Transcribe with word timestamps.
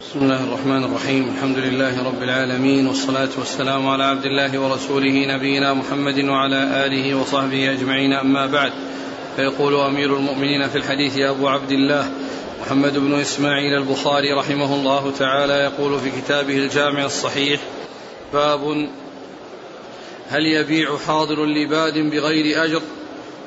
بسم 0.00 0.18
الله 0.18 0.44
الرحمن 0.44 0.84
الرحيم. 0.84 1.34
الحمد 1.36 1.58
لله 1.58 2.04
رب 2.04 2.22
العالمين 2.22 2.86
والصلاة 2.86 3.28
والسلام 3.38 3.88
على 3.88 4.04
عبد 4.04 4.24
الله 4.24 4.58
ورسوله 4.58 5.26
نبينا 5.26 5.74
محمد 5.74 6.24
وعلى 6.24 6.86
آله 6.86 7.14
وصحبه 7.14 7.72
أجمعين. 7.72 8.12
أما 8.12 8.46
بعد 8.46 8.72
فيقول 9.36 9.74
أمير 9.74 10.16
المؤمنين 10.16 10.68
في 10.68 10.78
الحديث 10.78 11.18
أبو 11.18 11.48
عبد 11.48 11.72
الله 11.72 12.10
محمد 12.60 12.98
بن 12.98 13.14
إسماعيل 13.20 13.74
البخاري 13.74 14.32
رحمه 14.32 14.74
الله 14.74 15.12
تعالى 15.18 15.52
يقول 15.52 16.00
في 16.00 16.10
كتابه 16.10 16.56
الجامع 16.56 17.04
الصحيح 17.04 17.60
باب 18.32 18.88
هل 20.28 20.46
يبيع 20.46 20.96
حاضر 21.06 21.44
لباد 21.44 21.98
بغير 21.98 22.64
أجر 22.64 22.82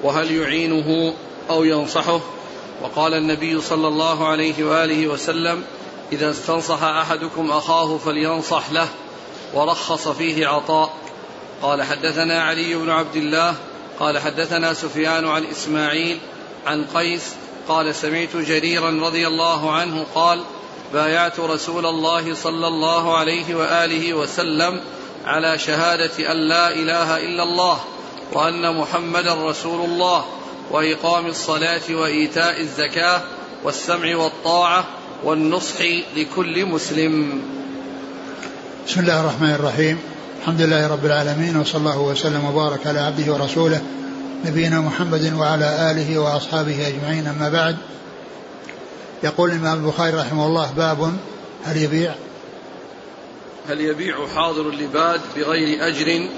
وهل 0.03 0.31
يعينه 0.31 1.13
أو 1.49 1.63
ينصحه؟ 1.63 2.21
وقال 2.81 3.13
النبي 3.13 3.61
صلى 3.61 3.87
الله 3.87 4.27
عليه 4.27 4.63
وآله 4.63 5.07
وسلم 5.07 5.63
إذا 6.11 6.29
استنصح 6.31 6.83
أحدكم 6.83 7.51
أخاه 7.51 7.97
فلينصح 7.97 8.71
له 8.71 8.87
ورخص 9.53 10.07
فيه 10.07 10.47
عطاء. 10.47 10.93
قال 11.61 11.83
حدثنا 11.83 12.43
علي 12.43 12.75
بن 12.75 12.89
عبد 12.89 13.15
الله 13.15 13.55
قال 13.99 14.19
حدثنا 14.19 14.73
سفيان 14.73 15.27
عن 15.27 15.45
إسماعيل 15.45 16.19
عن 16.67 16.85
قيس 16.85 17.35
قال 17.67 17.95
سمعت 17.95 18.35
جريرا 18.35 18.89
رضي 18.89 19.27
الله 19.27 19.71
عنه 19.71 20.05
قال 20.15 20.43
بايعت 20.93 21.39
رسول 21.39 21.85
الله 21.85 22.33
صلى 22.33 22.67
الله 22.67 23.17
عليه 23.17 23.55
وآله 23.55 24.13
وسلم 24.13 24.81
على 25.25 25.57
شهادة 25.57 26.31
أن 26.31 26.37
لا 26.37 26.69
إله 26.69 27.17
إلا 27.17 27.43
الله 27.43 27.79
وأن 28.33 28.75
محمدا 28.75 29.33
رسول 29.33 29.85
الله 29.85 30.25
وإقام 30.71 31.25
الصلاة 31.25 31.81
وإيتاء 31.89 32.61
الزكاة 32.61 33.21
والسمع 33.63 34.15
والطاعة 34.15 34.85
والنصح 35.23 35.81
لكل 36.15 36.65
مسلم. 36.65 37.41
بسم 38.87 38.99
الله 38.99 39.21
الرحمن 39.21 39.51
الرحيم. 39.51 39.97
الحمد 40.39 40.61
لله 40.61 40.87
رب 40.87 41.05
العالمين 41.05 41.57
وصلى 41.57 41.79
الله 41.79 42.01
وسلم 42.01 42.45
وبارك 42.45 42.87
على 42.87 42.99
عبده 42.99 43.33
ورسوله 43.33 43.81
نبينا 44.45 44.79
محمد 44.81 45.33
وعلى 45.33 45.91
آله 45.91 46.19
وأصحابه 46.19 46.87
أجمعين. 46.87 47.27
أما 47.27 47.49
بعد 47.49 47.77
يقول 49.23 49.51
الإمام 49.51 49.85
البخاري 49.85 50.17
رحمه 50.17 50.45
الله 50.45 50.71
باب 50.77 51.17
هل 51.65 51.77
يبيع؟ 51.77 52.15
هل 53.69 53.81
يبيع 53.81 54.27
حاضر 54.35 54.69
اللباد 54.69 55.21
بغير 55.35 55.87
أجر؟ 55.87 56.29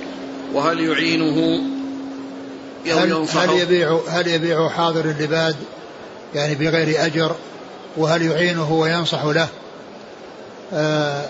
وهل 0.54 0.80
يعينه؟ 0.80 1.62
هل, 2.86 3.14
هل 3.34 3.60
يبيع 3.60 4.00
هل 4.08 4.28
يبيع 4.28 4.70
حاضر 4.70 5.06
اللباد 5.06 5.56
يعني 6.36 6.56
بغير 6.56 7.06
أجر؟ 7.06 7.36
وهل 7.98 8.22
يعينه 8.22 8.72
وينصح 8.72 9.24
له. 9.24 9.48
آه 10.74 11.26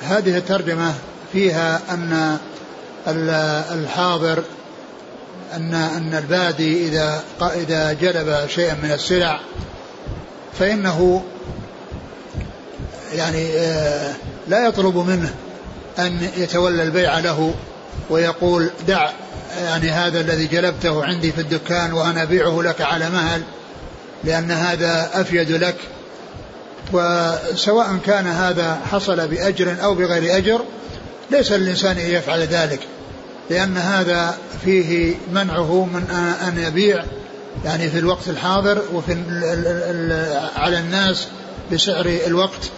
هذه 0.00 0.36
الترجمة 0.36 0.94
فيها 1.32 1.80
أن 1.90 2.38
الحاضر 3.72 4.42
أن 5.54 5.74
أن 5.74 6.14
البادي 6.14 6.88
إذا 6.88 7.22
إذا 7.40 7.92
جلب 7.92 8.48
شيئا 8.48 8.74
من 8.74 8.92
السلع 8.92 9.40
فإنه 10.58 11.24
يعني 13.14 13.48
آه 13.56 14.14
لا 14.48 14.66
يطلب 14.66 14.96
منه 14.96 15.34
أن 15.98 16.28
يتولى 16.36 16.82
البيع 16.82 17.18
له 17.18 17.54
ويقول 18.10 18.70
دع 18.88 19.10
يعني 19.58 19.90
هذا 19.90 20.20
الذي 20.20 20.46
جلبته 20.46 21.04
عندي 21.04 21.32
في 21.32 21.40
الدكان 21.40 21.92
وأنا 21.92 22.22
أبيعه 22.22 22.62
لك 22.62 22.80
على 22.80 23.10
مهل 23.10 23.42
لأن 24.24 24.50
هذا 24.50 25.10
أفيد 25.14 25.50
لك 25.50 25.76
وسواء 26.92 27.96
كان 28.06 28.26
هذا 28.26 28.80
حصل 28.92 29.28
بأجر 29.28 29.76
أو 29.82 29.94
بغير 29.94 30.36
أجر 30.36 30.60
ليس 31.30 31.52
للإنسان 31.52 31.98
أن 31.98 32.10
يفعل 32.10 32.40
ذلك 32.40 32.80
لأن 33.50 33.76
هذا 33.76 34.38
فيه 34.64 35.14
منعه 35.32 35.84
من 35.84 36.10
أن 36.48 36.58
يبيع 36.58 37.04
يعني 37.64 37.90
في 37.90 37.98
الوقت 37.98 38.28
الحاضر 38.28 38.82
وفي 38.92 39.12
على 40.56 40.78
الناس 40.78 41.26
بسعر 41.72 42.06
الوقت. 42.26 42.70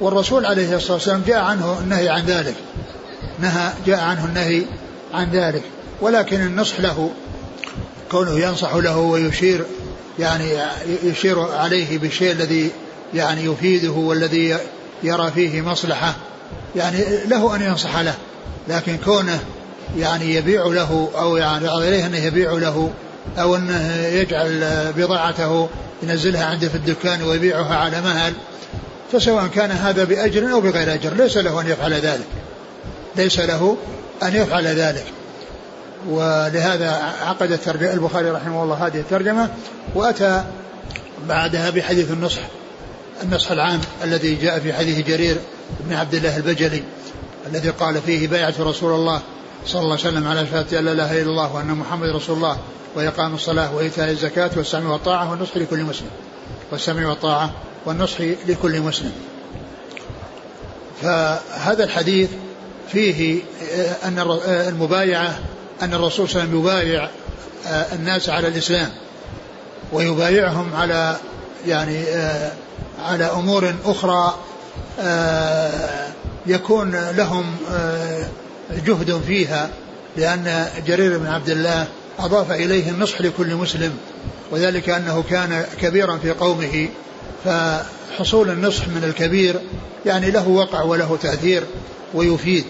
والرسول 0.00 0.46
عليه 0.46 0.76
الصلاة 0.76 0.92
والسلام 0.92 1.22
جاء 1.26 1.38
عنه 1.38 1.78
النهي 1.80 2.08
عن 2.08 2.24
ذلك 2.24 2.54
نهى 3.38 3.72
جاء 3.86 4.00
عنه 4.00 4.24
النهي 4.24 4.62
عن 5.14 5.30
ذلك. 5.30 5.62
ولكن 6.00 6.40
النصح 6.40 6.80
له 6.80 7.10
كونه 8.10 8.38
ينصح 8.38 8.74
له 8.74 8.98
ويشير 8.98 9.64
يعني 10.18 10.58
يشير 11.04 11.40
عليه 11.40 11.98
بالشيء 11.98 12.32
الذي 12.32 12.70
يعني 13.14 13.44
يفيده 13.44 13.90
والذي 13.90 14.56
يرى 15.02 15.30
فيه 15.30 15.60
مصلحة 15.60 16.14
يعني 16.76 16.98
له 17.26 17.56
أن 17.56 17.62
ينصح 17.62 17.98
له 17.98 18.14
لكن 18.68 18.96
كونه 19.04 19.40
يعني 19.98 20.34
يبيع 20.34 20.66
له 20.66 21.08
أو 21.18 21.36
يعني 21.36 21.68
عليه 21.68 22.06
أنه 22.06 22.18
يبيع 22.18 22.52
له 22.52 22.90
أو 23.38 23.56
أنه 23.56 23.96
يجعل 23.96 24.64
بضاعته 24.96 25.68
ينزلها 26.02 26.44
عنده 26.44 26.68
في 26.68 26.74
الدكان 26.74 27.22
ويبيعها 27.22 27.76
على 27.76 28.00
مهل 28.00 28.32
فسواء 29.12 29.46
كان 29.46 29.70
هذا 29.70 30.04
بأجر 30.04 30.52
أو 30.52 30.60
بغير 30.60 30.94
أجر 30.94 31.14
ليس 31.14 31.36
له 31.36 31.60
أن 31.60 31.66
يفعل 31.66 31.94
ذلك 31.94 32.26
ليس 33.16 33.38
له 33.38 33.76
أن 34.22 34.36
يفعل 34.36 34.66
ذلك. 34.66 35.04
ولهذا 36.08 36.90
عقد 37.26 37.58
البخاري 37.82 38.30
رحمه 38.30 38.62
الله 38.62 38.86
هذه 38.86 39.00
الترجمة 39.00 39.48
وأتى 39.94 40.44
بعدها 41.28 41.70
بحديث 41.70 42.10
النصح. 42.10 42.42
النصح 43.22 43.50
العام 43.50 43.80
الذي 44.04 44.34
جاء 44.34 44.60
في 44.60 44.72
حديث 44.72 45.06
جرير 45.06 45.36
بن 45.80 45.92
عبد 45.94 46.14
الله 46.14 46.36
البجلي 46.36 46.82
الذي 47.46 47.70
قال 47.70 48.02
فيه 48.02 48.28
بايعة 48.28 48.54
رسول 48.60 48.94
الله 48.94 49.20
صلى 49.66 49.82
الله 49.82 49.98
عليه 49.98 50.08
وسلم 50.08 50.28
على 50.28 50.46
شهادة 50.46 50.78
أن 50.78 50.84
لا 50.84 50.92
إله 50.92 51.22
إلا 51.22 51.30
الله 51.30 51.54
وأن 51.54 51.66
محمد 51.66 52.08
رسول 52.08 52.36
الله 52.36 52.58
وإقام 52.94 53.34
الصلاة 53.34 53.74
وإيتاء 53.74 54.10
الزكاة 54.10 54.50
والسمع 54.56 54.90
والطاعة 54.90 55.30
والنصح 55.30 55.56
لكل 55.56 55.82
مسلم. 55.82 56.10
والسمع 56.72 57.08
والطاعة 57.08 57.52
والنصح 57.86 58.20
لكل 58.20 58.80
مسلم. 58.80 59.12
فهذا 61.02 61.84
الحديث 61.84 62.30
فيه 62.92 63.42
أن 64.04 64.38
المبايعة 64.46 65.38
أن 65.82 65.94
الرسول 65.94 66.28
صلى 66.28 66.42
الله 66.42 66.50
عليه 66.50 66.60
وسلم 66.60 66.90
يبايع 66.90 67.08
الناس 67.92 68.28
على 68.28 68.48
الإسلام 68.48 68.90
ويبايعهم 69.92 70.74
على 70.74 71.16
يعني 71.66 72.04
على 73.06 73.24
أمور 73.24 73.74
أخرى 73.84 74.34
يكون 76.46 76.96
لهم 77.10 77.56
جهد 78.70 79.20
فيها 79.26 79.70
لأن 80.16 80.66
جرير 80.86 81.18
بن 81.18 81.26
عبد 81.26 81.48
الله 81.48 81.86
أضاف 82.18 82.50
إليه 82.50 82.90
النصح 82.90 83.20
لكل 83.20 83.54
مسلم 83.54 83.96
وذلك 84.50 84.88
أنه 84.88 85.24
كان 85.30 85.64
كبيرا 85.80 86.18
في 86.18 86.30
قومه 86.30 86.88
فحصول 87.44 88.50
النصح 88.50 88.88
من 88.88 89.04
الكبير 89.04 89.60
يعني 90.06 90.30
له 90.30 90.48
وقع 90.48 90.82
وله 90.82 91.18
تأثير 91.22 91.62
ويفيد 92.14 92.64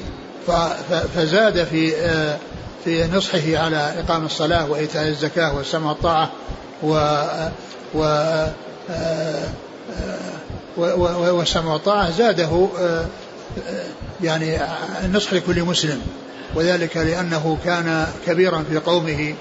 فزاد 1.14 1.64
في 1.64 1.92
في 2.84 3.06
نصحه 3.12 3.64
على 3.64 3.94
إقام 3.98 4.24
الصلاة 4.26 4.70
وإيتاء 4.70 5.08
الزكاة 5.08 5.56
والسمع 5.56 5.88
والطاعة 5.88 6.30
و 6.82 7.22
و 7.94 8.04
والسمع 10.76 11.72
والطاعة 11.72 12.10
زاده 12.10 12.68
يعني 14.22 14.58
النصح 15.04 15.32
لكل 15.32 15.62
مسلم. 15.62 16.00
وذلك 16.54 16.96
لأنه 16.96 17.58
كان 17.64 18.06
كبيرا 18.26 18.64
في 18.70 18.78
قومه 18.78 19.34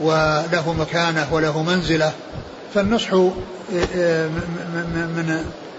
وله 0.00 0.74
مكانة 0.78 1.28
وله 1.32 1.62
منزلة. 1.62 2.12
فالنصح 2.74 3.12
من 3.12 3.32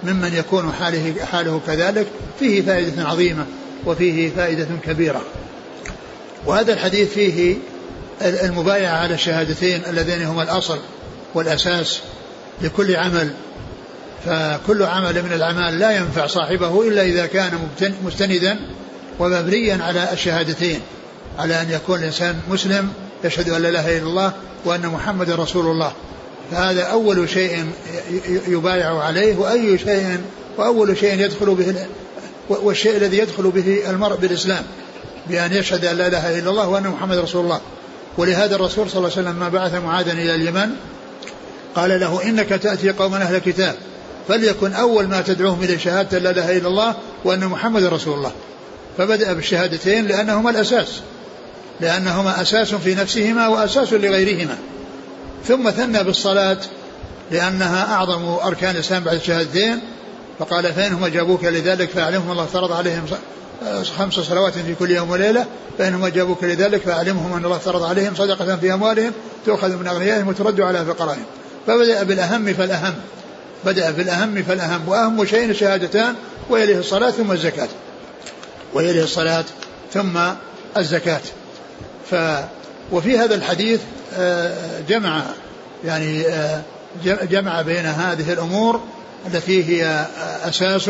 ممن 0.04 0.34
يكون 0.34 0.74
حاله 0.74 1.26
حاله 1.26 1.62
كذلك 1.68 2.08
فيه 2.40 2.62
فائدة 2.62 3.08
عظيمة 3.08 3.46
وفيه 3.86 4.32
فائدة 4.36 4.68
كبيرة. 4.86 5.22
وهذا 6.46 6.74
الحديث 6.74 7.14
فيه 7.14 7.58
المبايعة 8.22 8.98
على 8.98 9.14
الشهادتين 9.14 9.82
اللذين 9.88 10.26
هما 10.26 10.44
الأصل 10.44 10.80
والأساس 11.34 12.00
لكل 12.62 12.96
عمل 12.96 13.34
فكل 14.26 14.84
عمل 14.84 15.24
من 15.24 15.34
الأعمال 15.34 15.80
لا 15.80 15.92
ينفع 15.92 16.28
صاحبه 16.28 16.88
إلا 16.88 17.02
إذا 17.02 17.26
كان 17.26 17.52
مستندا 18.06 18.60
ومبنيا 19.20 19.84
على 19.84 20.14
الشهادتين 20.14 20.80
على 21.40 21.62
أن 21.62 21.72
يكون 21.72 22.00
الإنسان 22.00 22.40
مسلم 22.50 22.94
يشهد 23.24 23.50
أن 23.50 23.62
لا 23.62 23.70
إله 23.70 23.98
إلا 23.98 24.08
الله 24.08 24.34
وأن 24.66 24.88
محمد 24.88 25.30
رسول 25.30 25.66
الله. 25.66 25.92
فهذا 26.52 26.84
أول 26.84 27.30
شيء 27.30 27.66
يبايع 28.48 29.04
عليه 29.04 29.36
وأي 29.36 29.78
شيء 29.78 30.18
وأول 30.58 30.98
شيء 30.98 31.20
يدخل 31.20 31.56
به 31.56 31.76
والشيء 32.50 32.98
الذي 32.98 33.18
يدخل 33.18 33.52
به 33.52 33.90
المرء 33.90 34.16
بالإسلام 34.16 34.64
بأن 35.28 35.54
يشهد 35.54 35.86
أن 35.86 35.98
لا 35.98 36.08
إله 36.08 36.40
إلا 36.40 36.50
الله 36.50 36.68
وأن 36.68 36.88
محمد 36.88 37.18
رسول 37.18 37.44
الله. 37.44 37.62
ولهذا 38.18 38.56
الرسول 38.56 38.90
صلى 38.90 38.98
الله 38.98 39.12
عليه 39.18 39.22
وسلم 39.22 39.40
ما 39.40 39.50
بعث 39.50 39.74
معاذا 39.74 40.12
إلى 40.12 40.36
اليمن 40.36 40.70
قال 41.76 42.00
له 42.00 42.24
إنك 42.24 42.50
تأتي 42.50 42.90
قوما 42.90 43.18
أهل 43.18 43.38
كتاب 43.38 43.76
فليكن 44.28 44.74
أول 44.74 45.08
ما 45.08 45.22
تدعوهم 45.22 45.64
إلى 45.64 45.80
شهادة 45.80 46.20
لا 46.20 46.30
إله 46.30 46.58
إلا 46.58 46.68
الله 46.68 46.96
وأن 47.26 47.46
محمد 47.46 47.84
رسول 47.84 48.18
الله. 48.18 48.32
فبدأ 48.98 49.34
بالشهادتين 49.34 50.08
لأنهما 50.08 50.50
الأساس. 50.50 51.02
لأنهما 51.82 52.42
أساس 52.42 52.76
في 52.76 52.96
نفسهما 52.96 53.48
وأساس 53.48 53.94
لغيرهما. 53.94 54.58
ثم 55.48 55.70
ثنى 55.70 56.04
بالصلاة 56.04 56.58
لأنها 57.32 57.94
أعظم 57.94 58.26
أركان 58.26 58.76
الإسلام 58.76 59.04
بعد 59.04 59.16
الشهادتين. 59.16 59.80
فقال 60.40 60.74
فإنهم 60.74 61.04
أجابوك 61.04 61.44
لذلك 61.44 61.90
فأعلمهم 61.90 62.32
الله 62.32 62.46
فرض 62.46 62.72
عليهم 62.72 63.06
خمس 63.98 64.14
صلوات 64.14 64.54
في 64.54 64.76
كل 64.76 64.92
يوم 64.92 65.10
وليلة. 65.10 65.46
فإنهم 65.78 66.06
أجابوك 66.06 66.44
لذلك 66.44 66.82
فأعلمهم 66.82 67.34
أن 67.34 67.46
الله 67.46 67.58
فرض 67.58 67.84
عليهم 67.84 68.16
صدقة 68.16 68.56
في 68.56 68.74
أموالهم 68.74 69.12
تؤخذ 69.46 69.76
من 69.76 69.88
أغنيائهم 69.88 70.28
وترد 70.28 70.62
على 70.62 70.86
فقرائهم. 70.86 71.26
فبدأ 71.68 72.04
بالأهم 72.04 72.54
فالأهم. 72.54 72.94
بدأ 73.66 73.92
بالأهم 73.92 74.44
فالأهم 74.44 74.90
وأهم 74.90 75.26
شيء 75.26 75.50
الشهادتان 75.50 76.16
ويليه 76.50 76.80
الصلاة 76.80 77.12
ثم 77.12 77.32
الزكاة. 77.32 77.68
ويليه 78.74 79.04
الصلاة 79.04 79.46
ثم 79.94 80.20
الزكاة. 80.78 81.22
ف 82.12 82.16
وفي 82.92 83.18
هذا 83.18 83.36
الحديث 83.36 83.82
آه، 84.18 84.82
جمع 84.90 85.22
يعني 85.86 86.28
آه، 86.28 86.62
جمع 87.06 87.62
بين 87.62 87.86
هذه 87.86 88.34
الأمور 88.34 88.82
التي 89.28 89.64
هي 89.64 90.06
أساس 90.44 90.84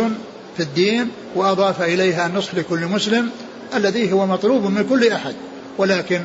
في 0.57 0.63
الدين 0.63 1.09
وأضاف 1.35 1.81
إليها 1.81 2.25
النصح 2.25 2.55
لكل 2.55 2.79
مسلم 2.79 3.29
الذي 3.75 4.11
هو 4.11 4.25
مطلوب 4.25 4.63
من 4.63 4.87
كل 4.89 5.11
أحد. 5.11 5.33
ولكن 5.77 6.21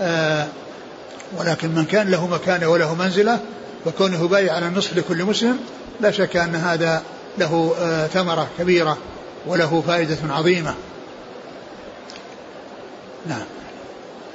آه 0.00 0.46
ولكن 1.38 1.68
من 1.68 1.84
كان 1.84 2.10
له 2.10 2.26
مكانة 2.26 2.68
وله 2.68 2.94
منزلة 2.94 3.40
وكونه 3.86 4.28
بايع 4.28 4.54
على 4.54 4.66
النصح 4.66 4.96
لكل 4.96 5.24
مسلم 5.24 5.58
لا 6.00 6.10
شك 6.10 6.36
أن 6.36 6.54
هذا 6.54 7.02
له 7.38 7.74
آه 7.80 8.06
ثمرة 8.06 8.48
كبيرة 8.58 8.98
وله 9.46 9.82
فائدة 9.86 10.16
عظيمة. 10.28 10.74
نعم. 13.26 13.44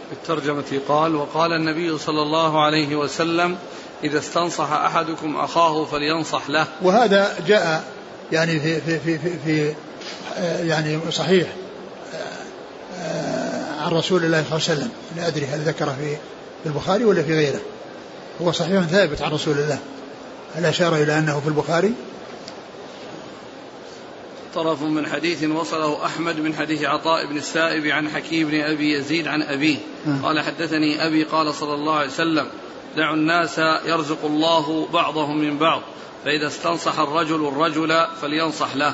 في 0.09 0.13
الترجمة 0.13 0.79
قال 0.87 1.15
وقال 1.15 1.51
النبي 1.51 1.97
صلى 1.97 2.21
الله 2.21 2.63
عليه 2.63 2.95
وسلم 2.95 3.57
إذا 4.03 4.19
استنصح 4.19 4.71
أحدكم 4.71 5.35
أخاه 5.35 5.85
فلينصح 5.85 6.49
له. 6.49 6.67
وهذا 6.81 7.35
جاء 7.47 7.83
يعني 8.31 8.59
في 8.59 8.81
في 8.81 8.99
في 8.99 9.19
في, 9.19 9.37
في 9.45 9.75
يعني 10.67 10.99
صحيح 11.11 11.47
عن 13.81 13.91
رسول 13.91 14.25
الله 14.25 14.43
صلى 14.49 14.57
الله 14.57 14.69
عليه 14.69 14.79
وسلم. 14.79 14.91
لا 15.17 15.27
أدري 15.27 15.45
هل 15.45 15.59
ذكره 15.59 15.95
في 15.99 16.17
البخاري 16.65 17.05
ولا 17.05 17.23
في 17.23 17.33
غيره. 17.33 17.59
هو 18.41 18.51
صحيح 18.51 18.81
ثابت 18.81 19.21
عن 19.21 19.31
رسول 19.31 19.53
الله. 19.53 19.80
هل 20.56 20.65
أشار 20.65 20.95
إلى 20.95 21.19
أنه 21.19 21.39
في 21.39 21.47
البخاري؟ 21.47 21.94
طرف 24.56 24.81
من 24.81 25.07
حديث 25.07 25.44
وصله 25.44 26.06
أحمد 26.06 26.39
من 26.39 26.56
حديث 26.56 26.83
عطاء 26.83 27.25
بن 27.25 27.38
السائب 27.38 27.85
عن 27.85 28.09
حكيم 28.09 28.47
بن 28.47 28.62
أبي 28.62 28.94
يزيد 28.94 29.27
عن 29.27 29.41
أبيه. 29.41 29.77
قال 30.24 30.39
حدثني 30.39 31.07
أبي 31.07 31.24
قال 31.24 31.53
صلى 31.53 31.74
الله 31.74 31.94
عليه 31.94 32.07
وسلم 32.07 32.47
دعوا 32.97 33.15
الناس 33.15 33.57
يرزق 33.85 34.25
الله 34.25 34.88
بعضهم 34.94 35.38
من 35.38 35.57
بعض 35.57 35.81
فإذا 36.25 36.47
استنصح 36.47 37.00
الرجل 37.00 37.47
الرجل 37.47 38.07
فلينصح 38.21 38.75
له. 38.75 38.94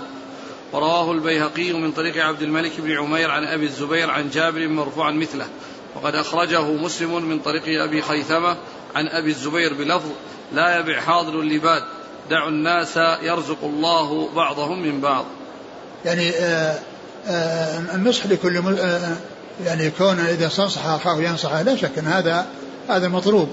ورواه 0.74 1.12
البيهقي 1.12 1.74
من 1.74 1.92
طريق 1.92 2.26
عبد 2.26 2.42
الملك 2.42 2.72
بن 2.78 2.98
عمير 2.98 3.32
عن 3.32 3.44
أبي 3.44 3.66
الزبير 3.66 4.10
عن 4.10 4.30
جابر 4.30 4.68
مرفوعا 4.68 5.12
مثله. 5.12 5.48
وقد 5.96 6.16
أخرجه 6.16 6.62
مسلم 6.62 7.26
من 7.26 7.40
طريق 7.40 7.84
أبي 7.84 8.02
خيثمة 8.02 8.58
عن 8.96 9.08
أبي 9.08 9.30
الزبير 9.30 9.74
بلفظ 9.74 10.10
لا 10.54 10.80
يبع 10.80 11.00
حاضر 11.00 11.40
اللباد. 11.40 11.84
دعوا 12.30 12.50
الناس 12.50 12.98
يرزق 13.22 13.64
الله 13.64 14.30
بعضهم 14.36 14.84
من 14.84 15.02
بعض. 15.02 15.26
يعني 16.06 16.30
آه 16.30 16.80
آه 17.28 17.80
النصح 17.96 18.26
لكل 18.26 18.58
آه 18.58 19.16
يعني 19.66 19.90
كون 19.90 20.20
إذا 20.20 20.48
استنصح 20.48 20.86
أخاه 20.86 21.18
ينصحه 21.22 21.62
لا 21.62 21.76
شك 21.76 21.98
أن 21.98 22.08
هذا 22.08 22.46
هذا 22.90 23.08
مطلوب. 23.08 23.50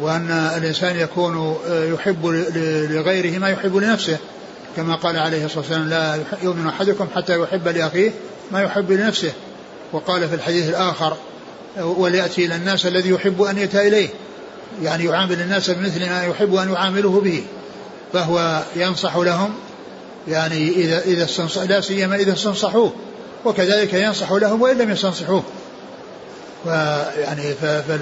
وأن 0.00 0.30
الإنسان 0.30 0.96
يكون 0.96 1.56
يحب 1.68 2.26
لغيره 2.90 3.38
ما 3.38 3.50
يحب 3.50 3.76
لنفسه. 3.76 4.18
كما 4.76 4.94
قال 4.94 5.16
عليه 5.16 5.44
الصلاة 5.44 5.60
والسلام 5.60 5.88
لا 5.88 6.18
يؤمن 6.42 6.66
أحدكم 6.66 7.06
حتى 7.16 7.40
يحب 7.40 7.68
لأخيه 7.68 8.10
ما 8.52 8.62
يحب 8.62 8.92
لنفسه. 8.92 9.32
وقال 9.92 10.28
في 10.28 10.34
الحديث 10.34 10.68
الآخر 10.68 11.16
وليأتي 11.76 12.46
إلى 12.46 12.56
الناس 12.56 12.86
الذي 12.86 13.10
يحب 13.10 13.42
أن 13.42 13.58
يأتى 13.58 13.88
إليه. 13.88 14.08
يعني 14.82 15.04
يعامل 15.04 15.40
الناس 15.40 15.70
بمثل 15.70 16.08
ما 16.08 16.24
يحب 16.24 16.54
أن 16.54 16.72
يعامله 16.72 17.20
به 17.20 17.42
فهو 18.12 18.62
ينصح 18.76 19.16
لهم 19.16 19.54
يعني 20.28 20.68
إذا 20.68 20.98
إذا 20.98 21.24
استنصح 21.24 21.62
لا 21.62 21.80
سيما 21.80 22.16
إذا 22.16 22.32
استنصحوه 22.32 22.92
وكذلك 23.44 23.94
ينصح 23.94 24.32
لهم 24.32 24.62
وإن 24.62 24.78
لم 24.78 24.90
يستنصحوه. 24.90 25.42
فيعني 26.64 27.54
فال 27.54 28.00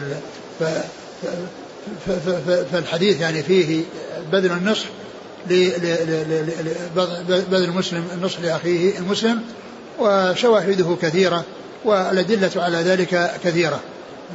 فالحديث 2.72 3.20
يعني 3.20 3.42
فيه 3.42 3.82
بذل 4.32 4.52
النصح 4.52 4.86
بذل 7.48 7.64
المسلم 7.64 8.08
النصح 8.14 8.40
لأخيه 8.40 8.98
المسلم 8.98 9.42
وشواهده 9.98 10.96
كثيرة 11.02 11.44
والأدلة 11.84 12.50
على 12.56 12.76
ذلك 12.76 13.30
كثيرة. 13.44 13.80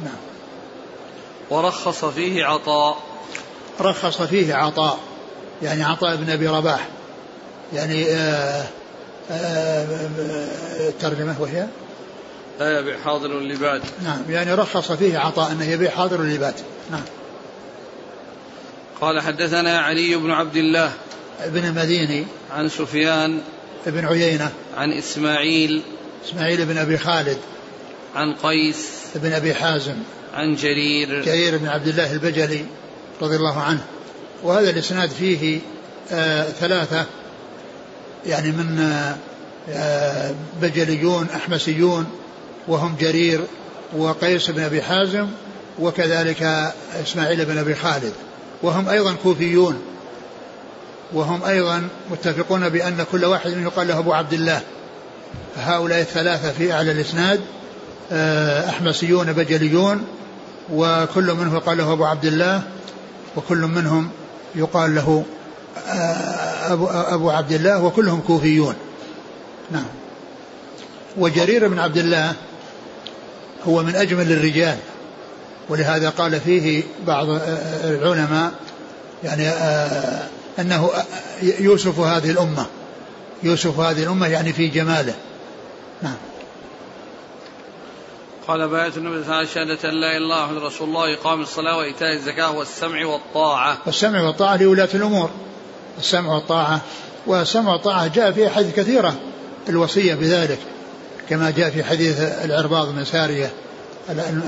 نعم. 0.04 0.33
ورخص 1.50 2.04
فيه 2.04 2.44
عطاء. 2.44 2.98
رخص 3.80 4.22
فيه 4.22 4.54
عطاء 4.54 4.98
يعني 5.62 5.82
عطاء 5.82 6.16
بن 6.16 6.30
أبي 6.30 6.48
رباح. 6.48 6.88
يعني 7.72 8.06
آه، 8.10 8.64
آه، 9.30 9.86
الترجمة 10.88 11.36
وهي؟ 11.40 11.66
لا 12.60 12.78
يبيع 12.78 12.98
حاضر 12.98 13.38
اللباد 13.38 13.82
نعم 14.04 14.22
يعني 14.28 14.54
رخص 14.54 14.92
فيه 14.92 15.18
عطاء 15.18 15.52
أنه 15.52 15.64
يبيع 15.64 15.90
حاضر 15.90 16.20
اللباد 16.20 16.54
نعم. 16.90 17.04
قال 19.00 19.20
حدثنا 19.20 19.78
علي 19.78 20.16
بن 20.16 20.30
عبد 20.30 20.56
الله 20.56 20.92
ابن 21.40 21.64
المديني 21.64 22.26
عن 22.50 22.68
سفيان 22.68 23.40
ابن 23.86 24.06
عيينة. 24.06 24.52
عن 24.76 24.92
إسماعيل 24.92 25.82
إسماعيل 26.26 26.66
بن 26.66 26.78
أبي 26.78 26.98
خالد. 26.98 27.38
عن 28.14 28.34
قيس 28.34 28.88
بن 29.14 29.32
أبي 29.32 29.54
حازم. 29.54 29.96
عن 30.34 30.54
جرير. 30.54 31.22
جرير 31.24 31.58
بن 31.58 31.68
عبد 31.68 31.88
الله 31.88 32.12
البجلي 32.12 32.64
رضي 33.22 33.36
الله 33.36 33.60
عنه. 33.60 33.84
وهذا 34.42 34.70
الإسناد 34.70 35.10
فيه 35.10 35.60
آه 36.12 36.44
ثلاثة 36.44 37.04
يعني 38.26 38.52
من 38.52 38.78
آه 39.70 40.34
بجليون 40.62 41.26
أحمسيون 41.36 42.06
وهم 42.68 42.96
جرير 43.00 43.40
وقيس 43.96 44.50
بن 44.50 44.62
أبي 44.62 44.82
حازم 44.82 45.26
وكذلك 45.78 46.72
إسماعيل 47.02 47.44
بن 47.44 47.58
أبي 47.58 47.74
خالد. 47.74 48.12
وهم 48.62 48.88
أيضا 48.88 49.14
كوفيون. 49.22 49.82
وهم 51.12 51.44
أيضا 51.44 51.88
متفقون 52.10 52.68
بأن 52.68 53.04
كل 53.12 53.24
واحد 53.24 53.50
يقال 53.50 53.88
له 53.88 53.98
أبو 53.98 54.12
عبد 54.12 54.32
الله. 54.32 54.60
هؤلاء 55.56 56.00
الثلاثة 56.00 56.52
في 56.52 56.72
أعلى 56.72 56.92
الإسناد 56.92 57.40
آه، 58.12 58.68
أحمسيون 58.68 59.32
بجليون 59.32 60.06
وكل 60.72 61.34
منهم 61.34 61.56
يقال 61.56 61.78
له 61.78 61.92
أبو 61.92 62.04
عبد 62.04 62.24
الله 62.24 62.62
وكل 63.36 63.58
منهم 63.58 64.10
يقال 64.54 64.94
له 64.94 65.24
آه، 65.88 67.14
أبو, 67.14 67.30
عبد 67.30 67.52
الله 67.52 67.84
وكلهم 67.84 68.20
كوفيون. 68.20 68.74
نعم. 69.70 69.86
وجرير 71.16 71.68
بن 71.68 71.78
عبد 71.78 71.96
الله 71.96 72.32
هو 73.68 73.82
من 73.82 73.96
أجمل 73.96 74.32
الرجال 74.32 74.76
ولهذا 75.68 76.08
قال 76.08 76.40
فيه 76.40 76.82
بعض 77.06 77.26
العلماء 77.84 78.52
يعني 79.24 79.48
آه، 79.48 80.28
أنه 80.58 80.90
يوسف 81.42 81.98
هذه 81.98 82.30
الأمة 82.30 82.66
يوسف 83.42 83.80
هذه 83.80 84.02
الأمة 84.02 84.26
يعني 84.26 84.52
في 84.52 84.68
جماله. 84.68 85.14
نعم. 86.02 86.16
قال 88.48 88.68
باية 88.68 88.92
النبي 88.96 89.24
صلى 89.24 89.24
الله 89.24 89.34
عليه 89.34 89.48
وسلم 89.48 90.00
لا 90.00 90.16
إله 90.16 90.16
إلا 90.16 90.16
الله 90.16 90.66
رسول 90.66 90.88
الله 90.88 91.14
إقام 91.14 91.40
الصلاة 91.40 91.78
وإيتاء 91.78 92.12
الزكاة 92.12 92.50
والسمع 92.56 93.06
والطاعة. 93.06 93.78
والسمع 93.86 94.22
والطاعة 94.22 94.56
لولاة 94.56 94.88
الأمور. 94.94 95.30
السمع 95.98 96.34
والطاعة 96.34 96.80
والسمع 97.26 97.72
والطاعة 97.72 98.06
جاء 98.06 98.32
في 98.32 98.48
حديث 98.48 98.74
كثيرة 98.74 99.14
الوصية 99.68 100.14
بذلك 100.14 100.58
كما 101.28 101.50
جاء 101.50 101.70
في 101.70 101.84
حديث 101.84 102.20
العرباض 102.20 102.94
بن 102.94 103.04
سارية 103.04 103.52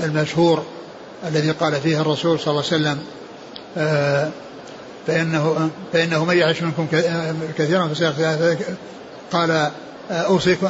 المشهور 0.03 0.63
الذي 1.27 1.51
قال 1.51 1.73
فيه 1.81 2.01
الرسول 2.01 2.39
صلى 2.39 2.51
الله 2.51 2.63
عليه 2.71 2.75
وسلم 2.75 2.99
آه، 3.77 4.29
فإنه 5.07 5.69
فإنه 5.93 6.25
من 6.25 6.37
يعش 6.37 6.61
منكم 6.61 6.87
كثيرا 7.57 7.87
فسيرى 7.87 8.57
قال 9.31 9.51
آه، 9.51 9.71
أوصيكم 10.11 10.69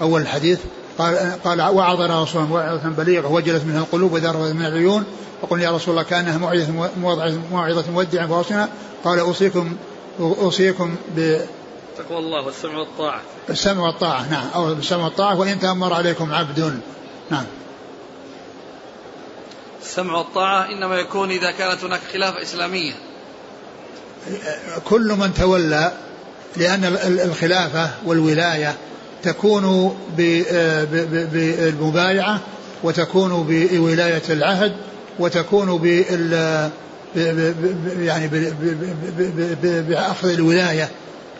أول 0.00 0.20
الحديث 0.20 0.58
قال 0.98 1.42
قال 1.44 1.62
وعظنا 1.62 2.22
رسول 2.22 2.42
الله 2.42 2.56
موعظة 2.56 2.88
بليغة 2.88 3.32
وجلت 3.32 3.64
منها 3.64 3.80
القلوب 3.80 4.12
وذرفت 4.12 4.52
من 4.54 4.66
العيون. 4.66 5.04
فقلنا 5.42 5.64
يا 5.64 5.70
رسول 5.70 5.90
الله 5.90 6.02
كأنها 6.02 6.38
موعظة 6.38 7.40
موعظة 7.50 7.90
مودع 7.90 8.26
فأوصنا 8.26 8.68
قال 9.04 9.18
أوصيكم 9.18 9.76
أوصيكم 10.20 10.96
ب 11.16 11.40
تقوى 11.98 12.18
الله 12.18 12.46
والسمع 12.46 12.78
والطاعة. 12.78 13.20
السمع 13.50 13.86
والطاعة 13.86 14.30
نعم. 14.30 14.46
أو 14.54 14.72
السمع 14.72 15.04
والطاعة 15.04 15.40
وإن 15.40 15.60
تأمر 15.60 15.92
عليكم 15.92 16.32
عبد 16.32 16.80
نعم. 17.30 17.44
السمع 19.82 20.14
والطاعة 20.14 20.66
إنما 20.66 20.96
يكون 20.96 21.30
إذا 21.30 21.50
كانت 21.50 21.84
هناك 21.84 22.00
خلافة 22.12 22.42
إسلامية. 22.42 22.92
كل 24.84 25.16
من 25.18 25.34
تولى 25.34 25.92
لأن 26.56 26.84
الخلافة 27.04 27.90
والولاية 28.04 28.76
تكون 29.26 29.96
بالمبايعة 31.32 32.40
وتكون 32.82 33.46
بولاية 33.48 34.22
العهد 34.30 34.72
وتكون 35.18 35.78
بال 35.78 36.70
يعني 38.00 38.28
بأخذ 39.88 40.28
الولاية 40.28 40.88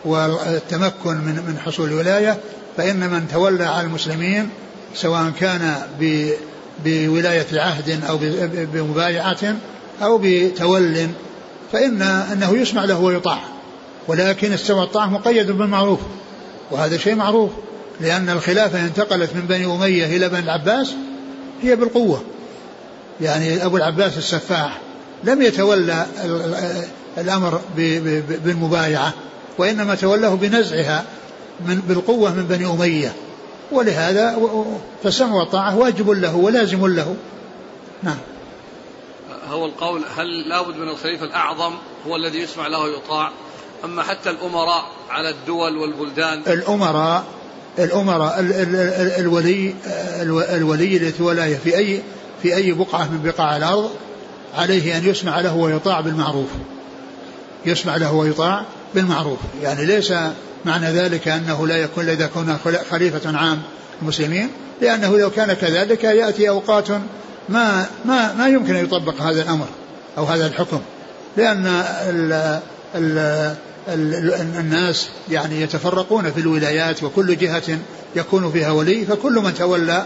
والتمكن 0.05 1.17
من 1.17 1.43
من 1.47 1.57
حصول 1.65 1.89
الولاية 1.89 2.37
فإن 2.77 3.09
من 3.09 3.27
تولى 3.33 3.65
على 3.65 3.87
المسلمين 3.87 4.49
سواء 4.95 5.31
كان 5.39 5.75
بولاية 6.85 7.47
عهد 7.53 8.03
أو 8.09 8.19
بمبايعة 8.73 9.55
أو 10.01 10.19
بتول 10.23 11.07
فإن 11.71 12.01
أنه 12.01 12.57
يسمع 12.57 12.85
له 12.85 12.99
ويطاع 12.99 13.39
ولكن 14.07 14.53
السمع 14.53 14.79
والطاعة 14.79 15.05
مقيد 15.05 15.51
بالمعروف 15.51 15.99
وهذا 16.71 16.97
شيء 16.97 17.15
معروف 17.15 17.51
لأن 18.01 18.29
الخلافة 18.29 18.85
انتقلت 18.85 19.35
من 19.35 19.41
بني 19.41 19.65
أمية 19.65 20.05
إلى 20.05 20.29
بني 20.29 20.39
العباس 20.39 20.93
هي 21.61 21.75
بالقوة. 21.75 22.23
يعني 23.21 23.65
أبو 23.65 23.77
العباس 23.77 24.17
السفاح 24.17 24.81
لم 25.23 25.41
يتولى 25.41 26.05
الأمر 27.17 27.61
بالمبايعة 28.45 29.13
وإنما 29.57 29.95
تولاه 29.95 30.35
بنزعها 30.35 31.03
من 31.65 31.81
بالقوة 31.87 32.33
من 32.33 32.43
بني 32.43 32.65
أمية. 32.65 33.13
ولهذا 33.71 34.37
فالسمع 35.03 35.33
والطاعة 35.33 35.77
واجب 35.77 36.09
له 36.09 36.35
ولازم 36.35 36.87
له. 36.87 37.15
نعم. 38.03 38.17
هو 39.49 39.65
القول 39.65 40.01
هل 40.17 40.49
لابد 40.49 40.75
من 40.75 40.89
الخليفة 40.89 41.25
الأعظم 41.25 41.73
هو 42.07 42.15
الذي 42.15 42.39
يسمع 42.39 42.67
له 42.67 42.79
ويطاع؟ 42.79 43.31
أما 43.83 44.03
حتى 44.03 44.29
الأمراء 44.29 44.85
على 45.09 45.29
الدول 45.29 45.77
والبلدان 45.77 46.41
الأمراء 46.47 47.25
الأمراء 47.79 48.35
الولي 49.19 49.73
الولي 50.27 50.97
الذي 50.97 51.23
ولاية 51.23 51.57
في 51.57 51.77
أي 51.77 52.01
في 52.43 52.55
أي 52.55 52.71
بقعة 52.71 53.03
من 53.03 53.21
بقاع 53.23 53.57
الأرض 53.57 53.89
عليه 54.55 54.97
أن 54.97 55.05
يسمع 55.05 55.39
له 55.39 55.55
ويطاع 55.55 56.01
بالمعروف. 56.01 56.49
يسمع 57.65 57.95
له 57.95 58.13
ويطاع 58.13 58.61
بالمعروف. 58.95 59.39
يعني 59.61 59.85
ليس 59.85 60.13
معنى 60.65 60.91
ذلك 60.91 61.27
أنه 61.27 61.67
لا 61.67 61.77
يكون 61.77 62.09
إذا 62.09 62.27
كنا 62.27 62.59
خليفة 62.91 63.37
عام 63.37 63.61
المسلمين 64.01 64.49
لأنه 64.81 65.17
لو 65.17 65.29
كان 65.29 65.53
كذلك 65.53 66.03
يأتي 66.03 66.49
أوقات 66.49 66.89
ما 67.49 67.85
ما 68.05 68.33
ما 68.33 68.47
يمكن 68.47 68.75
أن 68.75 68.83
يطبق 68.83 69.21
هذا 69.21 69.41
الأمر 69.41 69.67
أو 70.17 70.23
هذا 70.23 70.47
الحكم. 70.47 70.81
لأن 71.37 71.65
ال 71.67 72.33
ال 72.95 73.17
ال 73.17 73.55
الناس 73.89 75.09
يعني 75.31 75.61
يتفرقون 75.61 76.31
في 76.31 76.39
الولايات 76.39 77.03
وكل 77.03 77.37
جهة 77.37 77.79
يكون 78.15 78.51
فيها 78.51 78.71
ولي 78.71 79.05
فكل 79.05 79.33
من 79.33 79.53
تولى 79.53 80.05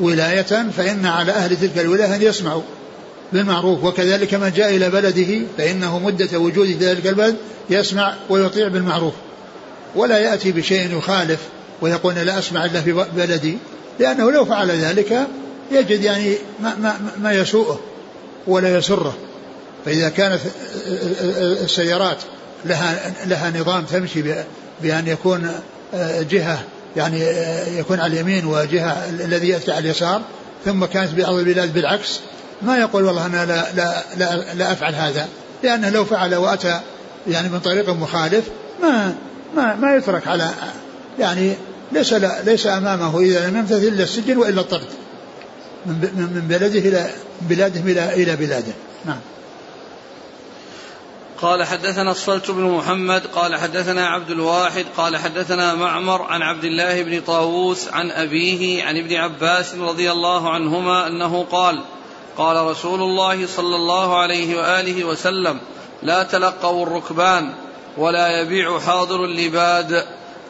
ولاية 0.00 0.70
فإن 0.76 1.06
على 1.06 1.32
أهل 1.32 1.56
تلك 1.56 1.78
الولاية 1.78 2.14
أن 2.14 2.22
يسمعوا 2.22 2.62
بالمعروف. 3.32 3.84
وكذلك 3.84 4.34
من 4.34 4.52
جاء 4.56 4.76
إلى 4.76 4.90
بلده 4.90 5.46
فإنه 5.58 5.98
مدة 5.98 6.38
وجود 6.38 6.66
في 6.66 6.74
ذلك 6.74 7.06
البلد 7.06 7.36
يسمع 7.70 8.14
ويطيع 8.30 8.68
بالمعروف. 8.68 9.14
ولا 9.94 10.18
يأتي 10.18 10.52
بشيء 10.52 10.98
يخالف 10.98 11.40
ويقول 11.80 12.14
لا 12.14 12.38
أسمع 12.38 12.64
إلا 12.64 12.80
في 12.80 12.92
بلدي 13.16 13.58
لأنه 14.00 14.30
لو 14.30 14.44
فعل 14.44 14.70
ذلك 14.70 15.26
يجد 15.72 16.02
يعني 16.02 16.34
ما, 16.60 16.74
ما, 16.76 16.96
ما 17.22 17.32
يسوءه 17.32 17.80
ولا 18.46 18.76
يسره. 18.78 19.14
فإذا 19.84 20.08
كانت 20.08 20.40
السيارات 21.64 22.18
لها 22.64 23.12
لها 23.26 23.50
نظام 23.60 23.84
تمشي 23.84 24.22
بأن 24.82 25.06
يكون 25.06 25.50
جهة 26.30 26.62
يعني 26.96 27.20
يكون 27.78 28.00
على 28.00 28.12
اليمين 28.12 28.46
وجهة 28.46 29.10
الذي 29.10 29.48
يأتي 29.48 29.72
على 29.72 29.78
اليسار 29.78 30.22
ثم 30.64 30.84
كانت 30.84 31.14
بعض 31.14 31.34
البلاد 31.34 31.74
بالعكس. 31.74 32.20
ما 32.62 32.78
يقول 32.78 33.04
والله 33.04 33.26
أنا 33.26 33.46
لا, 33.46 33.72
لا, 33.72 34.02
لا, 34.16 34.54
لا 34.54 34.72
أفعل 34.72 34.94
هذا 34.94 35.28
لأنه 35.62 35.90
لو 35.90 36.04
فعل 36.04 36.34
وأتى 36.34 36.80
يعني 37.28 37.48
من 37.48 37.60
طريق 37.60 37.90
مخالف 37.90 38.44
ما 38.82 39.14
ما 39.56 39.74
ما 39.74 39.96
يترك 39.96 40.26
على 40.26 40.50
يعني 41.18 41.52
ليس 41.92 42.12
ليس 42.44 42.66
أمامه 42.66 43.20
إذا 43.20 43.48
لم 43.48 43.56
يمتثل 43.56 43.76
إلا 43.76 44.02
السجن 44.02 44.36
وإلا 44.36 44.60
الطرد 44.60 44.88
من 45.86 46.30
من 46.34 46.46
بلده 46.48 46.78
إلى 46.78 47.10
بلاده 47.40 47.80
إلى 47.80 48.22
إلى 48.22 48.36
بلاده. 48.36 48.72
نعم. 49.04 49.18
قال 51.42 51.64
حدثنا 51.64 52.10
الصلت 52.10 52.50
بن 52.50 52.62
محمد 52.62 53.26
قال 53.26 53.56
حدثنا 53.56 54.06
عبد 54.06 54.30
الواحد 54.30 54.84
قال 54.96 55.16
حدثنا 55.16 55.74
معمر 55.74 56.22
عن 56.22 56.42
عبد 56.42 56.64
الله 56.64 57.02
بن 57.02 57.20
طاووس 57.20 57.88
عن 57.88 58.10
أبيه 58.10 58.84
عن 58.84 58.96
ابن 58.96 59.16
عباس 59.16 59.74
رضي 59.74 60.12
الله 60.12 60.50
عنهما 60.50 61.06
أنه 61.06 61.46
قال 61.52 61.82
قال 62.38 62.66
رسول 62.66 63.02
الله 63.02 63.46
صلى 63.46 63.76
الله 63.76 64.18
عليه 64.18 64.56
وآله 64.56 65.04
وسلم 65.04 65.60
لا 66.02 66.22
تلقوا 66.22 66.86
الركبان 66.86 67.54
ولا 67.96 68.40
يبيع 68.40 68.78
حاضر 68.80 69.24
اللباد. 69.24 70.04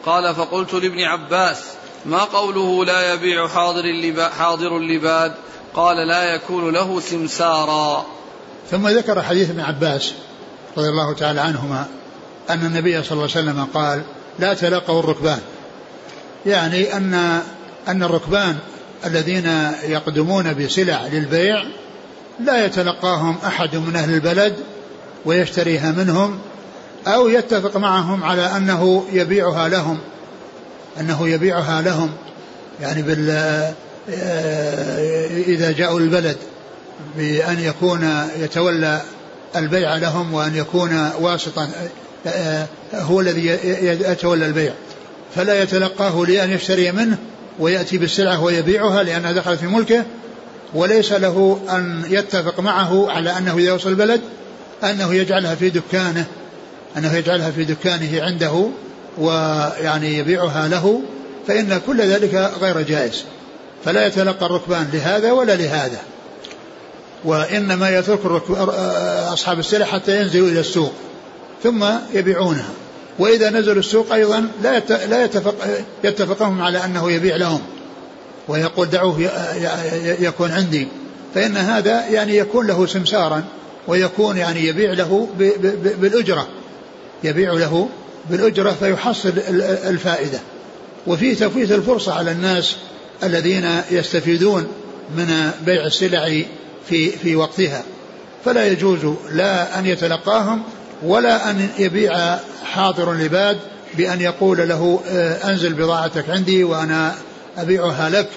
قال 0.05 0.35
فقلت 0.35 0.73
لابن 0.73 1.03
عباس 1.03 1.63
ما 2.05 2.23
قوله 2.23 2.85
لا 2.85 3.13
يبيع 3.13 3.47
حاضر 3.47 4.13
حاضر 4.37 4.77
اللباد؟ 4.77 5.33
قال 5.75 6.07
لا 6.07 6.35
يكون 6.35 6.73
له 6.73 6.99
سمسارا. 6.99 8.05
ثم 8.71 8.87
ذكر 8.87 9.21
حديث 9.21 9.49
ابن 9.49 9.59
عباس 9.59 10.13
رضي 10.77 10.89
الله 10.89 11.13
تعالى 11.13 11.41
عنهما 11.41 11.85
أن 12.49 12.65
النبي 12.65 13.03
صلى 13.03 13.11
الله 13.11 13.29
عليه 13.35 13.51
وسلم 13.51 13.67
قال 13.73 14.01
لا 14.39 14.53
تلقوا 14.53 14.99
الركبان. 14.99 15.39
يعني 16.45 16.97
أن 16.97 17.41
أن 17.87 18.03
الركبان 18.03 18.55
الذين 19.05 19.71
يقدمون 19.83 20.53
بسلع 20.53 21.07
للبيع 21.07 21.63
لا 22.39 22.65
يتلقاهم 22.65 23.37
أحد 23.45 23.75
من 23.75 23.95
أهل 23.95 24.13
البلد 24.13 24.55
ويشتريها 25.25 25.91
منهم 25.91 26.39
أو 27.07 27.27
يتفق 27.27 27.77
معهم 27.77 28.23
على 28.23 28.41
أنه 28.57 29.05
يبيعها 29.11 29.69
لهم 29.69 29.97
أنه 30.99 31.27
يبيعها 31.27 31.81
لهم 31.81 32.11
يعني 32.81 33.01
بال 33.01 33.29
إذا 35.47 35.71
جاءوا 35.71 35.99
البلد 35.99 36.37
بأن 37.17 37.59
يكون 37.59 38.29
يتولى 38.37 39.01
البيع 39.55 39.95
لهم 39.95 40.33
وأن 40.33 40.55
يكون 40.55 41.09
واسطا 41.19 41.69
هو 42.93 43.21
الذي 43.21 43.45
يتولى 43.83 44.45
البيع. 44.45 44.73
فلا 45.35 45.61
يتلقاه 45.61 46.25
لأن 46.25 46.49
يشتري 46.49 46.91
منه 46.91 47.17
ويأتي 47.59 47.97
بالسلعة 47.97 48.43
ويبيعها 48.43 49.03
لأنها 49.03 49.31
دخلت 49.31 49.59
في 49.59 49.67
ملكه 49.67 50.03
وليس 50.73 51.11
له 51.11 51.59
أن 51.69 52.03
يتفق 52.09 52.59
معه 52.59 53.11
على 53.11 53.37
أنه 53.37 53.57
إذا 53.57 53.73
وصل 53.73 53.89
البلد 53.89 54.21
أنه 54.83 55.13
يجعلها 55.13 55.55
في 55.55 55.69
دكانه 55.69 56.25
أنه 56.97 57.13
يجعلها 57.13 57.51
في 57.51 57.63
دكانه 57.63 58.23
عنده 58.23 58.67
ويعني 59.17 60.17
يبيعها 60.17 60.67
له 60.67 61.01
فإن 61.47 61.81
كل 61.87 62.01
ذلك 62.01 62.51
غير 62.61 62.81
جائز. 62.81 63.23
فلا 63.85 64.07
يتلقى 64.07 64.45
الركبان 64.45 64.89
لهذا 64.93 65.31
ولا 65.31 65.55
لهذا. 65.55 65.99
وإنما 67.25 67.97
يترك 67.97 68.51
أصحاب 69.33 69.59
السلع 69.59 69.85
حتى 69.85 70.21
ينزلوا 70.21 70.47
إلى 70.47 70.59
السوق 70.59 70.91
ثم 71.63 71.85
يبيعونها. 72.13 72.69
وإذا 73.19 73.49
نزلوا 73.49 73.79
السوق 73.79 74.13
أيضا 74.13 74.47
لا 74.63 74.79
لا 75.05 75.23
يتفق 75.23 75.55
يتفقهم 76.03 76.61
على 76.61 76.85
أنه 76.85 77.11
يبيع 77.11 77.35
لهم 77.35 77.61
ويقول 78.47 78.89
دعوه 78.89 79.29
يكون 80.19 80.51
عندي. 80.51 80.87
فإن 81.35 81.57
هذا 81.57 82.07
يعني 82.07 82.37
يكون 82.37 82.67
له 82.67 82.85
سمسارا 82.85 83.43
ويكون 83.87 84.37
يعني 84.37 84.67
يبيع 84.67 84.93
له 84.93 85.27
بالأجرة. 86.01 86.47
يبيع 87.23 87.53
له 87.53 87.89
بالأجرة 88.29 88.75
فيحصل 88.79 89.33
الفائدة. 89.89 90.39
وفي 91.07 91.35
تفويت 91.35 91.71
الفرصة 91.71 92.13
على 92.13 92.31
الناس 92.31 92.75
الذين 93.23 93.81
يستفيدون 93.91 94.67
من 95.17 95.51
بيع 95.65 95.85
السلع 95.85 96.41
في 96.89 97.11
في 97.11 97.35
وقتها. 97.35 97.83
فلا 98.45 98.67
يجوز 98.67 99.15
لا 99.31 99.79
أن 99.79 99.85
يتلقاهم 99.85 100.63
ولا 101.03 101.49
أن 101.49 101.69
يبيع 101.79 102.37
حاضر 102.63 103.13
لباد 103.13 103.59
بأن 103.97 104.21
يقول 104.21 104.69
له 104.69 104.99
آه، 105.07 105.49
أنزل 105.49 105.73
بضاعتك 105.73 106.29
عندي 106.29 106.63
وأنا 106.63 107.15
أبيعها 107.57 108.09
لك 108.09 108.29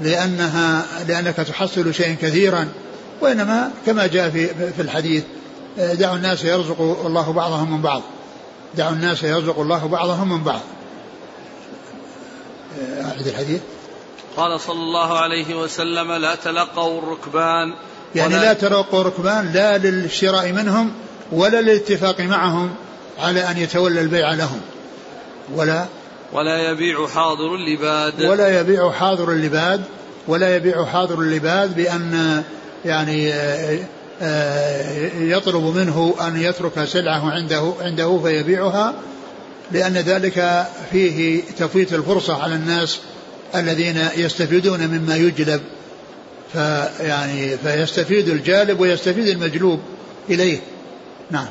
لأنها 0.00 0.86
لأنك 1.08 1.36
تحصل 1.36 1.94
شيئا 1.94 2.16
كثيرا. 2.22 2.68
وإنما 3.20 3.70
كما 3.86 4.06
جاء 4.06 4.30
في 4.30 4.46
في 4.72 4.82
الحديث 4.82 5.24
آه، 5.78 5.94
دعوا 5.94 6.16
الناس 6.16 6.44
يرزق 6.44 6.80
الله 6.80 7.32
بعضهم 7.32 7.72
من 7.72 7.82
بعض. 7.82 8.02
دعوا 8.76 8.92
الناس 8.92 9.22
يرزق 9.22 9.60
الله 9.60 9.86
بعضهم 9.86 10.28
من 10.28 10.44
بعض. 10.44 10.60
أعد 13.04 13.26
الحديث. 13.26 13.60
قال 14.36 14.60
صلى 14.60 14.82
الله 14.82 15.18
عليه 15.18 15.54
وسلم 15.54 16.12
لا 16.12 16.34
تلقوا 16.34 16.98
الركبان 17.02 17.74
يعني 18.14 18.34
لا 18.34 18.52
تلقوا 18.52 19.00
الركبان 19.00 19.52
لا 19.52 19.78
للشراء 19.78 20.52
منهم 20.52 20.92
ولا 21.32 21.60
للاتفاق 21.60 22.20
معهم 22.20 22.70
على 23.18 23.50
أن 23.50 23.58
يتولى 23.58 24.00
البيع 24.00 24.34
لهم. 24.34 24.60
ولا 25.54 25.84
ولا 26.32 26.70
يبيع 26.70 27.06
حاضر 27.06 27.54
اللباد. 27.54 28.22
ولا 28.22 28.60
يبيع 28.60 28.90
حاضر 28.90 29.32
اللباد 29.32 29.84
ولا 30.28 30.56
يبيع 30.56 30.84
حاضر 30.84 31.20
اللباد 31.20 31.76
بأن 31.76 32.42
يعني 32.84 33.32
آه، 34.22 35.10
يطلب 35.18 35.76
منه 35.76 36.14
أن 36.20 36.42
يترك 36.42 36.84
سلعه 36.84 37.30
عنده 37.30 37.72
عنده 37.80 38.20
فيبيعها 38.22 38.94
لأن 39.72 39.92
ذلك 39.92 40.66
فيه 40.92 41.42
تفويت 41.58 41.92
الفرصة 41.92 42.42
على 42.42 42.54
الناس 42.54 43.00
الذين 43.54 44.08
يستفيدون 44.16 44.86
مما 44.86 45.16
يجلب. 45.16 45.60
فيعني 46.52 47.56
فيستفيد 47.56 48.28
الجالب 48.28 48.80
ويستفيد 48.80 49.26
المجلوب 49.26 49.80
إليه. 50.30 50.60
نعم. 51.30 51.48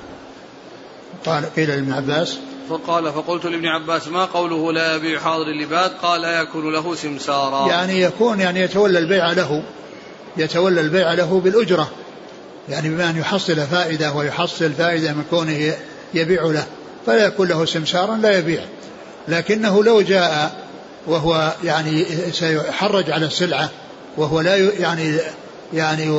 قال 1.25 1.55
قيل 1.55 1.69
لابن 1.69 1.91
عباس. 1.91 2.37
فقال 2.69 3.13
فقلت 3.13 3.45
لابن 3.45 3.65
عباس 3.65 4.07
ما 4.07 4.25
قوله 4.25 4.73
لا 4.73 4.95
يبيع 4.95 5.19
حاضر 5.19 5.47
اللباد 5.47 5.91
قال 6.01 6.21
لا 6.21 6.41
يكون 6.41 6.73
له 6.73 6.95
سمسارا. 6.95 7.69
يعني 7.69 8.01
يكون 8.01 8.39
يعني 8.39 8.59
يتولى 8.59 8.99
البيع 8.99 9.31
له. 9.31 9.63
يتولى 10.37 10.81
البيع 10.81 11.13
له 11.13 11.39
بالأجرة. 11.39 11.91
يعني 12.69 12.89
بما 12.89 13.09
أن 13.09 13.17
يحصل 13.17 13.55
فائدة 13.55 14.13
ويحصل 14.13 14.71
فائدة 14.73 15.13
من 15.13 15.23
كونه 15.29 15.73
يبيع 16.13 16.43
له. 16.43 16.65
فلا 17.05 17.25
يكون 17.25 17.47
له 17.47 17.65
سمسارا 17.65 18.15
لا 18.15 18.37
يبيع. 18.37 18.61
لكنه 19.27 19.83
لو 19.83 20.01
جاء 20.01 20.51
وهو 21.09 21.53
يعني 21.63 22.05
سيحرج 22.31 23.11
على 23.11 23.25
السلعة 23.25 23.69
وهو 24.17 24.41
لا 24.41 24.55
يعني 24.55 25.17
يعني 25.73 26.09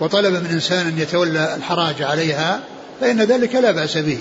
وطلب 0.00 0.32
من 0.32 0.50
إنسان 0.50 0.86
أن 0.86 0.98
يتولى 0.98 1.54
الحراج 1.56 2.02
عليها 2.02 2.60
فإن 3.00 3.20
ذلك 3.20 3.54
لا 3.54 3.70
بأس 3.70 3.98
به 3.98 4.18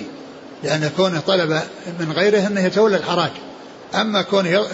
لأن 0.64 0.92
كونه 0.98 1.20
طلب 1.20 1.62
من 2.00 2.12
غيره 2.12 2.48
أنه 2.48 2.62
يتولى 2.62 2.98
الحراج. 2.98 3.32
أما 3.96 4.22
كونه 4.22 4.66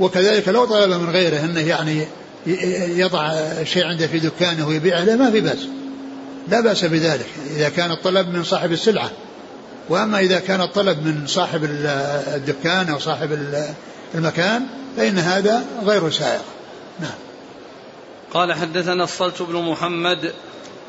وكذلك 0.00 0.48
لو 0.48 0.64
طلب 0.64 0.90
من 1.00 1.10
غيره 1.10 1.44
أنه 1.44 1.60
يعني 1.60 2.06
يضع 2.96 3.34
شيء 3.64 3.84
عنده 3.84 4.06
في 4.06 4.18
دكانه 4.18 4.68
ويبيعه 4.68 5.04
له 5.04 5.16
ما 5.16 5.30
في 5.30 5.40
بأس. 5.40 5.68
لا 6.48 6.60
بأس 6.60 6.84
بذلك 6.84 7.26
إذا 7.56 7.68
كان 7.68 7.90
الطلب 7.90 8.28
من 8.28 8.44
صاحب 8.44 8.72
السلعة. 8.72 9.10
وأما 9.88 10.20
إذا 10.20 10.38
كان 10.38 10.60
الطلب 10.60 11.06
من 11.06 11.26
صاحب 11.26 11.64
الدكان 12.34 12.88
أو 12.88 12.98
صاحب 12.98 13.32
المكان 14.14 14.66
فإن 14.96 15.18
هذا 15.18 15.66
غير 15.84 16.10
سائغ 16.10 16.42
نعم. 17.00 17.18
قال 18.32 18.52
حدثنا 18.52 19.04
الصلت 19.04 19.42
بن 19.42 19.62
محمد 19.62 20.32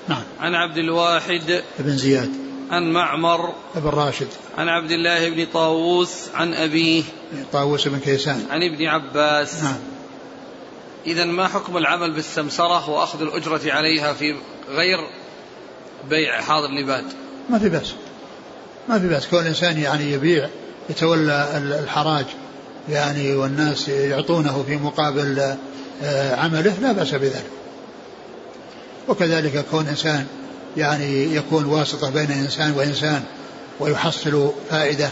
نعم. 0.10 0.24
عن 0.40 0.56
عبد 0.56 0.78
الواحد 0.78 1.64
بن 1.80 1.98
زياد. 1.98 2.30
عن 2.72 2.92
معمر 2.92 3.54
بن 3.76 3.90
راشد. 3.90 4.28
عن 4.58 4.68
عبد 4.68 4.92
الله 4.92 5.30
بن 5.30 5.46
طاووس 5.54 6.14
عن 6.36 6.54
أبيه. 6.54 7.04
طاووس 7.52 7.88
بن 7.88 8.00
كيسان. 8.00 8.46
عن 8.50 8.64
ابن 8.64 8.86
عباس. 8.86 9.64
نعم. 9.64 9.78
إذا 11.08 11.26
ما 11.26 11.48
حكم 11.48 11.78
العمل 11.78 12.12
بالسمسرة 12.12 12.90
وأخذ 12.90 13.22
الأجرة 13.22 13.74
عليها 13.74 14.14
في 14.14 14.36
غير 14.70 14.98
بيع 16.10 16.42
حاضر 16.42 16.68
لباد 16.68 17.06
ما 17.50 17.60
في 17.60 17.70
بأس. 17.70 17.94
ما 18.90 19.00
في 19.00 19.08
بأس. 19.08 19.28
كون 19.28 19.42
الإنسان 19.42 19.78
يعني 19.78 20.12
يبيع 20.12 20.50
يتولى 20.90 21.62
الحراج 21.84 22.26
يعني 22.90 23.36
والناس 23.36 23.90
يعطونه 23.90 24.64
في 24.68 24.78
مقابل 24.78 25.56
آه، 26.04 26.36
عمله 26.36 26.74
لا 26.82 26.92
بأس 26.92 27.16
بذلك. 27.16 27.50
وكذلك 29.08 29.66
كون 29.72 29.88
إنسان 29.88 30.26
يعني 30.78 31.36
يكون 31.36 31.66
واسطة 31.66 32.10
بين 32.10 32.32
إنسان 32.32 32.72
وإنسان 32.72 33.24
ويحصل 33.80 34.52
فائدة 34.70 35.10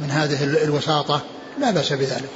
من 0.00 0.10
هذه 0.10 0.44
الوساطة 0.44 1.20
لا 1.58 1.70
بأس 1.70 1.92
بذلك. 1.92 2.30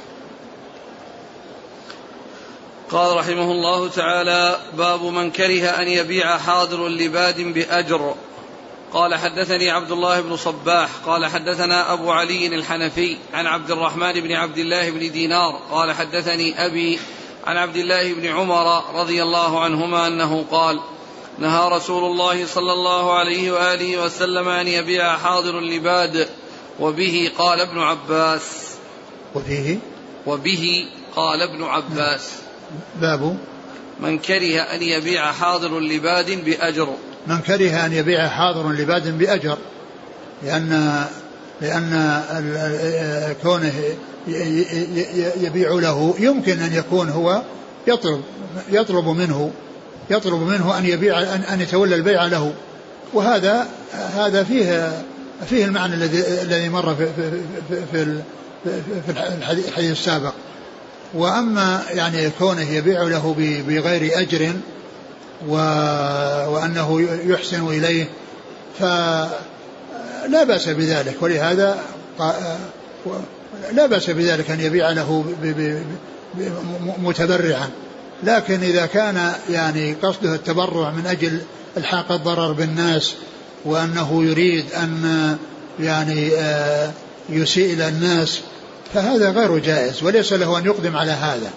قال 2.91 3.17
رحمه 3.17 3.51
الله 3.51 3.89
تعالى 3.89 4.57
باب 4.77 5.03
من 5.03 5.31
كره 5.31 5.69
أن 5.69 5.87
يبيع 5.87 6.37
حاضر 6.37 6.87
لباد 6.87 7.41
بأجر. 7.41 8.15
قال 8.95 9.15
حدثني 9.15 9.69
عبد 9.69 9.91
الله 9.91 10.21
بن 10.21 10.37
صباح 10.37 10.89
قال 11.05 11.25
حدثنا 11.25 11.93
أبو 11.93 12.11
علي 12.11 12.47
الحنفي 12.47 13.17
عن 13.33 13.47
عبد 13.47 13.71
الرحمن 13.71 14.13
بن 14.13 14.31
عبد 14.31 14.57
الله 14.57 14.89
بن 14.89 15.11
دينار 15.11 15.59
قال 15.71 15.91
حدثني 15.91 16.65
أبي 16.65 16.99
عن 17.45 17.57
عبد 17.57 17.75
الله 17.75 18.13
بن 18.13 18.25
عمر 18.25 18.83
رضي 18.99 19.23
الله 19.23 19.59
عنهما 19.59 20.07
أنه 20.07 20.45
قال 20.51 20.79
نهى 21.39 21.69
رسول 21.69 22.03
الله 22.03 22.45
صلى 22.45 22.73
الله 22.73 23.13
عليه 23.13 23.51
وآله 23.51 24.03
وسلم 24.05 24.49
أن 24.49 24.67
يبيع 24.67 25.17
حاضر 25.17 25.59
اللباد 25.59 26.27
وبه 26.79 27.31
قال 27.37 27.59
ابن 27.59 27.79
عباس. 27.79 28.75
وفيه 29.35 29.77
وبه 30.25 30.85
قال 31.15 31.41
ابن 31.41 31.63
عباس. 31.63 32.31
باب؟ 33.01 33.37
من 33.99 34.19
كره 34.19 34.59
أن 34.59 34.81
يبيع 34.81 35.31
حاضر 35.31 35.79
لباد 35.79 36.45
بأجر. 36.45 36.95
من 37.27 37.39
كره 37.39 37.85
أن 37.85 37.93
يبيع 37.93 38.27
حاضر 38.27 38.71
لباد 38.71 39.17
بأجر 39.17 39.57
لأن 40.43 41.03
لأن 41.61 42.21
كونه 43.43 43.73
يبيع 45.41 45.71
له 45.71 46.15
يمكن 46.19 46.59
أن 46.59 46.73
يكون 46.73 47.09
هو 47.09 47.41
يطلب 47.87 48.21
يطلب 48.71 49.07
منه 49.07 49.51
يطلب 50.09 50.41
منه 50.41 50.77
أن 50.77 50.85
يبيع 50.85 51.21
أن, 51.21 51.41
أن 51.41 51.61
يتولى 51.61 51.95
البيع 51.95 52.25
له. 52.25 52.53
وهذا 53.13 53.67
هذا 53.93 54.43
فيه 54.43 55.01
فيه 55.49 55.65
المعنى 55.65 55.93
الذي 55.93 56.41
الذي 56.41 56.69
مر 56.69 56.95
في 56.95 57.07
في 57.15 57.41
في, 57.91 58.21
في 59.05 59.11
الحديث 59.37 59.91
السابق. 59.91 60.33
وأما 61.13 61.81
يعني 61.89 62.29
كونه 62.29 62.69
يبيع 62.69 63.01
له 63.03 63.35
بغير 63.67 64.19
أجر 64.19 64.53
و 65.47 65.55
وأنه 66.53 67.07
يحسن 67.25 67.67
إليه. 67.67 68.05
فلا 68.79 70.43
بأس 70.47 70.69
بذلك. 70.69 71.15
ولهذا 71.21 71.77
لا 73.73 73.85
بأس 73.85 74.09
بذلك 74.09 74.51
أن 74.51 74.59
يبيع 74.59 74.91
له 74.91 75.25
متبرعا. 76.97 77.69
لكن 78.23 78.63
إذا 78.63 78.85
كان 78.85 79.31
يعني 79.49 79.93
قصده 79.93 80.35
التبرع 80.35 80.91
من 80.91 81.07
أجل 81.07 81.41
إلحاق 81.77 82.11
الضرر 82.11 82.51
بالناس 82.51 83.13
وأنه 83.65 84.23
يريد 84.23 84.65
أن 84.73 85.37
يعني 85.79 86.35
آه، 86.35 86.91
يسيء 87.29 87.73
إلى 87.73 87.87
الناس 87.87 88.39
فهذا 88.93 89.29
غير 89.29 89.57
جائز 89.57 90.03
وليس 90.03 90.33
له 90.33 90.57
أن 90.57 90.65
يقدم 90.65 90.97
على 90.97 91.11
هذا. 91.11 91.49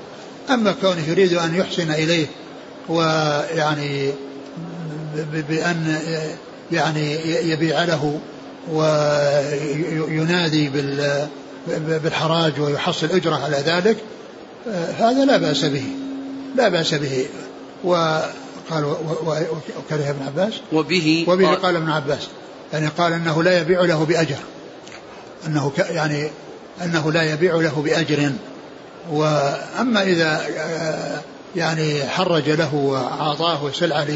أما 0.50 0.74
كونه 0.80 1.08
يريد 1.08 1.34
أن 1.34 1.54
يحسن 1.54 1.90
إليه 1.90 2.26
ويعني 2.88 4.12
بأن 5.48 5.98
يعني 6.72 7.14
يبيع 7.50 7.84
له 7.84 8.20
وينادي 8.72 10.70
بالحراج 11.78 12.60
ويحصل 12.60 13.06
أجرة 13.06 13.34
على 13.34 13.56
ذلك 13.56 13.96
هذا 14.98 15.24
لا 15.24 15.36
بأس 15.36 15.64
به 15.64 15.84
لا 16.56 16.68
بأس 16.68 16.94
به. 16.94 17.26
وقال 17.84 18.84
وكره 19.78 20.10
ابن 20.10 20.26
عباس؟ 20.26 20.52
وبه 20.72 21.24
وبه 21.28 21.54
قال 21.54 21.76
ابن 21.76 21.90
عباس 21.90 22.28
يعني 22.72 22.88
قال 22.88 23.12
إنه 23.12 23.42
لا 23.42 23.60
يبيع 23.60 23.80
له 23.80 24.04
بأجر 24.04 24.36
إنه 25.46 25.72
يعني 25.90 26.30
إنه 26.82 27.12
لا 27.12 27.32
يبيع 27.32 27.54
له 27.54 27.82
بأجر. 27.84 28.32
وأما 29.12 30.02
إذا 30.02 30.40
يعني 31.58 32.04
حرج 32.04 32.50
له 32.50 32.74
وأعطاه 32.74 33.70
سلعه 33.72 34.06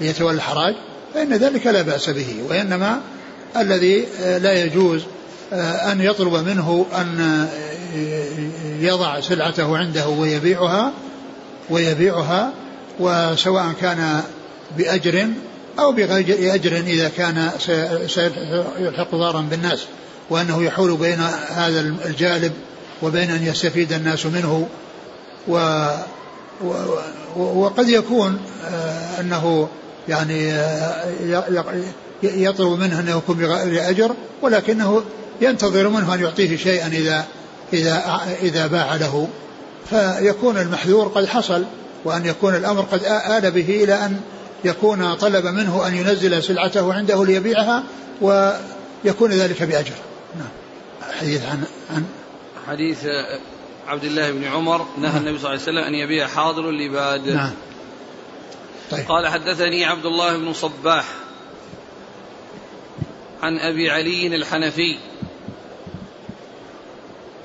ليتولى 0.00 0.36
الحراج 0.36 0.74
فإن 1.14 1.34
ذلك 1.34 1.66
لا 1.66 1.82
بأس 1.82 2.10
به 2.10 2.36
وإنما 2.48 3.00
الذي 3.56 4.04
لا 4.20 4.64
يجوز 4.64 5.02
أن 5.52 6.00
يطلب 6.00 6.34
منه 6.34 6.86
أن 7.00 7.48
يضع 8.80 9.20
سلعته 9.20 9.76
عنده 9.78 10.08
ويبيعها 10.08 10.92
ويبيعها 11.70 12.52
وسواء 13.00 13.72
كان 13.80 14.22
بأجر 14.78 15.28
أو 15.78 15.92
بغير 15.92 16.54
أجر 16.54 16.76
إذا 16.76 17.08
كان 17.08 17.50
سيلحق 18.06 19.14
ضارا 19.14 19.40
بالناس 19.40 19.84
وأنه 20.30 20.64
يحول 20.64 20.96
بين 20.96 21.20
هذا 21.48 21.80
الجالب 21.80 22.52
وبين 23.02 23.30
أن 23.30 23.46
يستفيد 23.46 23.92
الناس 23.92 24.26
منه 24.26 24.66
و 25.48 25.86
وقد 27.36 27.88
يكون 27.88 28.40
آه، 28.64 29.20
أنه 29.20 29.68
يعني 30.08 30.52
آه، 30.52 31.04
يطلب 32.22 32.80
منه 32.80 33.00
أنه 33.00 33.16
يكون 33.16 33.36
بغير 33.36 33.90
أجر 33.90 34.14
ولكنه 34.42 35.02
ينتظر 35.40 35.88
منه 35.88 36.14
أن 36.14 36.20
يعطيه 36.20 36.56
شيئا 36.56 36.86
إذا 36.86 37.24
إذا 37.72 38.20
إذا 38.42 38.66
باع 38.66 38.96
له. 38.96 39.28
فيكون 39.90 40.58
المحذور 40.58 41.08
قد 41.08 41.26
حصل 41.26 41.64
وأن 42.04 42.26
يكون 42.26 42.54
الأمر 42.54 42.82
قد 42.82 43.04
آل 43.04 43.50
به 43.50 43.84
إلى 43.84 43.94
أن 43.94 44.20
يكون 44.64 45.14
طلب 45.14 45.46
منه 45.46 45.86
أن 45.86 45.94
ينزل 45.94 46.42
سلعته 46.42 46.94
عنده 46.94 47.24
ليبيعها 47.24 47.82
ويكون 48.20 49.30
ذلك 49.30 49.62
بأجر. 49.62 49.94
نعم. 50.38 50.48
حديث 51.20 51.44
عن 51.44 51.64
عن 51.90 52.04
حديث 52.68 52.98
عبد 53.88 54.04
الله 54.04 54.32
بن 54.32 54.44
عمر 54.44 54.86
نهى 54.98 55.12
نعم. 55.12 55.16
النبي 55.16 55.38
صلى 55.38 55.54
الله 55.54 55.62
عليه 55.62 55.62
وسلم 55.62 55.84
أن 55.84 55.94
يبيع 55.94 56.26
حاضر 56.26 56.70
لباد 56.70 57.28
نعم 57.28 57.52
طيب. 58.90 59.06
قال 59.08 59.28
حدثني 59.28 59.84
عبد 59.84 60.06
الله 60.06 60.38
بن 60.38 60.52
صباح 60.52 61.04
عن 63.42 63.58
أبي 63.58 63.90
علي 63.90 64.26
الحنفي 64.26 64.96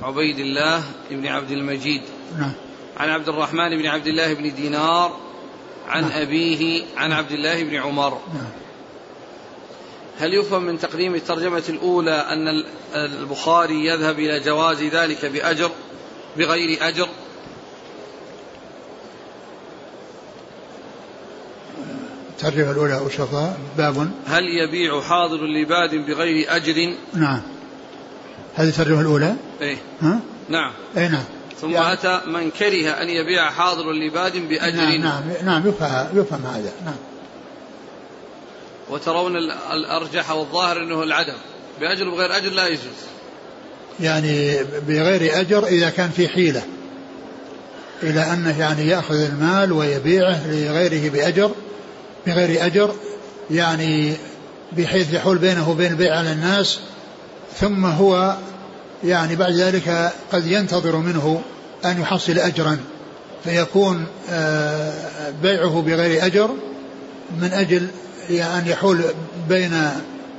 عبيد 0.01 0.39
الله 0.39 0.83
بن 1.11 1.27
عبد 1.27 1.51
المجيد 1.51 2.01
نعم 2.37 2.53
عن 2.97 3.09
عبد 3.09 3.29
الرحمن 3.29 3.77
بن 3.77 3.85
عبد 3.85 4.07
الله 4.07 4.33
بن 4.33 4.55
دينار 4.55 5.17
عن 5.87 6.01
نعم. 6.01 6.11
أبيه 6.11 6.83
عن 6.97 7.11
عبد 7.11 7.31
الله 7.31 7.63
بن 7.63 7.75
عمر 7.75 8.19
نعم 8.33 8.51
هل 10.19 10.33
يفهم 10.33 10.63
من 10.63 10.79
تقديم 10.79 11.15
الترجمة 11.15 11.63
الأولى 11.69 12.11
أن 12.11 12.63
البخاري 12.95 13.85
يذهب 13.85 14.19
إلى 14.19 14.39
جواز 14.39 14.83
ذلك 14.83 15.25
بأجر 15.25 15.71
بغير 16.37 16.87
أجر. 16.87 17.07
الترجمة 22.29 22.71
الأولى 22.71 22.95
وشفاء 22.95 23.57
باب. 23.77 24.11
هل 24.25 24.43
يبيع 24.43 25.01
حاضر 25.01 25.45
لباد 25.45 25.95
بغير 25.95 26.55
أجر؟ 26.55 26.93
نعم. 27.13 27.41
هذه 28.55 28.69
الترجمة 28.69 29.01
الأولى؟ 29.01 29.35
إيه. 29.61 29.77
ها؟ 30.01 30.19
نعم. 30.49 30.71
أي 30.97 31.07
نعم. 31.07 31.23
ثم 31.61 31.69
يعني 31.69 31.93
أتى 31.93 32.21
من 32.27 32.51
كره 32.51 32.89
أن 32.89 33.09
يبيع 33.09 33.49
حاضر 33.49 33.91
لباد 33.91 34.37
بأجر. 34.37 34.77
نعم 34.77 35.01
نعم, 35.01 35.23
نعم 35.43 35.67
يفهم, 35.67 36.07
يفهم 36.19 36.45
هذا. 36.45 36.71
نعم. 36.85 36.95
وترون 38.89 39.37
الأرجح 39.71 40.31
والظاهر 40.31 40.77
أنه 40.77 41.03
العدم. 41.03 41.37
بأجر 41.79 42.07
وبغير 42.07 42.37
أجر 42.37 42.49
لا 42.49 42.67
يجوز. 42.67 43.03
يعني 43.99 44.57
بغير 44.87 45.39
أجر 45.39 45.65
إذا 45.65 45.89
كان 45.89 46.09
في 46.09 46.27
حيلة. 46.27 46.61
إلى 48.03 48.33
أنه 48.33 48.59
يعني 48.59 48.87
يأخذ 48.87 49.15
المال 49.15 49.71
ويبيعه 49.71 50.47
لغيره 50.47 51.09
بأجر 51.09 51.51
بغير 52.27 52.65
أجر 52.65 52.95
يعني 53.51 54.13
بحيث 54.77 55.13
يحول 55.13 55.37
بينه 55.37 55.69
وبين 55.69 55.91
البيع 55.91 56.17
على 56.17 56.31
الناس 56.31 56.79
ثم 57.59 57.85
هو 57.85 58.37
يعني 59.03 59.35
بعد 59.35 59.51
ذلك 59.51 60.11
قد 60.31 60.47
ينتظر 60.47 60.97
منه 60.97 61.41
أن 61.85 62.01
يحصل 62.01 62.39
أجرا. 62.39 62.77
فيكون 63.43 64.05
آه، 64.29 64.93
بيعه 65.43 65.81
بغير 65.81 66.25
أجر 66.25 66.49
من 67.41 67.53
أجل 67.53 67.87
أن 68.29 68.63
يحول 68.67 69.01
بين 69.49 69.89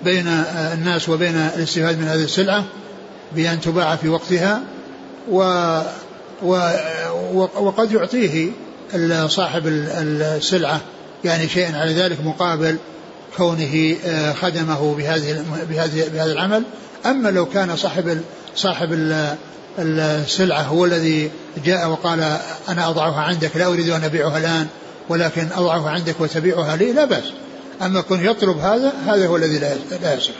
بين 0.05 0.29
الناس 0.73 1.09
وبين 1.09 1.37
الاستفادة 1.37 1.97
من 1.97 2.09
هذه 2.09 2.25
السلعة. 2.25 2.65
بأن 3.37 3.61
تباع 3.61 3.97
في 3.97 4.09
وقتها 4.09 4.63
و 5.31 5.81
وقد 7.57 7.93
يعطيه 7.93 8.51
صاحب 9.27 9.63
السلعة 9.67 10.81
يعني 11.25 11.49
شيئا 11.49 11.79
على 11.79 11.95
ذلك 11.95 12.21
مقابل 12.25 12.77
كونه 13.37 13.97
آه، 14.07 14.33
خدمه 14.33 14.95
بهذه 14.95 15.45
بهذه 15.69 16.09
بهذا 16.09 16.33
العمل. 16.33 16.63
أما 17.07 17.29
لو 17.29 17.47
كان 17.47 17.77
صاحب 17.77 18.21
صاحب 18.57 19.19
السلعة 19.79 20.63
هو 20.63 20.85
الذي 20.85 21.31
جاء 21.65 21.89
وقال 21.89 22.39
أنا 22.69 22.89
أضعها 22.89 23.21
عندك 23.21 23.57
لا 23.57 23.67
أريد 23.67 23.89
أن 23.89 24.05
أبيعها 24.05 24.39
الآن 24.39 24.67
ولكن 25.09 25.49
أضعها 25.57 25.91
عندك 25.91 26.15
وتبيعها 26.21 26.77
لي 26.77 26.93
لا 26.93 27.05
بأس. 27.05 27.25
أما 27.83 28.01
كن 28.01 28.25
يطلب 28.25 28.59
هذا 28.59 28.93
هذا 29.07 29.27
هو 29.27 29.37
الذي 29.37 29.59
لا 30.03 30.15
يصح. 30.15 30.35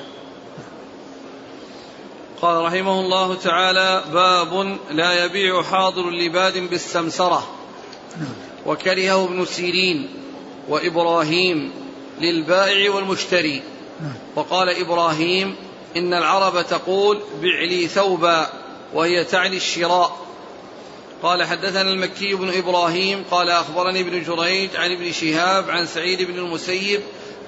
قال 2.45 2.65
رحمه 2.65 3.01
الله 3.01 3.35
تعالى 3.35 4.05
باب 4.13 4.79
لا 4.91 5.25
يبيع 5.25 5.63
حاضر 5.63 6.11
لباد 6.11 6.59
بالسمسرة 6.59 7.49
نعم. 8.17 8.29
وكرهه 8.67 9.25
ابن 9.25 9.45
سيرين 9.45 10.09
وإبراهيم 10.69 11.73
للبائع 12.21 12.95
والمشتري. 12.95 13.63
وقال 14.37 14.69
إبراهيم 14.69 15.57
إن 15.97 16.15
العرب 16.15 16.67
تقول 16.67 17.21
بع 17.43 17.61
لي 17.61 17.89
ثوبا 17.89 18.49
وهي 18.95 19.25
تعني 19.25 19.57
الشراء 19.57 20.19
قال 21.23 21.45
حدثنا 21.45 21.93
المكي 21.93 22.35
بن 22.35 22.59
إبراهيم 22.59 23.25
قال 23.31 23.51
أخبرني 23.51 24.01
ابن 24.01 24.23
جريج 24.23 24.77
عن 24.77 24.93
ابن 24.93 25.13
شهاب 25.13 25.71
عن 25.71 25.87
سعيد 25.87 26.23
بن 26.23 26.39
المسيب 26.39 27.01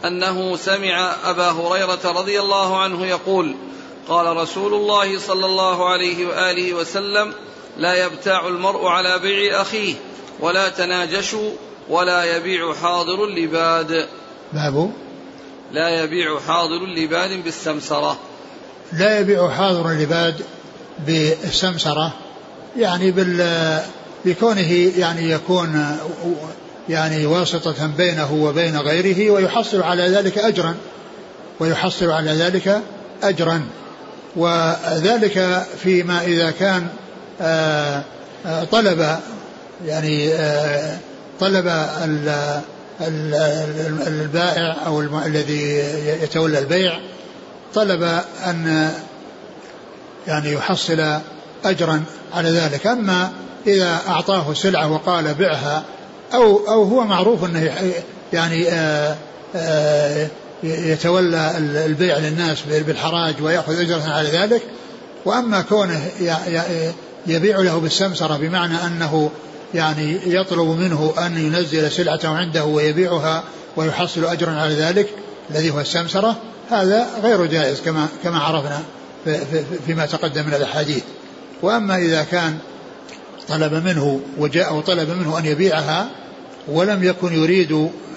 أنه 0.05 0.57
سمع 0.57 1.15
أبا 1.25 1.51
هريرة 1.51 2.01
رضي 2.05 2.41
الله 2.41 2.79
عنه 2.79 3.07
يقول 3.07 3.55
قال 4.09 4.37
رسول 4.37 4.75
الله 4.75 5.19
صلى 5.19 5.47
الله 5.47 5.89
عليه 5.89 6.27
وآله 6.27 6.75
وسلم 6.75 7.33
لا 7.79 8.07
يبتاع 8.07 8.49
المرء 8.49 8.87
على 8.87 9.19
بيع 9.19 9.61
أخيه 9.61 9.95
ولا 10.41 10.69
تناجشوا 10.69 11.51
ولا 11.89 12.37
يبيع 12.37 12.75
حاضر 12.75 13.27
لباد. 13.27 14.07
باب 14.53 14.91
لا 15.73 16.05
يبيع 16.05 16.41
حاضر 16.41 16.87
لباد 16.87 17.45
بالسمسرة. 17.45 18.19
لا 18.93 19.19
يبيع 19.21 19.51
حاضر 19.51 19.91
لباد 19.91 20.43
بالسمسرة؟ 21.07 22.13
يعني 22.77 23.11
بال 23.11 23.81
بكونه 24.25 24.73
يعني 24.99 25.31
يكون 25.31 25.99
يعني 26.89 27.27
واسطة 27.27 27.87
بينه 27.87 28.35
وبين 28.35 28.77
غيره 28.77 29.31
ويحصل 29.31 29.83
على 29.83 30.03
ذلك 30.09 30.39
أجرا 30.39 30.75
ويحصل 31.61 32.11
على 32.11 32.31
ذلك 32.31 32.83
أجرا. 33.23 33.63
وذلك 34.37 35.67
فيما 35.83 36.25
إذا 36.25 36.51
كان 36.51 36.87
آه، 37.41 38.03
آه، 38.47 38.65
طلب 38.65 39.19
يعني 39.87 40.35
آه، 40.35 40.99
طلب 41.41 41.67
البائع 44.07 44.77
أو 44.87 45.01
الذي 45.01 45.79
يتولى 46.23 46.59
البيع 46.59 46.99
طلب 47.75 48.03
أن 48.47 48.91
يعني 50.27 50.53
يحصل 50.53 51.19
أجرا 51.65 52.03
على 52.35 52.49
ذلك. 52.49 52.87
أما 52.87 53.33
إذا 53.67 54.01
أعطاه 54.09 54.55
سلعة 54.55 54.93
وقال 54.93 55.35
بعها 55.35 55.83
أو 56.35 56.69
أو 56.69 56.83
هو 56.83 57.05
معروف 57.05 57.45
أنه 57.45 57.73
يعني 58.33 58.67
يتولى 60.63 61.55
البيع 61.87 62.19
للناس 62.19 62.59
بالحراج 62.87 63.35
ويأخذ 63.43 63.81
أجرة 63.81 64.03
على 64.09 64.29
ذلك. 64.29 64.63
وأما 65.25 65.63
كونه 65.63 66.11
يبيع 67.27 67.61
له 67.61 67.79
بالسمسرة 67.79 68.37
بمعنى 68.37 68.87
أنه 68.87 69.31
يعني 69.75 70.19
يطلب 70.27 70.69
منه 70.69 71.15
أن 71.19 71.39
ينزل 71.39 71.91
سلعته 71.91 72.29
عنده 72.29 72.65
ويبيعها 72.65 73.45
ويحصل 73.77 74.25
أجرا 74.25 74.51
على 74.51 74.75
ذلك 74.75 75.09
الذي 75.51 75.71
هو 75.71 75.81
السمسرة 75.81 76.37
هذا 76.71 77.07
غير 77.23 77.47
جائز 77.47 77.81
كما 77.81 78.09
كما 78.25 78.39
عرفنا 78.39 78.83
فيما 79.87 80.07
تقدم 80.07 80.47
من 80.47 80.55
الأحاديث. 80.55 81.03
وأما 81.63 81.97
إذا 81.97 82.23
كان 82.23 82.59
طلب 83.49 83.73
منه 83.73 84.21
وجاء 84.39 84.75
وطلب 84.75 85.11
منه 85.11 85.39
أن 85.39 85.45
يبيعها 85.47 86.09
ولم 86.69 87.05
يكن 87.05 87.33
يريد 87.33 87.73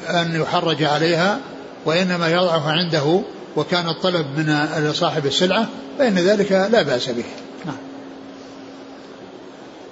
أن 0.10 0.42
يحرج 0.42 0.84
عليها 0.84 1.40
وإنما 1.86 2.28
يضعها 2.32 2.72
عنده 2.72 3.22
وكان 3.56 3.90
الطلب 3.90 4.26
من 4.38 4.94
صاحب 4.94 5.26
السلعة 5.26 5.68
فإن 6.00 6.16
ذلك 6.16 6.52
لا 6.52 6.82
بأس 6.82 7.10
به. 7.10 7.24
نعم. 7.66 7.76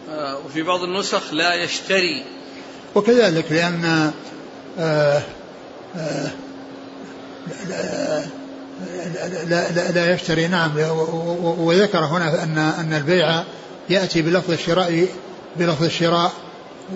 آه، 0.10 0.38
وفي 0.46 0.64
بعض 0.64 0.84
النسخ 0.84 1.34
لا 1.34 1.54
يشتري. 1.54 2.24
وكذلك 2.96 3.52
لأن 3.52 4.12
آه، 4.80 5.22
آه، 5.98 6.32
لا, 7.68 8.24
لا, 9.46 9.72
لا, 9.72 9.92
لا 9.92 10.14
يشتري. 10.14 10.48
نعم. 10.48 10.72
وذكر 11.58 12.00
هنا 12.00 12.44
أن 12.44 12.58
أن 12.58 12.94
البيع 12.94 13.44
يأتي 13.90 14.22
بلفظ 14.22 14.52
الشراء 14.52 15.08
بلفظ 15.56 15.84
الشراء 15.84 16.32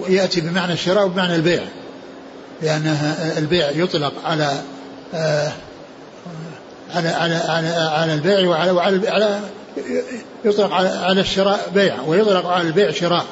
يأتي 0.08 0.42
بمعنى 0.42 0.74
الشراء 0.74 1.06
وبمعنى 1.06 1.36
البيع. 1.36 1.64
لأن 2.62 3.16
البيع 3.38 3.70
يطلق 3.70 4.14
على 4.26 4.62
على 6.96 7.10
على 7.10 7.36
على 7.36 7.68
على 7.70 8.14
البيع 8.14 8.50
وعلى 8.50 8.72
وعلى 8.72 9.10
على 9.10 9.40
يطلق 10.46 10.74
على 10.74 10.90
على 10.90 11.22
الشراء 11.22 11.72
بيع 11.74 12.02
ويطلق 12.02 12.46
على 12.46 12.68
البيع 12.68 12.92
شراء. 12.92 13.26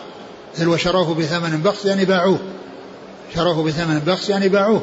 مثل 0.55 0.67
وشروه 0.67 1.13
بثمن 1.13 1.61
بخس 1.61 1.85
يعني 1.85 2.05
باعوه. 2.05 2.39
شروه 3.35 3.63
بثمن 3.63 3.99
بخس 3.99 4.29
يعني 4.29 4.49
باعوه. 4.49 4.81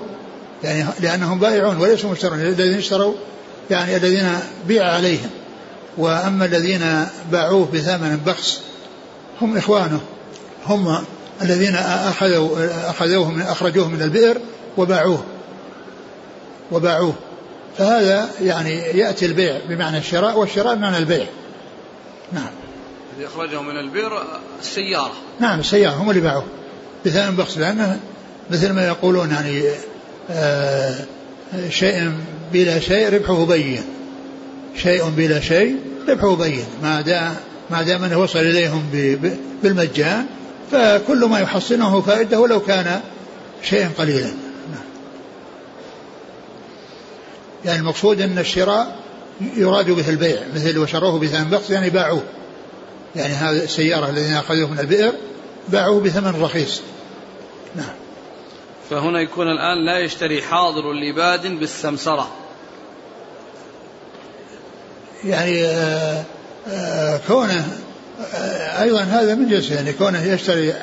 يعني 0.65 0.85
لأنهم 1.01 1.39
بائعون 1.39 1.77
وليسوا 1.77 2.11
مشترون 2.11 2.41
الذين 2.41 2.79
اشتروا 2.79 3.15
يعني 3.71 3.97
الذين 3.97 4.29
بيع 4.67 4.93
عليهم. 4.93 5.31
وأما 5.99 6.45
الذين 6.45 7.07
باعوه 7.33 7.69
بثمن 7.75 8.21
بخس 8.27 8.61
هم 9.43 9.57
إخوانه. 9.57 10.01
هم 10.67 11.05
الذين 11.43 11.75
أخذوا 11.77 12.69
أخذوه 12.91 13.31
من 13.31 13.43
أخرجوه 13.43 13.89
من 13.89 14.03
البئر 14.03 14.39
وباعوه. 14.77 15.25
وباعوه. 16.73 17.15
فهذا 17.79 18.29
يعني 18.43 18.75
يأتي 18.75 19.27
البيع 19.27 19.59
بمعنى 19.69 19.99
الشراء 19.99 20.39
والشراء 20.39 20.75
بمعنى 20.75 20.99
البيع. 20.99 21.27
نعم. 22.33 22.51
الذي 23.17 23.27
أخرجه 23.27 23.63
من 23.63 23.77
البئر 23.77 24.23
السيارة. 24.61 25.13
نعم 25.41 25.61
السيارة 25.61 25.95
هم 25.95 26.11
اللي 26.11 26.21
باعوه. 26.21 26.45
بثمن 27.07 27.37
بخس 27.37 27.59
لأنه 27.59 28.01
مثل 28.51 28.73
ما 28.73 28.87
يقولون 28.87 29.31
يعني 29.31 29.63
آه 30.31 30.95
شيء 31.71 32.13
بلا 32.53 32.81
شيء 32.81 33.15
ربحه 33.15 33.45
بين. 33.45 33.83
شيء 34.77 35.05
بلا 35.05 35.41
شيء 35.41 35.77
ربحه 36.09 36.37
بين. 36.37 36.65
ما 36.83 37.01
دام 37.01 37.35
ما 37.71 37.83
دام 37.83 38.05
أنه 38.05 38.19
وصل 38.19 38.39
إليهم 38.39 38.83
بالمجان 39.63 40.27
فكل 40.73 41.25
ما 41.25 41.41
يحصنه 41.41 42.01
فائدة 42.01 42.41
ولو 42.41 42.61
كان 42.61 43.01
شيئا 43.63 43.91
قليلا. 43.99 44.31
يعني 47.67 47.79
المقصود 47.79 48.21
أن 48.21 48.39
الشراء 48.39 48.97
يراد 49.41 49.91
به 49.91 50.09
البيع 50.09 50.41
مثل 50.55 50.79
وشروه 50.79 51.19
بثمن 51.19 51.51
بخس 51.51 51.71
يعني 51.71 51.91
باعوه. 51.91 52.23
يعني 53.17 53.35
هذه 53.35 53.65
السيارة 53.65 54.11
الذين 54.11 54.37
أخذوه 54.37 54.71
من 54.71 54.79
البئر 54.79 55.13
باعوه 55.69 56.01
بثمن 56.01 56.43
رخيص. 56.43 56.81
نعم. 57.77 57.95
فهنا 58.91 59.21
يكون 59.21 59.47
الآن 59.47 59.87
لا 59.87 59.99
يشتري 59.99 60.43
حاضر 60.43 60.93
لباد 60.93 61.47
بالسمسرة. 61.47 62.31
يعني 65.25 65.65
آآ 65.65 66.25
آآ 66.69 67.21
كونه 67.29 67.67
أيضا 68.81 69.01
هذا 69.01 69.35
من 69.35 69.49
جنسه 69.49 69.75
يعني 69.75 69.93
كونه 69.93 70.23
يشتري 70.23 70.75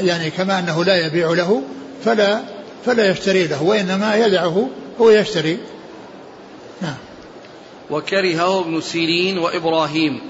يعني 0.00 0.30
كما 0.30 0.58
أنه 0.58 0.84
لا 0.84 1.06
يبيع 1.06 1.30
له 1.30 1.62
فلا 2.04 2.40
فلا 2.86 3.10
يشتري 3.10 3.46
له 3.46 3.62
وإنما 3.62 4.16
يدعه 4.16 4.68
هو 5.00 5.10
يشتري 5.10 5.58
نعم. 6.82 6.96
وكرهه 7.90 8.60
ابن 8.60 8.80
سيرين 8.80 9.38
وإبراهيم 9.38 10.20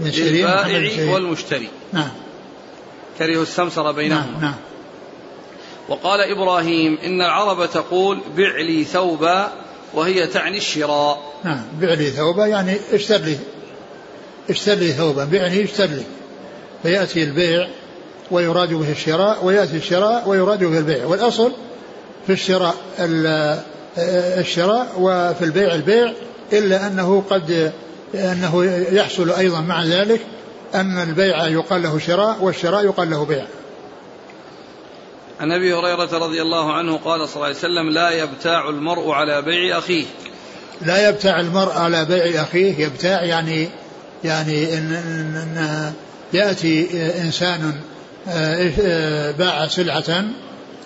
للبائع 0.00 1.12
والمشتري. 1.12 1.68
نعم. 1.92 2.10
كرهوا 3.18 3.42
السمسر 3.42 3.92
بينهم. 3.92 4.32
نعم. 4.32 4.40
نعم 4.40 4.54
وقال 5.88 6.20
إبراهيم 6.20 6.98
إن 7.04 7.20
العرب 7.20 7.70
تقول 7.70 8.20
بع 8.36 8.56
لي 8.56 8.84
ثوبا 8.84 9.52
وهي 9.94 10.26
تعني 10.26 10.56
الشراء. 10.56 11.32
نعم 11.44 11.62
بع 11.80 11.94
لي 11.94 12.10
ثوبا 12.10 12.46
يعني 12.46 12.76
اشتر 12.92 13.16
لي. 13.16 13.38
اشتر 14.50 14.74
لي 14.74 14.92
ثوبا 14.92 15.24
بعني 15.24 15.64
اشتر 15.64 15.86
لي. 15.86 16.02
فيأتي 16.82 17.22
البيع 17.22 17.68
ويراد 18.30 18.74
به 18.74 18.92
الشراء 18.92 19.44
ويأتي 19.44 19.76
الشراء 19.76 20.28
ويراد 20.28 20.64
به 20.64 20.78
البيع. 20.78 21.04
والأصل 21.04 21.52
في 22.26 22.32
الشراء 22.32 22.74
الشراء 23.98 24.86
وفي 24.98 25.44
البيع 25.44 25.74
البيع 25.74 26.12
إلا 26.52 26.86
أنه 26.86 27.24
قد 27.30 27.72
أنه 28.14 28.64
يحصل 28.92 29.30
أيضا 29.30 29.60
مع 29.60 29.84
ذلك 29.84 30.20
أن 30.74 31.02
البيع 31.02 31.48
يقال 31.48 31.82
له 31.82 31.98
شراء 31.98 32.36
والشراء 32.40 32.84
يقال 32.84 33.10
له 33.10 33.24
بيع. 33.24 33.46
عن 35.40 35.52
أبي 35.52 35.74
هريرة 35.74 36.18
رضي 36.18 36.42
الله 36.42 36.72
عنه 36.72 36.96
قال 36.96 37.28
صلى 37.28 37.36
الله 37.36 37.46
عليه 37.46 37.56
وسلم 37.56 37.90
لا 37.90 38.10
يبتاع 38.10 38.68
المرء 38.68 39.10
على 39.10 39.42
بيع 39.42 39.78
أخيه. 39.78 40.04
لا 40.82 41.08
يبتاع 41.08 41.40
المرء 41.40 41.72
على 41.72 42.04
بيع 42.04 42.42
أخيه 42.42 42.84
يبتاع 42.84 43.24
يعني 43.24 43.68
يعني 44.24 44.78
إن, 44.78 44.92
إن, 44.92 45.36
إن 45.36 45.92
يأتي 46.32 46.88
إنسان 47.20 47.74
باع 49.38 49.66
سلعة 49.66 50.24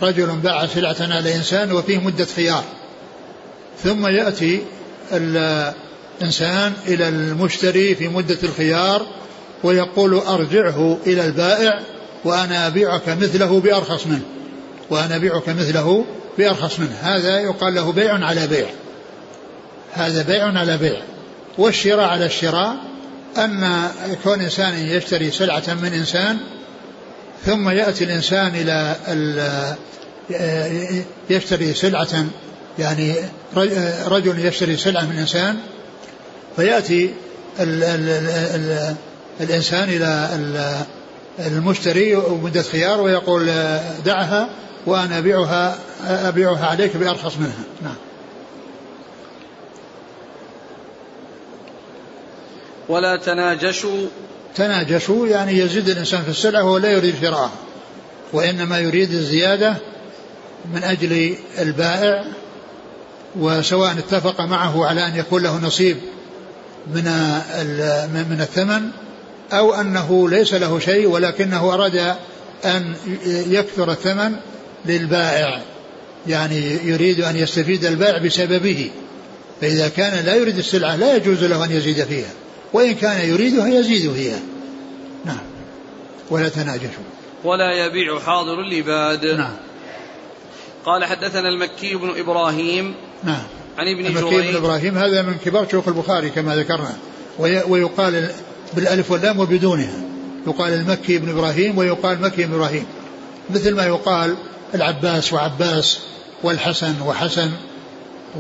رجل 0.03 0.27
باع 0.27 0.67
سلعة 0.67 0.97
على 1.01 1.35
إنسان 1.35 1.73
وفيه 1.73 1.99
مدة 1.99 2.25
خيار. 2.25 2.65
ثم 3.85 4.07
يأتي 4.07 4.63
الإنسان 5.13 6.73
إلى 6.87 7.09
المشتري 7.09 7.95
في 7.95 8.09
مدة 8.09 8.39
الخيار 8.43 9.07
ويقول 9.65 10.15
أرجعه 10.15 10.99
إلى 11.07 11.25
البائع 11.25 11.81
وأنا 12.25 12.67
أبيعك 12.67 13.09
مثله 13.09 13.61
بأرخص 13.61 14.07
منه 14.07 14.23
وأنا 14.91 15.17
أبيعك 15.17 15.49
مثله 15.49 16.05
بأرخص 16.39 16.79
منه. 16.79 16.97
هذا 17.03 17.41
يقال 17.41 17.75
له 17.75 17.93
بيع 17.93 18.25
على 18.25 18.47
بيع. 18.47 18.67
هذا 19.93 20.23
بيع 20.23 20.59
على 20.59 20.77
بيع. 20.77 21.03
والشراء 21.59 22.05
على 22.05 22.27
الشراء 22.27 22.77
أن 23.37 23.89
كون 24.25 24.41
إنسان 24.41 24.79
يشتري 24.79 25.31
سلعة 25.31 25.75
من 25.83 25.93
إنسان 25.93 26.39
ثم 27.47 27.69
يأتي 27.69 28.05
الإنسان 28.05 28.53
إلى 28.55 28.97
يشتري 31.31 31.75
سلعة 31.75 32.27
يعني 32.81 33.15
رجل 34.07 34.47
يشتري 34.47 34.77
سلعة 34.77 35.05
من 35.05 35.19
إنسان 35.19 35.57
فيأتي 36.57 37.15
ال 37.61 37.85
ال 37.85 38.09
ال 38.55 38.95
الإنسان 39.41 39.89
إلى 39.89 40.29
المشتري 41.39 42.15
ومدة 42.15 42.63
خيار 42.63 43.01
ويقول 43.01 43.47
دعها 44.05 44.49
وأنا 44.87 45.19
أبيعها 45.19 45.79
أبيعها 46.09 46.67
عليك 46.67 46.97
بأرخص 46.97 47.37
منها. 47.37 47.65
نعم. 47.83 47.97
ولا 52.89 53.17
تناجشوا. 53.17 54.07
تناجشوا 54.57 55.27
يعني 55.27 55.59
يزيد 55.59 55.89
الإنسان 55.89 56.23
في 56.23 56.29
السلعة 56.29 56.65
وهو 56.65 56.79
لا 56.79 56.91
يريد 56.91 57.15
شراءها 57.21 57.51
وإنما 58.33 58.79
يريد 58.79 59.11
الزيادة 59.13 59.77
من 60.75 60.85
أجل 60.85 61.35
البائع 61.59 62.25
وسواء 63.39 63.93
اتفق 63.99 64.41
معه 64.41 64.87
على 64.87 65.07
أن 65.07 65.17
يكون 65.17 65.43
له 65.43 65.59
نصيب 65.59 65.97
من 66.87 67.05
من 68.31 68.39
الثمن 68.41 68.91
أو 69.53 69.75
أنه 69.75 70.29
ليس 70.29 70.55
له 70.55 70.79
شيء 70.79 71.07
ولكنه 71.07 71.75
أراد 71.75 72.15
أن 72.65 72.95
يكثر 73.27 73.91
الثمن 73.91 74.37
للبائع 74.87 75.61
يعني 76.27 76.79
يريد 76.85 77.21
أن 77.21 77.37
يستفيد 77.37 77.85
البائع 77.85 78.19
بسببه 78.19 78.91
فإذا 79.61 79.89
كان 79.89 80.25
لا 80.25 80.35
يريد 80.35 80.59
السلعة 80.59 80.97
لا 80.97 81.17
يجوز 81.17 81.45
له 81.45 81.65
أن 81.65 81.73
يزيد 81.73 82.05
فيها 82.05 82.31
وإن 82.73 82.95
كان 82.95 83.29
يريدها 83.29 83.69
يزيد 83.69 84.13
فيها. 84.13 84.39
نعم. 85.25 85.41
ولا 86.31 86.49
تناجشوا. 86.49 87.05
ولا 87.45 87.87
يبيع 87.87 88.19
حاضر 88.19 88.63
لباد 88.63 89.27
نعم. 89.27 89.57
قال 90.85 91.05
حدثنا 91.05 91.49
المكي 91.49 91.95
بن 91.95 92.19
إبراهيم 92.19 92.95
نعم. 93.25 93.43
عن 93.79 93.89
ابن 93.89 94.07
المكي 94.07 94.51
بن 94.51 94.57
إبراهيم؟ 94.57 94.99
هذا 94.99 95.23
من 95.23 95.35
كبار 95.45 95.69
شيوخ 95.71 95.89
البخاري 95.89 96.31
كما 96.31 96.57
ذكرنا. 96.57 96.97
ويقال 97.69 98.31
بالألف 98.75 99.11
واللام 99.11 99.39
وبدونها. 99.39 100.03
يقال 100.47 100.73
المكي 100.73 101.19
بن 101.19 101.31
إبراهيم 101.31 101.79
ويقال 101.79 102.21
مكي 102.21 102.45
بن 102.45 102.55
إبراهيم. 102.55 102.87
مثل 103.51 103.75
ما 103.75 103.87
يقال 103.87 104.37
العباس 104.75 105.33
وعباس 105.33 106.01
والحسن 106.43 107.01
وحسن 107.03 107.51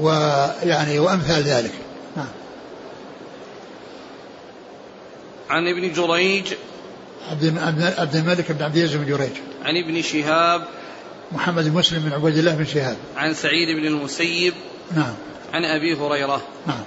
ويعني 0.01 0.99
وأمثال 0.99 1.43
ذلك. 1.43 1.73
نعم. 2.17 2.29
عن 5.51 5.69
ابن 5.69 5.93
جريج. 5.93 6.45
عبد 7.31 7.59
عبد 7.99 8.17
الملك 8.17 8.53
بن 8.53 8.65
عبد 8.65 8.77
العزيز 8.77 8.97
بن 8.97 9.07
جريج. 9.07 9.33
عن 9.65 9.77
ابن 9.77 10.03
شهاب. 10.03 10.63
محمد 11.33 11.65
بن 11.65 11.79
مسلم 11.79 12.03
بن 12.03 12.13
عبيد 12.13 12.39
الله 12.39 12.55
بن 12.55 12.65
شهاب. 12.65 12.97
عن 13.17 13.35
سعيد 13.35 13.77
بن 13.77 13.87
المسيب. 13.87 14.55
نعم. 14.97 15.15
عن 15.53 15.65
أبي 15.65 15.95
هريرة. 15.95 16.43
نعم. 16.67 16.85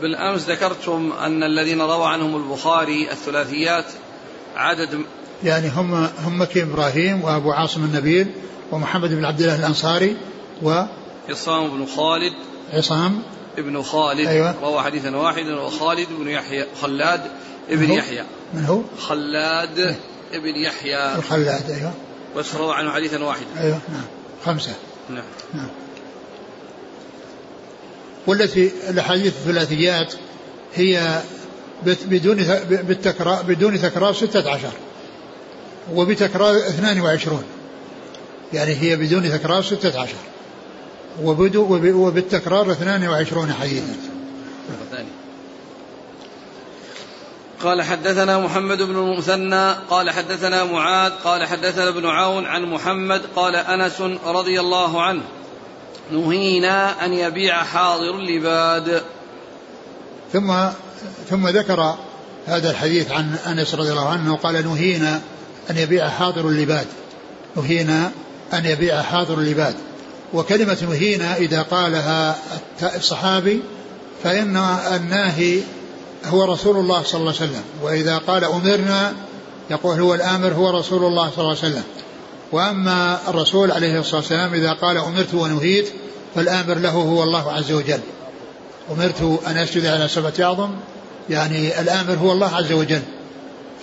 بالأمس 0.00 0.50
ذكرتم 0.50 1.12
أن 1.12 1.42
الذين 1.42 1.80
روى 1.80 2.06
عنهم 2.06 2.36
البخاري 2.36 3.10
الثلاثيات 3.10 3.84
عدد 4.56 5.00
يعني 5.44 5.68
هم 5.68 5.94
هم 5.94 6.40
مكي 6.40 6.62
إبراهيم 6.62 7.24
وأبو 7.24 7.52
عاصم 7.52 7.84
النبيل 7.84 8.26
ومحمد 8.72 9.10
بن 9.10 9.24
عبد 9.24 9.40
الله 9.40 9.56
الأنصاري 9.56 10.16
و 10.62 10.82
عصام 11.28 11.70
بن 11.70 11.86
خالد. 11.86 12.32
عصام. 12.72 13.22
ابن 13.58 13.82
خالد. 13.82 14.26
أيوة. 14.26 14.54
روى 14.62 14.82
حديثا 14.82 15.16
واحدا 15.16 15.60
وخالد 15.60 16.08
بن 16.18 16.28
يحيى 16.28 16.66
خلاد 16.82 17.20
ابن؟ 17.70 17.90
يحيى. 17.90 18.24
من 18.54 18.64
هو؟ 18.64 18.80
خلاد 18.98 19.96
ابن 20.32 20.56
يحيى. 20.56 21.16
الخلاد 21.16 21.70
أيوه. 21.70 21.92
بس 22.36 22.54
روى 22.54 22.74
عنه 22.74 22.90
حديثا 22.90 23.24
واحدا. 23.24 23.46
أيوه 23.60 23.78
نعم. 23.92 24.04
خمسة. 24.44 24.72
نعم. 25.10 25.24
نعم. 25.54 25.68
والتي 28.26 28.70
الأحاديث 28.90 29.26
الثلاثيات 29.26 30.14
هي 30.74 31.20
بدون 31.86 32.36
بالتكرار 32.70 33.42
بدون 33.42 33.80
تكرار 33.82 34.12
ستة 34.14 34.50
عشر. 34.50 34.72
وبتكرار 35.94 36.56
اثنان 36.56 37.00
وعشرون. 37.00 37.44
يعني 38.52 38.74
هي 38.74 38.96
بدون 38.96 39.30
تكرار 39.38 39.62
ستة 39.62 40.00
عشر. 40.00 40.14
وبدو 41.22 41.62
وب- 41.74 41.94
وبالتكرار 41.94 42.72
اثنان 42.72 43.08
وعشرون 43.08 43.52
حديثا 43.52 43.86
مرة 44.68 44.96
ثانية 44.96 45.08
قال 47.64 47.82
حدثنا 47.82 48.38
محمد 48.38 48.82
بن 48.82 48.96
المثنى 48.96 49.72
قال 49.90 50.10
حدثنا 50.10 50.64
معاذ 50.64 51.12
قال 51.24 51.46
حدثنا 51.46 51.88
ابن 51.88 52.06
عون 52.06 52.46
عن 52.46 52.62
محمد 52.62 53.22
قال 53.36 53.56
أنس 53.56 54.00
رضي 54.26 54.60
الله 54.60 55.02
عنه 55.02 55.22
نهينا 56.12 57.04
أن 57.04 57.12
يبيع 57.12 57.64
حاضر 57.64 58.10
اللباد 58.10 59.02
ثم 60.32 60.52
ثم 61.30 61.48
ذكر 61.48 61.96
هذا 62.46 62.70
الحديث 62.70 63.12
عن 63.12 63.36
أنس 63.46 63.74
رضي 63.74 63.90
الله 63.90 64.08
عنه 64.08 64.36
قال 64.36 64.64
نهينا 64.66 65.20
أن 65.70 65.78
يبيع 65.78 66.08
حاضر 66.08 66.48
اللباد 66.48 66.86
نهينا 67.56 68.10
أن 68.54 68.66
يبيع 68.66 69.02
حاضر 69.02 69.34
اللباد 69.34 69.74
وكلمة 70.32 70.78
نهينا 70.82 71.36
إذا 71.36 71.62
قالها 71.62 72.36
الصحابي 72.96 73.62
فإن 74.22 74.56
الناهي 74.96 75.60
هو 76.28 76.44
رسول 76.44 76.76
الله 76.76 77.02
صلى 77.02 77.20
الله 77.20 77.34
عليه 77.40 77.50
وسلم. 77.50 77.62
وإذا 77.82 78.18
قال 78.18 78.44
أمرنا 78.44 79.14
يقول 79.70 80.00
هو 80.00 80.14
الآمر 80.14 80.52
هو 80.52 80.78
رسول 80.78 81.04
الله 81.04 81.30
صلى 81.30 81.38
الله 81.38 81.48
عليه 81.48 81.58
وسلم. 81.58 81.82
وأما 82.52 83.18
الرسول 83.28 83.72
عليه 83.72 84.00
الصلاة 84.00 84.16
والسلام 84.16 84.54
إذا 84.54 84.72
قال 84.72 84.96
أمرت 84.96 85.34
ونهيت 85.34 85.88
فالآمر 86.34 86.74
له 86.74 86.90
هو 86.90 87.22
الله 87.22 87.52
عز 87.52 87.72
وجل. 87.72 88.00
أمرت 88.90 89.40
أن 89.46 89.56
أسجد 89.56 89.86
على 89.86 90.08
سبعة 90.08 90.32
أعظم 90.40 90.70
يعني 91.30 91.80
الآمر 91.80 92.14
هو 92.14 92.32
الله 92.32 92.56
عز 92.56 92.72
وجل. 92.72 93.02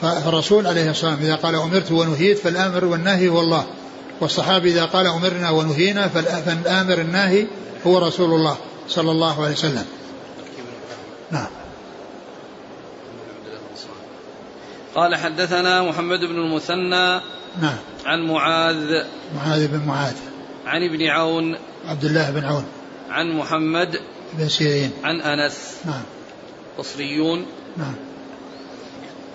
فالرسول 0.01 0.67
عليه 0.67 0.89
الصلاة 0.89 1.11
والسلام 1.11 1.31
إذا 1.31 1.35
قال 1.35 1.55
أمرت 1.55 1.91
ونهيت 1.91 2.37
فالآمر 2.39 2.85
والناهي 2.85 3.29
هو 3.29 3.39
الله. 3.39 3.65
والصحابي 4.21 4.71
إذا 4.71 4.85
قال 4.85 5.07
أمرنا 5.07 5.49
ونهينا 5.49 6.07
فالآمر 6.07 7.01
الناهي 7.01 7.47
هو 7.87 7.97
رسول 7.97 8.33
الله 8.33 8.57
صلى 8.89 9.11
الله 9.11 9.43
عليه 9.43 9.53
وسلم. 9.53 9.85
نعم. 11.31 11.47
قال 14.95 15.15
حدثنا 15.15 15.81
محمد 15.81 16.19
بن 16.19 16.35
المثنى 16.35 17.21
نعم. 17.61 17.77
عن 18.05 18.27
معاذ. 18.27 19.03
معاذ 19.35 19.67
بن 19.67 19.87
معاذ. 19.87 20.15
عن 20.65 20.83
ابن 20.83 21.07
عون. 21.07 21.57
عبد 21.87 22.05
الله 22.05 22.31
بن 22.31 22.43
عون. 22.43 22.65
عن 23.09 23.31
محمد. 23.31 23.99
بن 24.33 24.49
سيرين. 24.49 24.91
عن 25.03 25.21
أنس. 25.21 25.77
نعم. 25.85 26.03
بصريون. 26.79 27.45
نعم. 27.77 27.95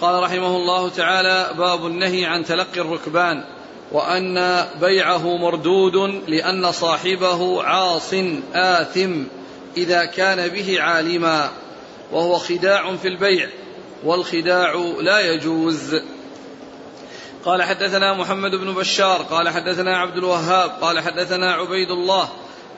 قال 0.00 0.22
رحمه 0.22 0.56
الله 0.56 0.88
تعالى 0.88 1.50
باب 1.58 1.86
النهي 1.86 2.24
عن 2.24 2.44
تلقي 2.44 2.80
الركبان 2.80 3.44
وأن 3.92 4.66
بيعه 4.80 5.36
مردود 5.36 6.22
لأن 6.28 6.72
صاحبه 6.72 7.62
عاص 7.62 8.14
آثم 8.54 9.22
إذا 9.76 10.04
كان 10.04 10.48
به 10.48 10.80
عالما 10.80 11.50
وهو 12.12 12.38
خداع 12.38 12.96
في 12.96 13.08
البيع. 13.08 13.48
والخداع 14.06 14.74
لا 15.00 15.20
يجوز. 15.20 15.96
قال 17.44 17.62
حدثنا 17.62 18.14
محمد 18.14 18.50
بن 18.50 18.74
بشار 18.74 19.22
قال 19.22 19.48
حدثنا 19.48 19.96
عبد 19.96 20.16
الوهاب 20.16 20.70
قال 20.80 21.00
حدثنا 21.00 21.52
عبيد 21.52 21.90
الله 21.90 22.28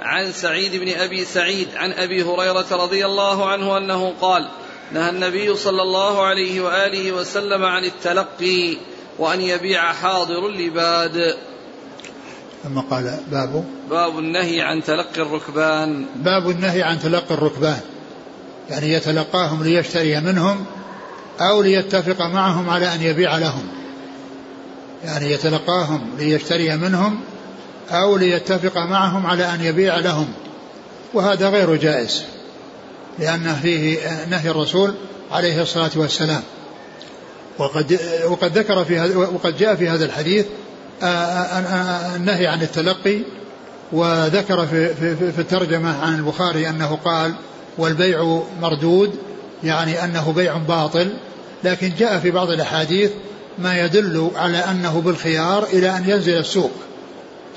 عن 0.00 0.32
سعيد 0.32 0.76
بن 0.76 0.88
أبي 0.88 1.24
سعيد 1.24 1.68
عن 1.74 1.92
أبي 1.92 2.22
هريرة 2.22 2.66
رضي 2.72 3.06
الله 3.06 3.48
عنه 3.48 3.76
أنه 3.76 4.14
قال 4.20 4.48
نهى 4.92 5.10
النبي 5.10 5.56
صلى 5.56 5.82
الله 5.82 6.26
عليه 6.26 6.60
وآله 6.60 7.12
وسلم 7.12 7.64
عن 7.64 7.84
التلقي 7.84 8.76
وأن 9.18 9.40
يبيع 9.40 9.92
حاضر 9.92 10.46
اللباد. 10.46 11.36
ثم 12.64 12.80
قال 12.80 13.18
باب. 13.30 13.64
باب 13.90 14.18
النهي 14.18 14.60
عن 14.60 14.82
تلقي 14.82 15.22
الركبان. 15.22 16.06
باب 16.16 16.50
النهي 16.50 16.82
عن 16.82 16.98
تلقي 17.00 17.34
الركبان. 17.34 17.80
يعني 18.70 18.92
يتلقاهم 18.92 19.64
ليشتري 19.64 20.20
منهم 20.20 20.66
أو 21.40 21.62
ليتفق 21.62 22.22
معهم 22.22 22.70
على 22.70 22.94
أن 22.94 23.02
يبيع 23.02 23.38
لهم. 23.38 23.68
يعني 25.04 25.32
يتلقاهم 25.32 26.10
ليشتري 26.18 26.76
منهم 26.76 27.20
أو 27.90 28.16
ليتفق 28.16 28.76
معهم 28.76 29.26
على 29.26 29.54
أن 29.54 29.64
يبيع 29.64 29.98
لهم. 29.98 30.28
وهذا 31.14 31.48
غير 31.48 31.76
جائز 31.76 32.24
لأن 33.18 33.54
فيه 33.62 33.98
نهي 34.30 34.50
الرسول 34.50 34.94
عليه 35.32 35.62
الصلاة 35.62 35.90
والسلام. 35.96 36.42
وقد 37.58 37.98
وقد 38.28 38.58
ذكر 38.58 38.84
في 38.84 38.98
هذا 38.98 39.16
وقد 39.16 39.56
جاء 39.56 39.74
في 39.74 39.88
هذا 39.88 40.04
الحديث 40.04 40.46
آه، 41.02 41.06
آه، 41.06 41.60
آه، 41.60 42.16
النهي 42.16 42.46
عن 42.46 42.62
التلقي 42.62 43.18
وذكر 43.92 44.66
في, 44.66 44.94
في, 44.94 45.32
في 45.32 45.38
الترجمة 45.38 46.02
عن 46.02 46.14
البخاري 46.14 46.68
أنه 46.68 46.98
قال 47.04 47.34
والبيع 47.78 48.42
مردود 48.60 49.14
يعني 49.64 50.04
أنه 50.04 50.32
بيع 50.32 50.56
باطل. 50.56 51.12
لكن 51.64 51.92
جاء 51.98 52.18
في 52.18 52.30
بعض 52.30 52.50
الأحاديث 52.50 53.10
ما 53.58 53.80
يدل 53.80 54.30
على 54.36 54.58
أنه 54.58 55.00
بالخيار 55.00 55.64
إلى 55.64 55.96
أن 55.96 56.10
ينزل 56.10 56.38
السوق. 56.38 56.70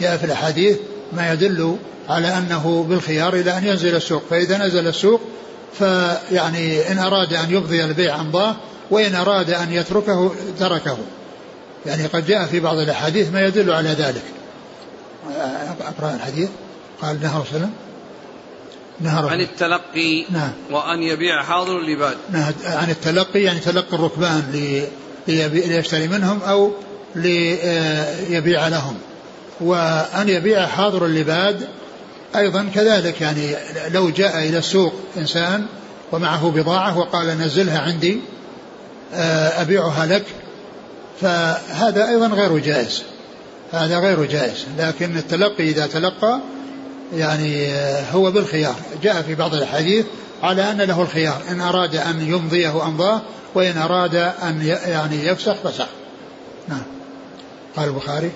جاء 0.02 0.18
في 0.18 0.24
الأحاديث 0.24 0.78
ما 1.14 1.34
يدل 1.34 1.78
على 2.10 2.28
أنه 2.28 2.86
بالخيار 2.90 3.34
إلى 3.34 3.58
أن 3.58 3.66
ينزل 3.66 3.96
السوق. 3.96 4.24
فإذا 4.30 4.58
نزل 4.58 4.88
السوق 4.88 5.22
فيعني 5.80 6.92
إن 6.92 7.00
أراد 7.00 7.34
أن 7.34 7.52
يبضي 7.52 7.84
البيع 7.84 8.22
أمضاه 8.22 8.56
وإن 8.92 9.16
أراد 9.16 9.50
أن 9.50 9.74
يتركه 9.74 10.32
تركه. 10.60 10.98
يعني 11.86 12.06
قد 12.06 12.26
جاء 12.26 12.46
في 12.46 12.60
بعض 12.60 12.78
الأحاديث 12.78 13.34
ما 13.34 13.46
يدل 13.46 13.72
على 13.72 13.90
ذلك. 13.90 14.24
أقرأ 15.82 16.16
الحديث. 16.16 16.50
قال 17.02 17.22
نهى 17.22 17.42
رسول 17.42 17.70
نهى 19.02 19.30
عن 19.30 19.42
التلقي 19.42 20.26
نعم. 20.30 20.52
وأن 20.72 21.04
يبيع 21.04 21.44
حاضر 21.44 21.78
اللباد 21.78 22.18
نهى 22.32 22.54
عن 22.64 22.90
التلقي 22.90 23.42
يعني 23.42 23.60
تلقي 23.60 23.98
الركبان 23.98 24.44
ليشتري 25.28 26.08
منهم 26.08 26.42
أو 26.42 26.72
ليبيع 27.16 28.68
لهم. 28.68 28.98
وأن 29.62 30.30
يبيع 30.30 30.68
حاضر 30.68 31.06
اللباد 31.06 31.68
أيضا 32.36 32.70
كذلك 32.76 33.22
يعني 33.22 33.56
لو 33.90 34.10
جاء 34.10 34.38
إلى 34.38 34.58
السوق 34.58 34.94
إنسان 35.18 35.66
ومعه 36.12 36.52
بضاعة 36.52 36.98
وقال 36.98 37.28
نزلها 37.28 37.80
عندي 37.80 38.20
آه، 39.14 39.62
أبيعها 39.62 40.06
لك 40.06 40.24
فهذا 41.22 42.10
أيضا 42.10 42.28
غير 42.28 42.58
جائز. 42.58 43.04
هذا 43.72 44.00
غير 44.00 44.26
جائز. 44.26 44.66
لكن 44.78 45.18
التلقي 45.18 45.70
إذا 45.70 45.88
تلقى 45.88 46.40
يعني 47.14 47.68
آه، 47.68 48.12
هو 48.12 48.32
بالخيار. 48.32 48.76
جاء 49.04 49.22
في 49.22 49.36
بعض 49.36 49.54
الحديث 49.54 50.06
على 50.44 50.72
أن 50.72 50.82
له 50.82 51.02
الخيار 51.02 51.42
إن 51.52 51.62
أراد 51.62 51.96
أن 51.96 52.22
يمضيه 52.22 52.86
أمضاه 52.86 53.22
وإن 53.56 53.78
أراد 53.78 54.16
أن 54.16 54.78
يعني 54.86 55.28
يفسخ 55.28 55.54
فسخ. 55.54 55.88
نعم. 56.68 56.84
قال 57.76 57.90
البخاري 57.90 58.32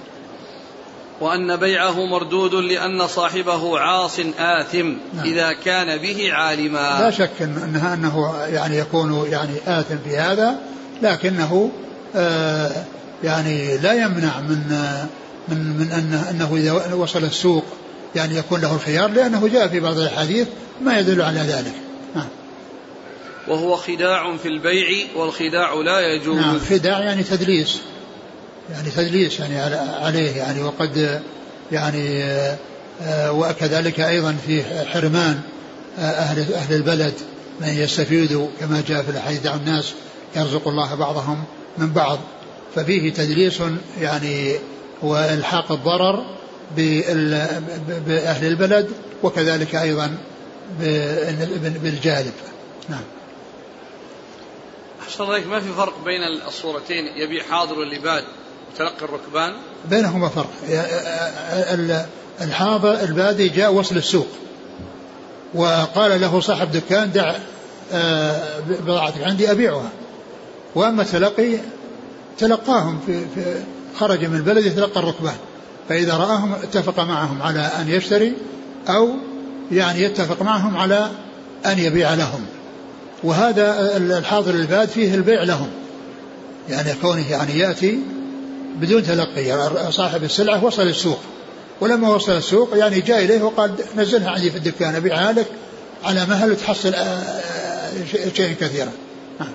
وأن 1.21 1.55
بيعه 1.55 2.05
مردود 2.05 2.53
لأن 2.53 3.07
صاحبه 3.07 3.79
عاص 3.79 4.19
آثم 4.39 4.93
نعم. 5.13 5.25
إذا 5.25 5.53
كان 5.53 5.97
به 5.97 6.33
عالما. 6.33 6.99
لا 6.99 7.11
شك 7.11 7.41
أنها 7.41 7.93
أنه 7.93 8.35
يعني 8.47 8.77
يكون 8.77 9.27
يعني 9.31 9.53
آثم 9.67 9.97
في 10.03 10.17
هذا 10.17 10.55
لكنه 11.01 11.71
آه 12.15 12.71
يعني 13.23 13.77
لا 13.77 13.93
يمنع 13.93 14.39
من 14.39 14.61
من 15.47 15.77
من 15.77 15.91
أنه, 15.91 16.29
أنه 16.29 16.55
إذا 16.55 16.93
وصل 16.93 17.23
السوق 17.23 17.63
يعني 18.15 18.37
يكون 18.37 18.61
له 18.61 18.75
الخيار 18.75 19.09
لأنه 19.09 19.47
جاء 19.47 19.67
في 19.67 19.79
بعض 19.79 19.97
الأحاديث 19.97 20.47
ما 20.81 20.99
يدل 20.99 21.21
على 21.21 21.39
ذلك. 21.39 21.73
نعم. 22.15 22.27
وهو 23.47 23.75
خداع 23.75 24.37
في 24.37 24.47
البيع 24.47 24.87
والخداع 25.15 25.73
لا 25.73 25.99
يجوز. 25.99 26.37
نعم 26.37 26.59
خداع 26.59 26.99
يعني 26.99 27.23
تدليس. 27.23 27.81
يعني 28.71 28.89
تدليس 28.89 29.39
يعني 29.39 29.59
عليه 30.03 30.37
يعني 30.37 30.63
وقد 30.63 31.21
يعني 31.71 32.23
آه، 33.01 33.31
وكذلك 33.31 33.99
أيضا 33.99 34.35
في 34.47 34.63
حرمان 34.85 35.41
آه، 35.99 36.01
أهل 36.01 36.53
أهل 36.53 36.75
البلد 36.75 37.13
من 37.61 37.67
يستفيدوا 37.67 38.47
كما 38.59 38.83
جاء 38.87 39.03
في 39.03 39.09
الحديث 39.09 39.41
دع 39.41 39.55
الناس 39.55 39.93
يرزق 40.35 40.67
الله 40.67 40.95
بعضهم 40.95 41.43
من 41.77 41.93
بعض. 41.93 42.19
ففيه 42.75 43.13
تدليس 43.13 43.61
يعني 44.01 44.55
وإلحاق 45.01 45.71
الضرر 45.71 46.25
بأهل 46.77 48.47
البلد 48.47 48.89
وكذلك 49.23 49.75
أيضا 49.75 50.17
بالجالب 51.83 52.33
نعم. 52.89 53.03
أحسن 55.07 55.23
عليك 55.23 55.47
ما 55.47 55.59
في 55.59 55.73
فرق 55.77 55.93
بين 56.05 56.21
الصورتين؟ 56.47 57.05
يبيع 57.05 57.43
حاضر 57.43 57.83
اللباد 57.83 58.23
تلقي 58.77 59.05
الركبان؟ 59.05 59.53
بينهما 59.89 60.29
فرق. 60.29 60.49
الحاضر 62.41 63.03
البادي 63.03 63.49
جاء 63.49 63.73
وصل 63.73 63.97
السوق. 63.97 64.27
وقال 65.53 66.21
له 66.21 66.39
صاحب 66.39 66.71
دكان 66.71 67.11
دع 67.11 67.35
آه، 67.93 68.59
بضاعتك 68.59 69.21
عندي 69.21 69.51
أبيعها. 69.51 69.89
وأما 70.75 71.01
التلقي 71.01 71.57
تلقاهم 72.37 72.99
في, 73.05 73.25
في 73.35 73.63
خرج 73.99 74.25
من 74.25 74.35
البلد 74.35 74.65
يتلقى 74.65 74.99
الركبان. 74.99 75.37
فإذا 75.89 76.13
رآهم 76.13 76.53
اتفق 76.53 76.99
معهم 76.99 77.41
على 77.41 77.59
أن 77.59 77.89
يشتري 77.89 78.33
أو 78.89 79.09
يعني 79.71 80.01
يتفق 80.01 80.41
معهم 80.41 80.77
على 80.77 81.09
أن 81.65 81.79
يبيع 81.79 82.13
لهم. 82.13 82.45
وهذا 83.23 83.97
الحاضر 83.97 84.53
الباد 84.53 84.89
فيه 84.89 85.15
البيع 85.15 85.43
لهم. 85.43 85.67
يعني 86.69 86.93
كونه 87.01 87.31
يعني 87.31 87.59
يأتي 87.59 87.99
بدون 88.75 89.03
تلقي 89.03 89.45
يعني 89.45 89.91
صاحب 89.91 90.23
السلعة 90.23 90.65
وصل 90.65 90.81
السوق. 90.87 91.19
ولما 91.81 92.09
وصل 92.09 92.31
السوق 92.31 92.77
يعني 92.77 92.99
جاء 92.99 93.23
إليه 93.23 93.43
وقال 93.43 93.75
نزلها 93.95 94.31
عندي 94.31 94.51
في 94.51 94.57
الدكان 94.57 94.95
أبيعها 94.95 95.31
لك 95.31 95.47
على 96.03 96.25
مهل 96.25 96.51
وتحصل 96.51 96.93
آه، 96.93 96.99
آه، 96.99 97.91
شيئا 98.35 98.55
كثيرا. 98.59 98.91
نعم. 99.39 99.49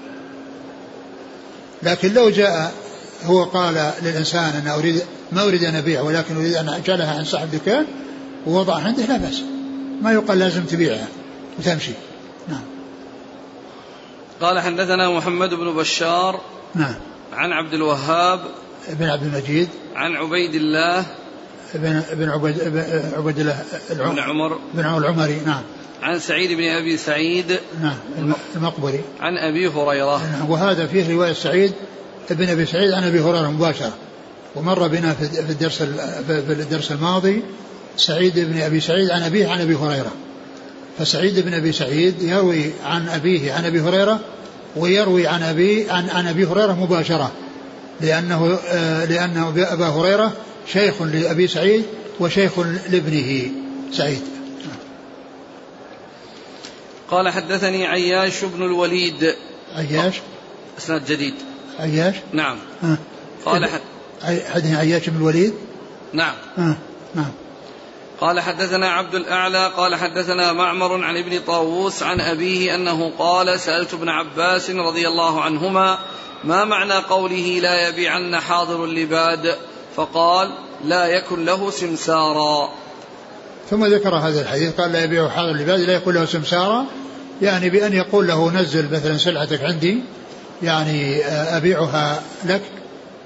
لكن 1.83 2.14
لو 2.14 2.31
جاء 2.31 2.72
هو 3.24 3.45
قال 3.45 3.93
للإنسان 4.03 4.62
أنا 4.62 4.74
أريد 4.74 5.03
ما 5.33 5.43
أريد 5.43 5.64
أن 5.64 5.74
أبيع 5.74 6.01
ولكن 6.01 6.37
أريد 6.37 6.55
أن 6.55 6.68
أجعلها 6.68 7.18
عن 7.18 7.24
صاحب 7.24 7.55
الدكان 7.55 7.87
ووضع 8.47 8.74
عنده 8.74 9.03
لا 9.03 9.16
بأس. 9.16 9.43
ما 10.03 10.12
يقال 10.12 10.39
لازم 10.39 10.64
تبيعها 10.64 11.09
وتمشي. 11.59 11.93
نعم. 12.49 12.62
قال 14.41 14.61
حدثنا 14.61 15.11
محمد 15.11 15.55
بن 15.55 15.76
بشار 15.76 16.41
نعم. 16.74 16.95
عن 17.33 17.53
عبد 17.53 17.74
الوهاب 17.74 18.41
بن 18.89 19.09
عبد 19.09 19.22
المجيد 19.22 19.68
عن 19.97 20.16
عبيد 20.16 20.55
الله 20.55 21.07
بن 21.74 22.03
بن 22.12 22.28
عبيد 22.28 22.61
عبيد 23.16 23.39
الله 23.39 23.62
بن 23.91 24.18
عمر 24.18 24.59
بن 24.74 24.85
عمر 24.85 24.99
العمري 24.99 25.41
نعم. 25.47 25.62
عن 26.03 26.18
سعيد 26.18 26.53
بن 26.53 26.64
أبي 26.64 26.97
سعيد 26.97 27.61
نعم 27.83 27.97
المقبري. 28.57 29.01
عن 29.20 29.37
أبي 29.37 29.68
هريرة. 29.68 30.22
نعم 30.33 30.51
وهذا 30.51 30.87
فيه 30.87 31.14
رواية 31.14 31.33
سعيد 31.33 31.72
بن 32.31 32.49
أبي 32.49 32.66
سعيد 32.66 32.93
عن 32.93 33.05
أبي 33.05 33.20
هريرة 33.20 33.51
مباشرة. 33.51 33.93
ومر 34.57 34.88
بنا 34.88 35.14
في 35.14 35.40
الدرس 35.40 35.82
في 36.26 36.53
الدرس 36.53 36.92
الماضي 36.92 37.42
سعيد 37.96 38.38
بن 38.38 38.61
أبي 38.61 38.80
سعيد 38.80 39.11
عن 39.11 39.22
أبيه 39.22 39.48
عن 39.48 39.61
أبي 39.61 39.74
هريرة. 39.74 40.12
فسعيد 40.98 41.40
بن 41.40 41.55
أبي 41.55 41.72
سعيد 41.72 42.22
يروي 42.22 42.70
عن 42.84 43.09
أبيه 43.09 43.53
عن 43.53 43.64
أبي 43.64 43.80
هريرة 43.80 44.20
ويروي 44.76 45.26
عن 45.26 45.42
أبي 45.42 45.90
عن 45.90 46.11
عن 46.11 46.26
أبي 46.26 46.46
هريرة 46.46 46.72
مباشرة 46.72 47.32
لأنه 48.01 48.59
آه 48.68 49.05
لأنه 49.05 49.48
أبا 49.48 49.86
هريرة 49.86 50.32
شيخ 50.72 51.03
لأبي 51.03 51.48
سعيد 51.48 51.84
وشيخ 52.20 52.59
لابنه 52.59 53.51
سعيد. 53.92 54.22
قال 57.11 57.28
حدثني 57.28 57.86
عياش 57.86 58.44
بن 58.44 58.62
الوليد. 58.62 59.34
عياش؟ 59.76 60.14
أسناد 60.78 61.07
جديد. 61.07 61.34
عياش؟ 61.78 62.14
نعم. 62.32 62.59
قال 63.44 63.66
حد 63.66 63.80
حدثني 64.22 64.76
عياش 64.76 65.08
بن 65.08 65.16
الوليد؟ 65.16 65.54
نعم. 66.12 66.34
آه. 66.58 66.76
نعم. 67.14 67.32
قال 68.20 68.40
حدثنا 68.40 68.90
عبد 68.90 69.14
الأعلى 69.14 69.72
قال 69.76 69.94
حدثنا 69.94 70.52
معمر 70.52 71.04
عن 71.04 71.16
ابن 71.16 71.40
طاووس 71.46 72.02
عن 72.02 72.20
أبيه 72.20 72.74
أنه 72.74 73.12
قال 73.18 73.60
سألت 73.60 73.94
ابن 73.94 74.08
عباس 74.08 74.70
رضي 74.70 75.08
الله 75.08 75.40
عنهما 75.40 75.98
ما 76.44 76.64
معنى 76.64 76.94
قوله 76.94 77.58
لا 77.62 77.88
يبيعن 77.88 78.36
حاضر 78.36 78.84
اللباد؟ 78.84 79.56
فقال 79.96 80.50
لا 80.84 81.06
يكن 81.06 81.44
له 81.44 81.70
سمسارا. 81.70 82.68
ثم 83.70 83.84
ذكر 83.84 84.14
هذا 84.14 84.40
الحديث 84.40 84.80
قال 84.80 84.92
لا 84.92 85.04
يبيع 85.04 85.28
حاضر 85.28 85.50
اللباد 85.50 85.80
لا 85.80 85.94
يكون 85.94 86.14
له 86.14 86.24
سمسارا 86.24 86.86
يعني 87.42 87.70
بأن 87.70 87.92
يقول 87.92 88.28
له 88.28 88.50
نزل 88.50 88.92
مثلا 88.92 89.18
سلعتك 89.18 89.64
عندي 89.64 90.02
يعني 90.62 91.24
أبيعها 91.26 92.22
لك. 92.44 92.62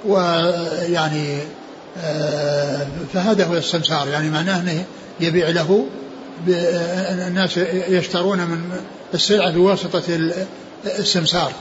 ويعني 0.07 1.39
آه، 1.99 2.87
فهذا 3.15 3.45
هو 3.45 3.55
السمسار 3.55 4.09
يعني 4.09 4.31
معناه 4.31 4.61
أنه 4.61 4.85
يبيع 5.21 5.49
له 5.49 5.87
الناس 7.29 7.57
يشترون 7.89 8.39
من 8.39 8.71
السلعة 9.15 9.51
بواسطة 9.51 10.03
السمسار 10.87 11.53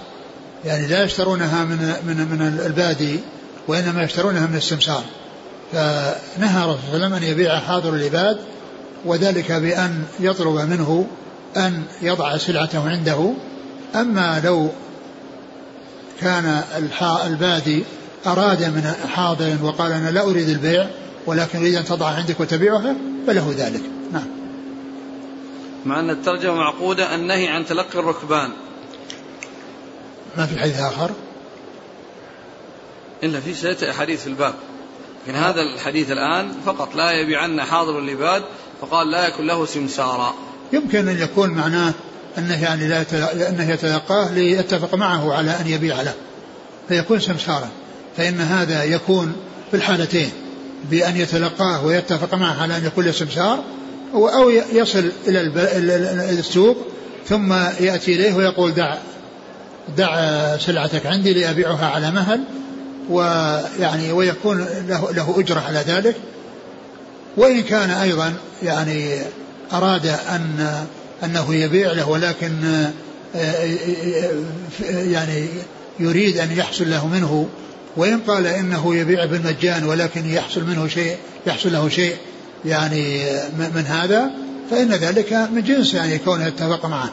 يعني 0.65 0.87
لا 0.87 1.03
يشترونها 1.03 1.63
من 1.63 1.77
من 2.07 2.17
من 2.17 2.59
البادي 2.65 3.19
وإنما 3.67 4.03
يشترونها 4.03 4.47
من 4.47 4.55
السمسار 4.55 5.03
فنهى 5.71 6.63
الرسول 6.63 6.79
صلى 6.87 6.95
الله 6.95 7.05
عليه 7.05 7.05
وسلم 7.05 7.13
أن 7.13 7.23
يبيع 7.23 7.59
حاضر 7.59 7.93
العباد 7.93 8.37
وذلك 9.05 9.51
بأن 9.51 10.03
يطلب 10.19 10.55
منه 10.55 11.07
أن 11.57 11.83
يضع 12.01 12.37
سلعته 12.37 12.89
عنده. 12.89 13.33
أما 13.95 14.41
لو 14.43 14.69
كان 16.21 16.61
البادي 17.27 17.83
أراد 18.27 18.63
من 18.63 18.93
حاضر 19.07 19.57
وقال 19.63 19.91
أنا 19.91 20.09
لا 20.09 20.21
أريد 20.21 20.49
البيع 20.49 20.87
ولكن 21.25 21.59
أريد 21.59 21.75
أن 21.75 21.85
تضع 21.85 22.07
عندك 22.07 22.39
وتبيعها 22.39 22.95
فله 23.27 23.53
ذلك. 23.57 23.81
نعم. 24.13 24.27
مع 25.85 25.99
أن 25.99 26.09
الترجمة 26.09 26.55
معقودة 26.55 27.15
النهي 27.15 27.47
عن 27.47 27.65
تلقي 27.65 27.99
الركبان. 27.99 28.49
ما 30.37 30.45
في 30.45 30.59
حديث 30.59 30.79
آخر؟ 30.79 31.11
إلا 33.23 33.39
في 33.39 33.53
سيأتي 33.53 33.91
أحاديث 33.91 34.21
في 34.21 34.27
الباب. 34.27 34.53
لكن 35.23 35.37
هذا 35.37 35.61
الحديث 35.61 36.11
الآن 36.11 36.51
فقط 36.65 36.95
لا 36.95 37.11
يبيعن 37.11 37.61
حاضر 37.61 37.99
اللباد 37.99 38.43
فقال 38.81 39.11
لا 39.11 39.27
يكن 39.27 39.47
له 39.47 39.65
سمسارا. 39.65 40.33
يمكن 40.73 41.07
أن 41.07 41.19
يكون 41.19 41.49
معناه 41.49 41.93
أنه 42.37 42.63
يعني 42.63 42.87
لا 42.87 43.03
أنه 43.49 43.71
يتلقاه 43.71 44.31
ليتفق 44.33 44.95
معه 44.95 45.33
على 45.33 45.51
أن 45.51 45.67
يبيع 45.67 46.01
له 46.01 46.13
فيكون 46.87 47.19
سمسارا. 47.19 47.69
فإن 48.17 48.41
هذا 48.41 48.83
يكون 48.83 49.33
في 49.71 49.77
الحالتين 49.77 50.29
بأن 50.91 51.17
يتلقاه 51.17 51.85
ويتفق 51.85 52.35
معه 52.35 52.61
على 52.61 52.77
أن 52.77 52.85
يكون 52.85 53.05
له 53.05 53.11
سمسار 53.11 53.63
أو 54.13 54.49
يصل 54.49 55.11
إلى 55.27 56.39
السوق 56.39 56.77
ثم 57.27 57.53
يأتي 57.79 58.15
إليه 58.15 58.33
ويقول 58.33 58.73
دع 58.73 58.97
دع 59.97 60.57
سلعتك 60.57 61.05
عندي 61.05 61.33
لأبيعها 61.33 61.85
على 61.85 62.11
مهل 62.11 62.43
ويعني 63.09 64.11
ويكون 64.11 64.65
له, 64.87 65.11
له 65.11 65.39
أجرة 65.39 65.59
على 65.59 65.79
ذلك. 65.87 66.15
وإن 67.37 67.63
كان 67.63 67.89
أيضا 67.89 68.33
يعني 68.63 69.21
أراد 69.73 70.05
أن 70.07 70.85
أنه 71.23 71.55
يبيع 71.55 71.91
له 71.91 72.09
ولكن 72.09 72.51
يعني 74.89 75.47
يريد 75.99 76.37
أن 76.37 76.51
يحصل 76.51 76.89
له 76.89 77.07
منه 77.07 77.47
وإن 77.97 78.19
قال 78.19 78.47
إنه 78.47 78.95
يبيع 78.95 79.25
بالمجان 79.25 79.83
ولكن 79.83 80.29
يحصل 80.29 80.63
منه 80.63 80.87
شيء 80.87 81.17
يحصل 81.47 81.73
له 81.73 81.89
شيء 81.89 82.15
يعني 82.65 83.23
من 83.57 83.85
هذا 83.87 84.31
فإن 84.71 84.91
ذلك 84.91 85.33
من 85.33 85.63
جنس 85.63 85.93
يعني 85.93 86.17
كونه 86.17 86.47
اتفق 86.47 86.85
معه 86.85 87.09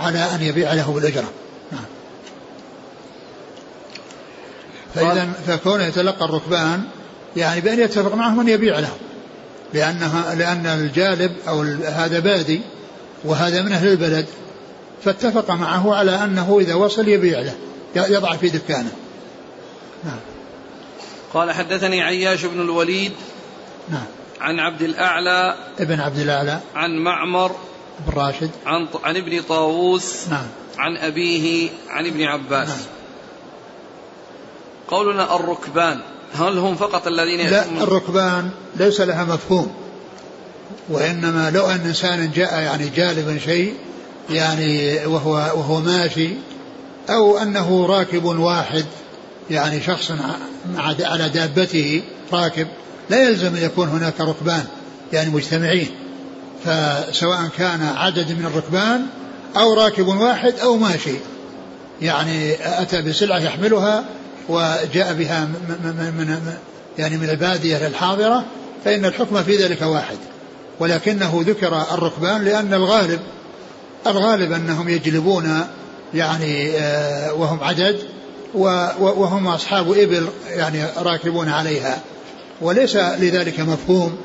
على 0.00 0.18
أن 0.18 0.42
يبيع 0.42 0.72
له 0.72 0.92
بالأجرة. 0.92 1.30
نعم. 1.72 1.84
فإذا 4.94 5.32
فكونه 5.46 5.84
يتلقى 5.84 6.24
الركبان 6.24 6.82
يعني 7.36 7.60
بأن 7.60 7.80
يتفق 7.80 8.14
معهم 8.14 8.40
أن 8.40 8.48
يبيع 8.48 8.78
له 8.78 8.92
لأنها 9.74 10.34
لأن 10.34 10.66
الجالب 10.66 11.32
أو 11.48 11.62
هذا 11.84 12.18
بادي 12.18 12.60
وهذا 13.24 13.62
من 13.62 13.72
أهل 13.72 13.88
البلد 13.88 14.26
فاتفق 15.04 15.50
معه 15.50 15.94
على 15.94 16.24
أنه 16.24 16.58
إذا 16.60 16.74
وصل 16.74 17.08
يبيع 17.08 17.40
له 17.40 17.54
يضع 17.96 18.36
في 18.36 18.48
دكانه. 18.48 18.90
نعم. 20.04 20.18
قال 21.34 21.52
حدثني 21.52 22.02
عياش 22.02 22.44
بن 22.44 22.60
الوليد 22.60 23.12
نعم. 23.88 24.06
عن 24.40 24.60
عبد 24.60 24.82
الأعلى 24.82 25.54
ابن 25.78 26.00
عبد 26.00 26.18
الأعلى 26.18 26.60
عن 26.74 26.98
معمر 26.98 27.56
بن 28.06 28.20
راشد. 28.20 28.50
عن 28.66 28.88
عن 29.04 29.16
ابن 29.16 29.42
طاووس 29.42 30.28
نعم. 30.28 30.46
عن 30.78 30.96
أبيه 30.96 31.70
عن 31.88 32.06
ابن 32.06 32.22
عباس. 32.22 32.68
نعم. 32.68 32.78
قولنا 34.88 35.36
الركبان 35.36 36.00
هل 36.34 36.58
هم 36.58 36.74
فقط 36.74 37.06
الذين 37.06 37.50
لا 37.50 37.64
الركبان 37.64 38.50
ليس 38.76 39.00
لها 39.00 39.24
مفهوم 39.24 39.74
وإنما 40.88 41.50
لو 41.50 41.66
أن 41.66 41.80
إنسان 41.80 42.30
جاء 42.34 42.60
يعني 42.60 42.88
جالبا 42.88 43.38
شيء 43.38 43.74
يعني 44.30 45.06
وهو 45.06 45.32
وهو 45.32 45.80
ماشي 45.80 46.30
أو 47.10 47.38
أنه 47.38 47.86
راكب 47.86 48.24
واحد 48.24 48.84
يعني 49.50 49.82
شخص 49.82 50.12
على 50.78 51.28
دابته 51.28 52.02
راكب 52.32 52.66
لا 53.10 53.28
يلزم 53.28 53.56
أن 53.56 53.62
يكون 53.62 53.88
هناك 53.88 54.20
ركبان 54.20 54.64
يعني 55.12 55.30
مجتمعين. 55.30 55.88
فسواء 56.64 57.48
كان 57.58 57.82
عدد 57.82 58.32
من 58.32 58.46
الركبان 58.46 59.06
أو 59.56 59.74
راكب 59.74 60.06
واحد 60.06 60.54
أو 60.62 60.76
ماشي. 60.76 61.14
يعني 62.02 62.54
أتى 62.82 63.02
بسلعة 63.02 63.38
يحملها 63.38 64.04
وجاء 64.48 65.14
بها 65.14 65.44
من, 65.44 66.12
من 66.18 66.56
يعني 66.98 67.16
من 67.16 67.30
البادية 67.30 67.88
للحاضرة 67.88 68.44
فإن 68.84 69.04
الحكم 69.04 69.42
في 69.42 69.56
ذلك 69.56 69.82
واحد. 69.82 70.16
ولكنه 70.80 71.44
ذكر 71.46 71.82
الركبان 71.92 72.44
لأن 72.44 72.74
الغالب 72.74 73.20
الغالب 74.06 74.52
أنهم 74.52 74.88
يجلبون 74.88 75.60
يعني 76.14 76.70
آه، 76.78 77.34
وهم 77.34 77.64
عدد. 77.64 77.98
وهم 78.54 79.46
أصحاب 79.46 79.92
إبل 79.92 80.28
يعني 80.46 80.84
راكبون 80.96 81.48
عليها. 81.48 82.00
وليس 82.60 82.96
لذلك 82.96 83.60
مفهوم 83.60 84.16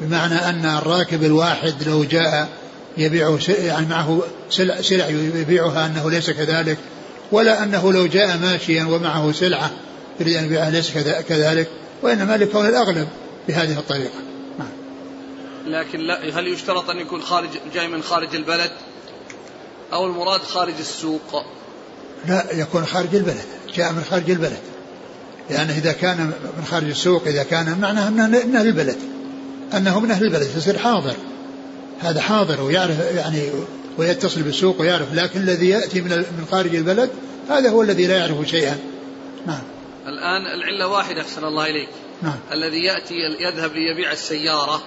بمعنى 0.00 0.34
أن 0.34 0.64
الراكب 0.64 1.24
الواحد 1.24 1.74
لو 1.86 2.04
جاء 2.04 2.48
يبيع 2.96 3.38
يعني 3.48 3.86
معه 3.86 4.22
سلع, 4.50 4.80
سلع 4.80 5.08
يبيعها 5.08 5.86
أنه 5.86 6.10
ليس 6.10 6.30
كذلك 6.30 6.78
ولا 7.32 7.62
أنه 7.62 7.92
لو 7.92 8.06
جاء 8.06 8.38
ماشيا 8.38 8.84
ومعه 8.84 9.32
سلعة 9.32 9.70
يريد 10.20 10.36
أن 10.36 10.44
يبيعها 10.44 10.70
ليس 10.70 10.90
كذلك 11.28 11.68
وإنما 12.02 12.36
لكون 12.36 12.66
الأغلب 12.66 13.08
بهذه 13.48 13.78
الطريقة. 13.78 14.20
نعم. 14.58 14.68
لكن 15.66 15.98
لا 16.00 16.38
هل 16.40 16.48
يشترط 16.48 16.90
أن 16.90 16.98
يكون 16.98 17.22
خارج 17.22 17.48
جاي 17.74 17.88
من 17.88 18.02
خارج 18.02 18.34
البلد؟ 18.34 18.70
أو 19.92 20.06
المراد 20.06 20.40
خارج 20.40 20.74
السوق؟ 20.78 21.44
لا 22.26 22.46
يكون 22.52 22.86
خارج 22.86 23.14
البلد 23.14 23.44
جاء 23.74 23.92
من 23.92 24.04
خارج 24.10 24.30
البلد. 24.30 24.58
لأنه 25.50 25.72
إذا 25.72 25.92
كان 25.92 26.32
من 26.58 26.64
خارج 26.70 26.88
السوق 26.88 27.26
إذا 27.26 27.42
كان 27.42 27.78
معناه 27.80 28.08
أنه 28.08 28.26
من 28.26 28.56
أهل 28.56 28.66
البلد 28.66 28.96
أنه 29.74 30.00
من 30.00 30.10
أهل 30.10 30.24
البلد 30.24 30.48
يصير 30.56 30.78
حاضر. 30.78 31.14
هذا 32.00 32.20
حاضر 32.20 32.60
ويعرف 32.60 33.14
يعني 33.14 33.50
ويتصل 33.98 34.42
بالسوق 34.42 34.80
ويعرف. 34.80 35.14
لكن 35.14 35.40
الذي 35.40 35.68
يأتي 35.68 36.00
من 36.00 36.10
من 36.10 36.46
خارج 36.50 36.74
البلد 36.74 37.10
هذا 37.48 37.70
هو 37.70 37.82
الذي 37.82 38.06
لا 38.06 38.16
يعرف 38.16 38.48
شيئا. 38.48 38.78
نعم. 39.46 39.62
الآن 40.06 40.46
العلة 40.46 40.86
واحدة 40.86 41.20
أحسن 41.20 41.44
الله 41.44 41.66
إليك. 41.66 41.88
نعم. 42.22 42.38
الذي 42.52 42.84
يأتي 42.84 43.14
يذهب 43.40 43.72
ليبيع 43.72 44.12
السيارة 44.12 44.82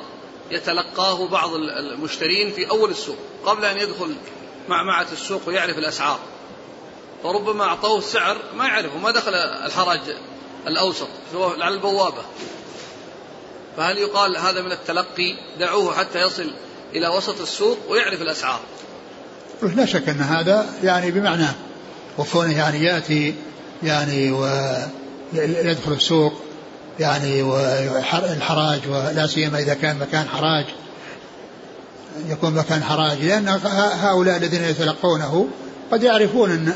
يتلقاه 0.52 1.28
بعض 1.28 1.50
المشترين 1.54 2.52
في 2.52 2.70
أول 2.70 2.90
السوق 2.90 3.18
قبل 3.46 3.66
أن 3.66 3.78
يدخل 3.78 4.16
معمعة 4.70 5.08
السوق 5.12 5.42
ويعرف 5.48 5.78
الأسعار. 5.78 6.20
وربما 7.24 7.64
أعطوه 7.64 8.02
سعر 8.02 8.38
ما 8.56 8.66
يعرفه 8.66 8.98
ما 8.98 9.12
دخل 9.12 9.34
الحرج 9.66 10.00
الأوسط 10.68 11.08
على 11.36 11.76
البوابة. 11.76 12.22
فهل 13.78 13.98
يقال 13.98 14.38
هذا 14.38 14.62
من 14.62 14.72
التلقي؟ 14.72 15.36
دعوه 15.60 15.94
حتى 15.94 16.22
يصل 16.22 16.52
إلى 16.96 17.08
وسط 17.08 17.42
السوق 17.42 17.78
ويعرف 17.90 18.22
الأسعار. 18.22 18.60
لا 19.62 19.86
شك 19.86 20.10
أن 20.10 20.22
هذا 20.22 20.70
يعني 20.84 21.12
بمعناه 21.12 21.54
وكونه 22.18 22.58
يعني 22.58 22.84
يأتي 22.84 23.36
يعني 23.84 24.32
ويدخل 24.32 25.92
السوق 25.92 26.34
يعني 27.00 27.42
والحراج 27.42 28.82
ولا 28.88 29.28
سيما 29.28 29.60
إذا 29.60 29.74
كان 29.74 30.00
مكان 30.00 30.28
حراج 30.28 30.66
يكون 32.28 32.54
مكان 32.54 32.84
حراج 32.84 33.22
لأن 33.22 33.48
هؤلاء 34.02 34.38
الذين 34.38 34.64
يتلقونه 34.64 35.48
قد 35.92 36.04
يعرفون 36.04 36.52
أن 36.52 36.74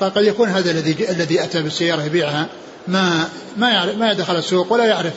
قد 0.00 0.22
يكون 0.24 0.48
هذا 0.48 0.70
الذي 0.70 1.10
الذي 1.10 1.44
أتى 1.44 1.62
بالسيارة 1.62 2.02
يبيعها. 2.02 2.46
ما 2.88 3.28
ما 3.56 3.70
يعرف 3.70 3.98
ما 3.98 4.12
يدخل 4.12 4.36
السوق 4.36 4.72
ولا 4.72 4.84
يعرف 4.84 5.12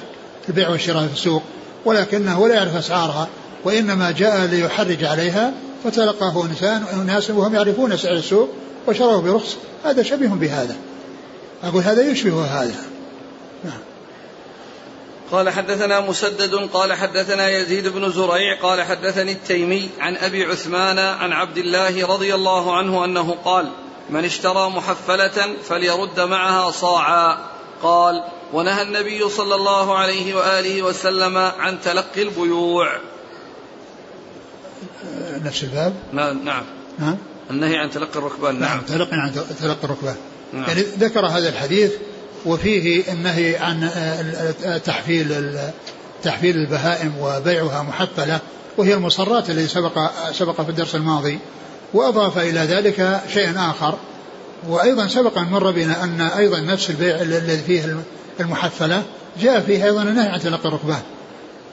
البيع 0.50 0.70
والشراء 0.70 1.08
في 1.08 1.14
السوق 1.14 1.44
ولكنه 1.86 2.40
ولا 2.40 2.56
يعرف 2.56 2.76
أسعارها 2.76 3.28
وإنما 3.64 4.12
جاء 4.12 4.46
ليحرج 4.46 5.04
عليها 5.04 5.54
فتلقاه 5.84 6.46
إنسان 6.46 6.84
أناس 7.02 7.30
وهم 7.30 7.56
يعرفون 7.56 7.98
سعر 7.98 8.14
السوق 8.14 8.50
وشروه 8.88 9.22
برخص. 9.22 9.56
هذا 9.86 10.04
شبيه 10.04 10.28
بهذا. 10.28 10.76
أقول 11.64 11.84
هذا 11.84 12.02
يشبه 12.02 12.46
هذا. 12.46 12.99
قال 15.32 15.50
حدثنا 15.50 16.00
مسدد 16.00 16.56
قال 16.56 16.94
حدثنا 16.94 17.50
يزيد 17.50 17.88
بن 17.88 18.12
زريع 18.12 18.62
قال 18.62 18.82
حدثني 18.82 19.32
التيمي 19.32 19.90
عن 20.00 20.16
أبي 20.18 20.44
عثمان 20.44 21.00
عن 21.00 21.34
عبد 21.34 21.58
الله 21.58 22.08
رضي 22.08 22.36
الله 22.36 22.78
عنه 22.78 23.06
أنه 23.06 23.36
قال 23.46 23.72
من 24.10 24.26
اشترى 24.26 24.70
محفلة 24.70 25.56
فليرد 25.64 26.20
معها 26.20 26.72
صاعا. 26.72 27.38
قال 27.84 28.24
ونهى 28.54 28.82
النبي 28.82 29.30
صلى 29.30 29.56
الله 29.56 29.98
عليه 29.98 30.36
وآله 30.36 30.82
وسلم 30.82 31.38
عن 31.38 31.82
تلقي 31.82 32.22
البيوع. 32.22 33.00
نفس 35.44 35.64
الباب؟ 35.64 35.94
نعم 36.14 36.46
نعم. 36.46 36.64
نعم 37.00 37.18
النهي 37.52 37.78
عن 37.78 37.92
تلقي 37.92 38.20
الركبان 38.20 38.60
نعم, 38.60 38.78
نعم 38.78 38.82
تلقي 38.82 39.18
عن 39.18 39.34
تلقي 39.62 39.84
الركبان. 39.84 40.16
نعم. 40.54 40.64
يعني 40.68 40.82
ذكر 40.82 41.26
هذا 41.26 41.50
الحديث 41.50 41.92
وفيه 42.46 43.14
النهي 43.14 43.58
عن 43.58 43.90
تحفيل 44.86 45.58
تحفيل 46.24 46.56
البهائم 46.56 47.14
وبيعها 47.22 47.84
محفلة 47.84 48.40
وهي 48.78 48.94
المصرات 48.94 49.50
التي 49.50 49.68
سبق 49.68 50.10
سبق 50.32 50.62
في 50.62 50.70
الدرس 50.70 50.96
الماضي. 50.96 51.40
وأضاف 51.94 52.38
إلى 52.38 52.60
ذلك 52.60 53.22
شيئا 53.34 53.70
آخر. 53.70 53.98
وأيضا 54.68 55.08
سبق 55.08 55.38
أن 55.38 55.46
مر 55.46 55.72
بنا 55.72 56.04
أن 56.04 56.22
أيضا 56.22 56.60
نفس 56.60 56.90
البيع 56.90 57.22
الذي 57.22 57.58
فيه 57.58 57.98
المحفلة 58.40 59.04
جاء 59.42 59.60
فيه 59.60 59.86
أيضا 59.86 60.02
النهي 60.02 60.28
عن 60.28 60.40
تلقي 60.40 60.70
الركبان 60.70 61.02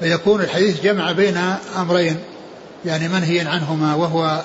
فيكون 0.00 0.40
الحديث 0.40 0.82
جمع 0.82 1.12
بين 1.12 1.36
أمرين 1.76 2.16
يعني 2.84 3.08
منهي 3.08 3.40
عنهما 3.40 3.94
وهو 3.94 4.42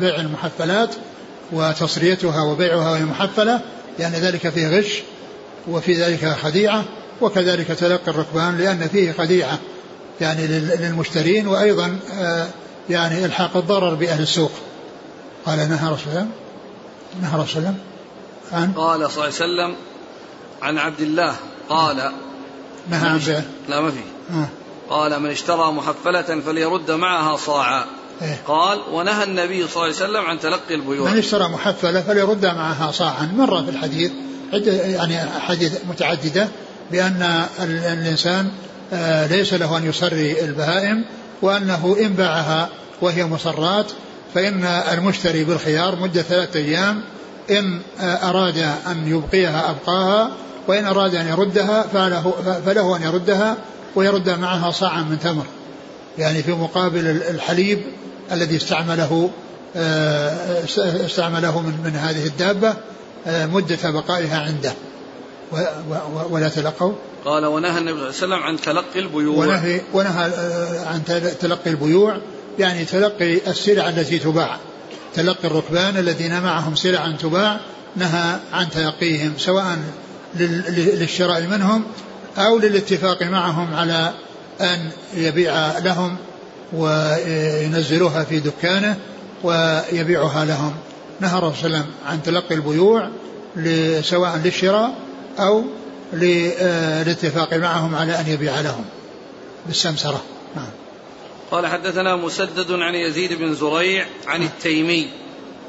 بيع 0.00 0.20
المحفلات 0.20 0.90
وتصريتها 1.52 2.42
وبيعها 2.42 2.90
وهي 2.90 3.04
محفلة 3.04 3.60
لأن 3.98 4.12
ذلك 4.12 4.48
فيه 4.48 4.78
غش. 4.78 5.02
وفي 5.68 5.92
ذلك 5.92 6.36
خديعة 6.42 6.84
وكذلك 7.20 7.66
تلقي 7.66 8.10
الركبان 8.10 8.58
لأن 8.58 8.88
فيه 8.88 9.12
خديعة 9.12 9.58
يعني 10.20 10.46
للمشترين 10.46 11.46
وأيضا 11.46 11.98
آه، 12.18 12.48
يعني 12.90 13.24
إلحاق 13.24 13.56
الضرر 13.56 13.94
بأهل 13.94 14.22
السوق. 14.22 14.52
قال 15.46 15.58
نهى 15.58 15.92
رسول 15.92 16.08
الله 16.08 16.26
نهى 17.22 17.42
رسول 17.42 17.62
الله 17.62 17.74
عن؟ 18.52 18.72
قال 18.72 19.10
صلى 19.10 19.24
الله 19.24 19.24
عليه 19.24 19.34
وسلم 19.34 19.74
عن 20.62 20.78
عبد 20.78 21.00
الله 21.00 21.34
قال 21.68 21.96
نهى 22.90 23.08
عن 23.08 23.42
لا 23.68 23.80
ما 23.80 23.90
في. 23.90 24.00
آه. 24.30 24.48
قال 24.90 25.22
من 25.22 25.30
اشترى 25.30 25.72
محفلة 25.72 26.40
فليرد 26.40 26.90
معها 26.90 27.36
صاعا. 27.36 27.84
إيه؟ 28.22 28.40
قال 28.46 28.78
ونهى 28.92 29.24
النبي 29.24 29.68
صلى 29.68 29.84
الله 29.84 29.96
عليه 29.96 30.10
وسلم 30.10 30.30
عن 30.30 30.40
تلقي 30.40 30.74
البيوع. 30.74 31.10
من 31.10 31.18
اشترى 31.18 31.48
محفلة 31.48 32.00
فليرد 32.00 32.46
معها 32.46 32.90
صاعا. 32.92 33.32
مر 33.36 33.62
في 33.62 33.70
الحديث 33.70 34.12
يعني 34.66 35.24
أحاديث 35.36 35.78
متعددة 35.88 36.48
بأن 36.92 37.46
الإنسان 37.62 38.50
آه، 38.92 39.26
ليس 39.26 39.54
له 39.54 39.76
أن 39.76 39.86
يصري 39.86 40.40
البهائم 40.40 41.04
وأنه 41.42 41.96
إن 42.00 42.08
باعها 42.08 42.68
وهي 43.00 43.24
مصرات 43.24 43.86
فإن 44.34 44.64
المشتري 44.64 45.44
بالخيار 45.44 45.96
مدة 45.96 46.22
ثلاثة 46.22 46.58
أيام 46.60 47.02
إن 47.50 47.80
آه، 48.00 48.30
أراد 48.30 48.58
أن 48.86 49.08
يبقيها 49.08 49.70
أبقاها 49.70 50.30
وإن 50.68 50.84
أراد 50.84 51.14
أن 51.14 51.28
يردها 51.28 51.82
فله, 51.82 52.34
فله 52.66 52.96
أن 52.96 53.02
يردها 53.02 53.56
ويرد 53.96 54.30
معها 54.30 54.70
صاعا 54.70 55.02
من 55.02 55.18
تمر. 55.18 55.46
يعني 56.18 56.42
في 56.42 56.52
مقابل 56.52 57.06
الحليب 57.06 57.82
الذي 58.32 58.56
استعمله 58.56 59.30
آه، 59.76 60.64
استعمله 61.06 61.60
من, 61.60 61.80
من 61.84 61.96
هذه 61.96 62.26
الدابة 62.26 62.74
مدة 63.26 63.90
بقائها 63.90 64.40
عنده. 64.40 64.72
ولا 66.30 66.48
تلقوا. 66.48 66.92
قال 67.24 67.46
ونهى 67.46 67.78
النبي 67.78 67.92
صلى 67.92 67.96
الله 67.98 68.06
عليه 68.06 68.08
وسلم 68.08 68.42
عن 68.42 68.60
تلقي 68.60 69.00
البيوع. 69.00 69.46
ونهى, 69.46 69.80
ونهى 69.92 70.24
آه، 70.26 70.86
عن 70.86 71.04
تلقي 71.40 71.70
البيوع. 71.70 72.16
يعني 72.58 72.84
تلقي 72.84 73.50
السلع 73.50 73.88
التي 73.88 74.18
تباع. 74.18 74.56
تلقي 75.14 75.48
الركبان 75.48 75.96
الذين 75.96 76.40
معهم 76.40 76.74
سلع 76.74 77.10
تباع. 77.10 77.60
نهى 77.96 78.38
عن 78.52 78.70
تلقيهم 78.70 79.32
سواء 79.38 79.78
للشراء 80.34 81.42
منهم 81.42 81.84
أو 82.38 82.58
للاتفاق 82.58 83.22
معهم 83.22 83.74
على 83.74 84.12
أن 84.60 84.90
يبيع 85.14 85.78
لهم 85.78 86.16
وينزلوها 86.72 88.24
في 88.24 88.40
دكانه 88.40 88.96
ويبيعها 89.42 90.44
لهم. 90.44 90.74
نهى 91.20 91.38
الرسول 91.38 91.56
صلى 91.56 91.66
الله 91.66 91.78
عليه 91.78 91.86
وسلم 91.86 91.94
عن 92.06 92.22
تلقي 92.22 92.54
البيوع 92.54 93.10
سواء 94.02 94.40
للشراء 94.44 94.94
أو 95.38 95.64
للاتفاق 96.12 97.54
معهم 97.54 97.94
على 97.94 98.20
أن 98.20 98.28
يبيع 98.28 98.60
لهم 98.60 98.84
بالسمسرة. 99.66 100.22
نعم. 100.56 100.70
قال 101.50 101.66
حدثنا 101.66 102.16
مسدد 102.16 102.72
عن 102.72 102.94
يزيد 102.94 103.32
بن 103.32 103.54
زريع 103.54 104.06
عن 104.26 104.40
نعم. 104.40 104.48
التيمي. 104.48 105.08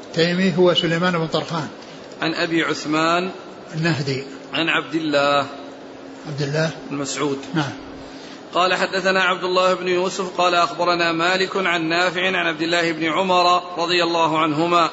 التيمي 0.06 0.56
هو 0.58 0.74
سليمان 0.74 1.18
بن 1.18 1.26
طرخان. 1.26 1.68
عن 2.22 2.34
أبي 2.34 2.62
عثمان 2.62 3.30
النهدي. 3.74 4.24
عن 4.52 4.68
عبد 4.68 4.94
الله 4.94 5.46
عبد 6.28 6.42
الله. 6.42 6.70
المسعود 6.90 7.38
نعم. 7.54 7.72
قال 8.54 8.74
حدثنا 8.74 9.22
عبد 9.22 9.44
الله 9.44 9.74
بن 9.74 9.88
يوسف 9.88 10.36
قال 10.38 10.54
أخبرنا 10.54 11.12
مالك 11.12 11.56
عن 11.56 11.88
نافع 11.88 12.26
عن 12.26 12.46
عبد 12.46 12.62
الله 12.62 12.92
بن 12.92 13.04
عمر 13.04 13.62
رضي 13.78 14.02
الله 14.02 14.38
عنهما 14.38 14.90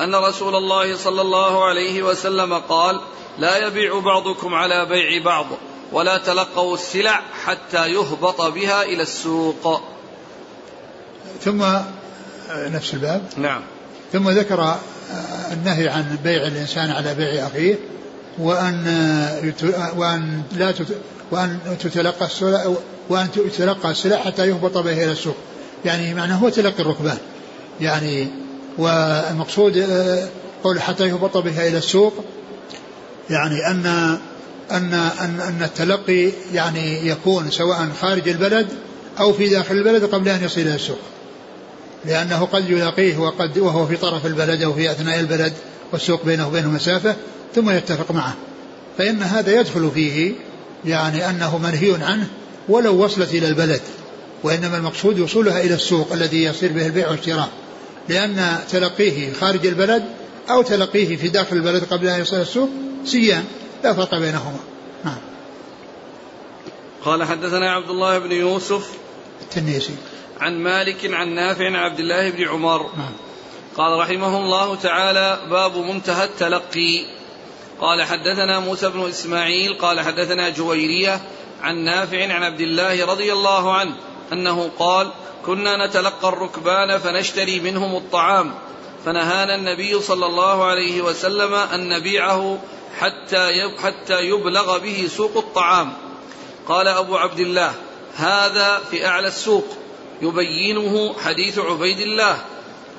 أن 0.00 0.14
رسول 0.14 0.54
الله 0.54 0.96
صلى 0.96 1.20
الله 1.20 1.64
عليه 1.64 2.02
وسلم 2.02 2.54
قال 2.54 3.00
لا 3.38 3.66
يبيع 3.66 3.98
بعضكم 3.98 4.54
على 4.54 4.86
بيع 4.86 5.22
بعض 5.24 5.46
ولا 5.92 6.18
تلقوا 6.18 6.74
السلع 6.74 7.20
حتى 7.44 7.92
يهبط 7.92 8.42
بها 8.42 8.82
إلى 8.82 9.02
السوق. 9.02 9.82
ثم 11.40 11.62
آه، 11.62 11.84
نفس 12.50 12.94
الباب. 12.94 13.22
نعم. 13.36 13.62
ثم 14.12 14.30
ذكر 14.30 14.60
آه، 14.60 14.78
النهي 15.52 15.88
عن 15.88 16.18
بيع 16.24 16.46
الإنسان 16.46 16.90
على 16.90 17.14
بيع 17.14 17.46
أخيه 17.46 17.78
وأن 18.38 18.86
آه، 18.86 19.98
وأن 19.98 20.42
لا 20.52 20.74
وأن 21.30 21.58
تتلقى 21.80 22.26
السلع 22.26 22.74
وأن 23.08 23.30
تتلقى 23.30 23.90
السلع 23.90 24.16
حتى 24.16 24.48
يهبط 24.48 24.78
بها 24.78 25.04
إلى 25.04 25.12
السوق. 25.12 25.36
يعني 25.84 26.14
معناه 26.14 26.36
هو 26.36 26.48
تلقي 26.48 26.82
الركبان. 26.82 27.18
يعني 27.80 28.28
والمقصود 28.78 29.76
آه، 29.76 30.28
قول 30.64 30.80
حتى 30.80 31.08
يهبط 31.08 31.36
بها 31.36 31.68
إلى 31.68 31.78
السوق 31.78 32.24
يعني 33.30 33.66
أن 33.70 33.86
أن 34.70 34.94
أن 34.94 35.40
أن 35.40 35.62
التلقي 35.62 36.30
يعني 36.54 37.08
يكون 37.08 37.50
سواء 37.50 37.88
خارج 38.00 38.28
البلد 38.28 38.66
أو 39.20 39.32
في 39.32 39.48
داخل 39.48 39.74
البلد 39.74 40.04
قبل 40.04 40.28
أن 40.28 40.44
يصل 40.44 40.60
إلى 40.60 40.74
السوق. 40.74 40.98
لأنه 42.04 42.44
قد 42.44 42.70
يلاقيه 42.70 43.16
وقد 43.16 43.58
وهو 43.58 43.86
في 43.86 43.96
طرف 43.96 44.26
البلد 44.26 44.62
أو 44.62 44.72
في 44.72 44.90
أثناء 44.90 45.20
البلد 45.20 45.52
والسوق 45.92 46.24
بينه 46.24 46.48
وبينه 46.48 46.70
مسافة 46.70 47.16
ثم 47.54 47.70
يتفق 47.70 48.10
معه. 48.10 48.34
فإن 48.98 49.22
هذا 49.22 49.60
يدخل 49.60 49.90
فيه 49.94 50.32
يعني 50.84 51.30
أنه 51.30 51.58
منهي 51.58 51.94
عنه 52.04 52.28
ولو 52.68 53.04
وصلت 53.04 53.34
إلى 53.34 53.48
البلد 53.48 53.80
وإنما 54.42 54.76
المقصود 54.76 55.20
وصولها 55.20 55.60
إلى 55.60 55.74
السوق 55.74 56.12
الذي 56.12 56.44
يصير 56.44 56.72
به 56.72 56.86
البيع 56.86 57.10
والشراء. 57.10 57.48
لأن 58.08 58.58
تلقيه 58.70 59.32
خارج 59.32 59.66
البلد 59.66 60.04
أو 60.50 60.62
تلقيه 60.62 61.16
في 61.16 61.28
داخل 61.28 61.56
البلد 61.56 61.84
قبل 61.84 62.08
أن 62.08 62.20
يصل 62.20 62.36
السوق 62.36 62.70
سيان 63.04 63.44
لا 63.84 63.92
فرق 63.92 64.14
بينهما. 64.14 64.58
نعم. 65.04 65.18
قال 67.04 67.24
حدثنا 67.24 67.72
عبد 67.72 67.90
الله 67.90 68.18
بن 68.18 68.32
يوسف 68.32 68.90
التنيسي. 69.42 69.94
عن 70.40 70.58
مالك 70.62 71.14
عن 71.14 71.34
نافع 71.34 71.66
عن 71.66 71.76
عبد 71.76 72.00
الله 72.00 72.30
بن 72.30 72.48
عمر. 72.48 72.82
نعم. 72.82 73.12
قال 73.76 73.98
رحمه 73.98 74.38
الله 74.38 74.74
تعالى 74.74 75.40
باب 75.50 75.76
منتهى 75.76 76.24
التلقي. 76.24 77.04
قال 77.80 78.02
حدثنا 78.02 78.60
موسى 78.60 78.88
بن 78.88 79.08
إسماعيل 79.08 79.74
قال 79.74 80.00
حدثنا 80.00 80.48
جويرية 80.48 81.20
عن 81.62 81.76
نافع 81.84 82.34
عن 82.34 82.42
عبد 82.42 82.60
الله 82.60 83.06
رضي 83.06 83.32
الله 83.32 83.74
عنه 83.74 83.94
أنه 84.32 84.70
قال 84.78 85.10
كنا 85.46 85.86
نتلقى 85.86 86.28
الركبان 86.28 86.98
فنشتري 86.98 87.60
منهم 87.60 87.96
الطعام. 87.96 88.54
فنهانا 89.04 89.54
النبي 89.54 90.00
صلى 90.00 90.26
الله 90.26 90.64
عليه 90.64 91.02
وسلم 91.02 91.54
أن 91.54 91.88
نبيعه 91.88 92.58
حتى 92.98 93.48
حتى 93.82 94.20
يبلغ 94.20 94.78
به 94.78 95.08
سوق 95.16 95.36
الطعام. 95.36 95.92
قال 96.68 96.88
أبو 96.88 97.16
عبد 97.16 97.40
الله 97.40 97.74
هذا 98.16 98.80
في 98.90 99.06
أعلى 99.06 99.28
السوق 99.28 99.66
يبينه 100.22 101.14
حديث 101.24 101.58
عبيد 101.58 102.00
الله. 102.00 102.38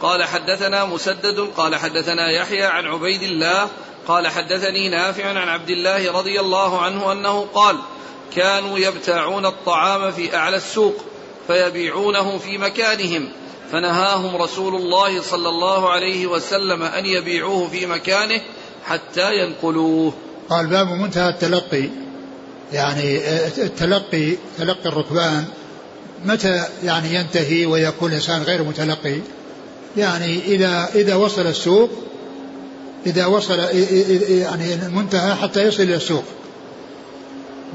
قال 0.02 0.24
حدثنا 0.24 0.86
مسدد 0.86 1.40
قال 1.40 1.76
حدثنا 1.76 2.32
يحيى 2.32 2.64
عن 2.64 2.86
عبيد 2.86 3.24
الله 3.24 3.70
قال 4.08 4.28
حدثني 4.28 4.90
نافع 4.90 5.26
عن 5.26 5.50
عبد 5.50 5.70
الله 5.70 6.12
رضي 6.12 6.40
الله 6.40 6.82
عنه 6.82 7.12
أنه 7.12 7.48
قال 7.54 7.78
كانوا 8.36 8.80
يبتاعون 8.80 9.46
الطعام 9.46 10.12
في 10.12 10.36
أعلى 10.36 10.58
السوق. 10.58 10.96
فيبيعونه 11.48 12.38
في 12.38 12.58
مكانهم 12.58 13.30
فنهاهم 13.72 14.36
رسول 14.36 14.76
الله 14.76 15.22
صلى 15.22 15.50
الله 15.50 15.90
عليه 15.90 16.28
وسلم 16.28 16.84
أن 16.84 17.06
يبيعوه 17.06 17.68
في 17.68 17.86
مكانه 17.86 18.42
حتى 18.86 19.34
ينقلوه. 19.34 20.14
قال 20.50 20.68
باب 20.68 20.88
منتهى 20.88 21.30
التلقي 21.30 21.90
يعني 22.74 23.20
التلقي 23.58 24.38
تلقي 24.58 24.90
الركبان 24.90 25.46
متى 26.26 26.64
يعني 26.84 27.16
ينتهي 27.16 27.66
ويكون 27.66 28.10
الإنسان 28.10 28.42
غير 28.42 28.64
متلقي؟ 28.64 29.20
يعني 29.98 30.40
إذا 30.46 30.90
إذا 30.96 31.16
وصل 31.16 31.48
السوق 31.48 31.90
إذا 33.06 33.26
وصل 33.26 33.60
يعني 34.30 34.74
المنتهى 34.74 35.36
حتى 35.36 35.64
يصل 35.64 35.84
إلى 35.84 35.96
السوق 35.96 36.24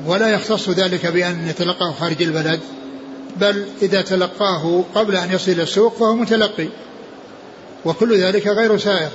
ولا 0.07 0.29
يختص 0.29 0.69
ذلك 0.69 1.07
بأن 1.07 1.49
يتلقاه 1.49 1.93
خارج 1.93 2.23
البلد 2.23 2.61
بل 3.37 3.67
إذا 3.83 4.03
تلقاه 4.03 4.85
قبل 4.95 5.17
أن 5.17 5.33
يصل 5.33 5.53
السوق 5.53 5.97
فهو 5.97 6.15
متلقي 6.15 6.69
وكل 7.85 8.19
ذلك 8.19 8.47
غير 8.47 8.79
سائغ. 8.79 9.11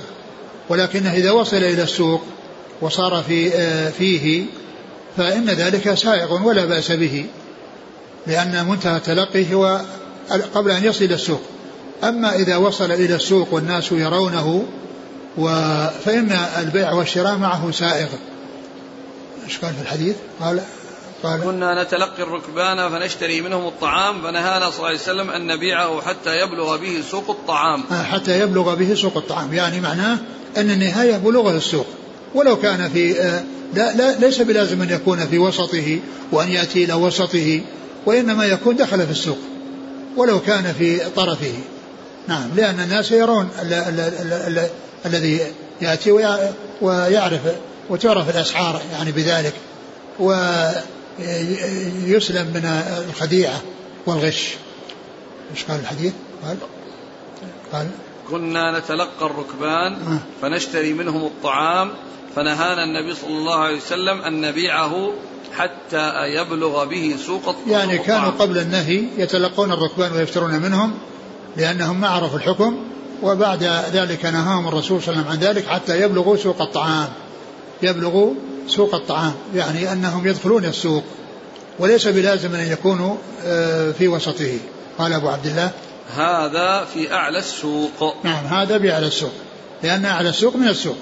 ولكنه 0.68 1.12
إذا 1.12 1.30
وصل 1.30 1.56
إلى 1.56 1.82
السوق 1.82 2.22
وصار 2.80 3.22
في 3.22 3.54
آه، 3.54 3.90
فيه 3.90 4.44
فإن 5.16 5.46
ذلك 5.46 5.94
سائغ 5.94 6.46
ولا 6.46 6.64
بأس 6.64 6.92
به 6.92 7.26
لأن 8.26 8.68
منتهى 8.68 8.96
التلقي 8.96 9.54
هو 9.54 9.80
قبل 10.54 10.70
أن 10.70 10.84
يصل 10.84 11.04
السوق. 11.04 11.42
أما 12.04 12.34
إذا 12.34 12.56
وصل 12.56 12.92
إلى 12.92 13.14
السوق 13.14 13.54
والناس 13.54 13.92
يرونه 13.92 14.64
فإن 16.04 16.38
البيع 16.58 16.92
والشراء 16.92 17.36
معه 17.36 17.70
سائغ. 17.70 18.08
إيش 19.44 19.58
قال 19.58 19.74
في 19.74 19.82
الحديث؟ 19.82 20.16
قال 20.40 20.60
قال 21.22 21.40
كنا 21.40 21.82
نتلقي 21.82 22.22
الركبان 22.22 22.88
فنشتري 22.90 23.40
منهم 23.40 23.66
الطعام 23.66 24.22
فنهانا 24.22 24.70
صلى 24.70 24.76
الله 24.76 24.88
عليه 24.88 24.98
وسلم 24.98 25.30
أن 25.30 25.46
نبيعه 25.46 26.00
حتى 26.00 26.40
يبلغ 26.40 26.76
به 26.76 27.02
سوق 27.10 27.30
الطعام. 27.30 27.84
آه، 27.92 28.02
حتى 28.02 28.40
يبلغ 28.40 28.74
به 28.74 28.94
سوق 28.94 29.16
الطعام، 29.16 29.54
يعني 29.54 29.80
معناه 29.80 30.18
أن 30.56 30.70
النهاية 30.70 31.16
بلوغه 31.16 31.56
السوق، 31.56 31.86
ولو 32.34 32.56
كان 32.56 32.90
في 32.90 33.20
آه، 33.20 33.42
لا, 33.74 33.96
لا 33.96 34.18
ليس 34.18 34.40
بلازم 34.40 34.82
أن 34.82 34.90
يكون 34.90 35.26
في 35.26 35.38
وسطه 35.38 35.98
وأن 36.32 36.48
يأتي 36.48 36.84
إلى 36.84 36.94
وسطه 36.94 37.60
وإنما 38.06 38.44
يكون 38.44 38.76
دخل 38.76 39.06
في 39.06 39.10
السوق 39.10 39.38
ولو 40.16 40.40
كان 40.40 40.74
في 40.78 40.98
طرفه. 41.16 41.54
نعم 42.28 42.50
لأن 42.56 42.80
الناس 42.80 43.12
يرون 43.12 43.48
الذي 45.06 45.40
يأتي 45.80 46.12
ويعرف 46.82 47.40
وتعرف 47.90 48.30
الأسعار 48.36 48.80
يعني 48.92 49.12
بذلك 49.12 49.52
ويسلم 51.18 52.46
من 52.46 52.64
الخديعة 53.08 53.62
والغش 54.06 54.54
إيش 55.50 55.64
قال 55.64 55.80
الحديث؟ 55.80 56.12
قال 56.44 56.56
قال 57.72 57.88
كنا 58.30 58.78
نتلقى 58.78 59.26
الركبان 59.26 59.92
آه. 59.92 60.18
فنشتري 60.42 60.92
منهم 60.92 61.24
الطعام 61.24 61.90
فنهانا 62.36 62.84
النبي 62.84 63.14
صلى 63.14 63.30
الله 63.30 63.58
عليه 63.58 63.76
وسلم 63.76 64.20
أن 64.20 64.40
نبيعه 64.40 65.12
حتى 65.56 66.26
يبلغ 66.26 66.84
به 66.84 67.16
سوق 67.26 67.48
الطعام 67.48 67.70
يعني 67.70 67.98
كانوا 67.98 68.30
قبل 68.30 68.58
النهي 68.58 69.04
يتلقون 69.18 69.72
الركبان 69.72 70.12
ويشترون 70.12 70.54
منهم 70.54 70.94
لأنهم 71.56 72.00
ما 72.00 72.08
عرفوا 72.08 72.38
الحكم 72.38 72.76
وبعد 73.22 73.62
ذلك 73.92 74.24
نهاهم 74.24 74.68
الرسول 74.68 75.02
صلى 75.02 75.14
الله 75.14 75.26
عليه 75.26 75.30
وسلم 75.30 75.48
عن 75.48 75.54
ذلك 75.54 75.66
حتى 75.66 76.00
يبلغوا 76.00 76.36
سوق 76.36 76.62
الطعام 76.62 77.08
يبلغ 77.82 78.32
سوق 78.68 78.94
الطعام 78.94 79.34
يعني 79.54 79.92
أنهم 79.92 80.26
يدخلون 80.26 80.64
السوق 80.64 81.04
وليس 81.78 82.08
بلازم 82.08 82.54
أن 82.54 82.72
يكونوا 82.72 83.16
آه، 83.44 83.92
في 83.92 84.08
وسطه. 84.08 84.58
قال 84.98 85.12
أبو 85.12 85.28
عبد 85.28 85.46
الله. 85.46 85.70
هذا 86.16 86.84
في 86.94 87.12
أعلى 87.12 87.38
السوق. 87.38 88.14
نعم 88.24 88.44
هذا 88.44 88.76
بأعلى 88.76 89.06
السوق 89.06 89.32
لأن 89.82 90.04
أعلى 90.04 90.28
السوق 90.28 90.56
من 90.56 90.68
السوق. 90.68 90.96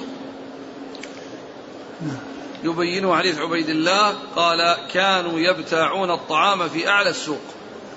نعم. 2.07 2.17
يبين 2.65 3.15
حديث 3.15 3.39
عبيد 3.39 3.69
الله 3.69 4.13
قال 4.37 4.77
كانوا 4.93 5.41
يبتاعون 5.41 6.11
الطعام 6.11 6.69
في 6.69 6.89
أعلى 6.89 7.11
السوق. 7.11 7.41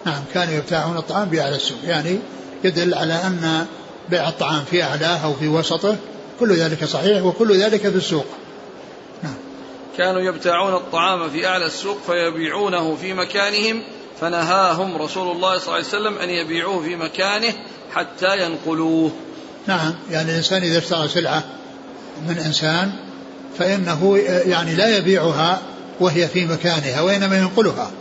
نعم 0.05 0.23
كانوا 0.33 0.53
يبتاعون 0.53 0.97
الطعام 0.97 1.29
في 1.29 1.41
أعلى 1.41 1.55
السوق 1.55 1.77
يعني 1.87 2.19
يدل 2.63 2.93
على 2.93 3.13
أن 3.13 3.65
بيع 4.09 4.29
الطعام 4.29 4.63
في 4.71 4.83
أعلاه 4.83 5.25
أو 5.25 5.33
في 5.33 5.47
وسطه 5.47 5.95
كل 6.39 6.53
ذلك 6.53 6.85
صحيح 6.85 7.23
وكل 7.23 7.61
ذلك 7.61 7.81
في 7.81 7.95
السوق. 7.95 8.25
كانوا 9.97 10.21
يبتاعون 10.21 10.73
الطعام 10.73 11.29
في 11.29 11.47
أعلى 11.47 11.65
السوق 11.65 11.97
فيبيعونه 12.07 12.95
في 12.95 13.13
مكانهم 13.13 13.81
فنهاهم 14.21 15.01
رسول 15.01 15.31
الله 15.31 15.57
صلى 15.57 15.67
الله 15.67 15.75
عليه 15.75 15.87
وسلم 15.87 16.17
أن 16.17 16.29
يبيعوه 16.29 16.83
في 16.83 16.95
مكانه 16.95 17.53
حتى 17.93 18.45
ينقلوه. 18.45 19.11
نعم 19.67 19.95
يعني 20.11 20.31
الإنسان 20.31 20.61
إذا 20.63 20.77
اشترى 20.77 21.07
سلعة 21.07 21.43
من 22.27 22.37
إنسان 22.37 22.91
فإنه 23.59 24.17
يعني 24.45 24.75
لا 24.75 24.97
يبيعها 24.97 25.61
وهي 25.99 26.27
في 26.27 26.45
مكانها 26.45 27.01
وإنما 27.01 27.37
ينقلها 27.37 27.91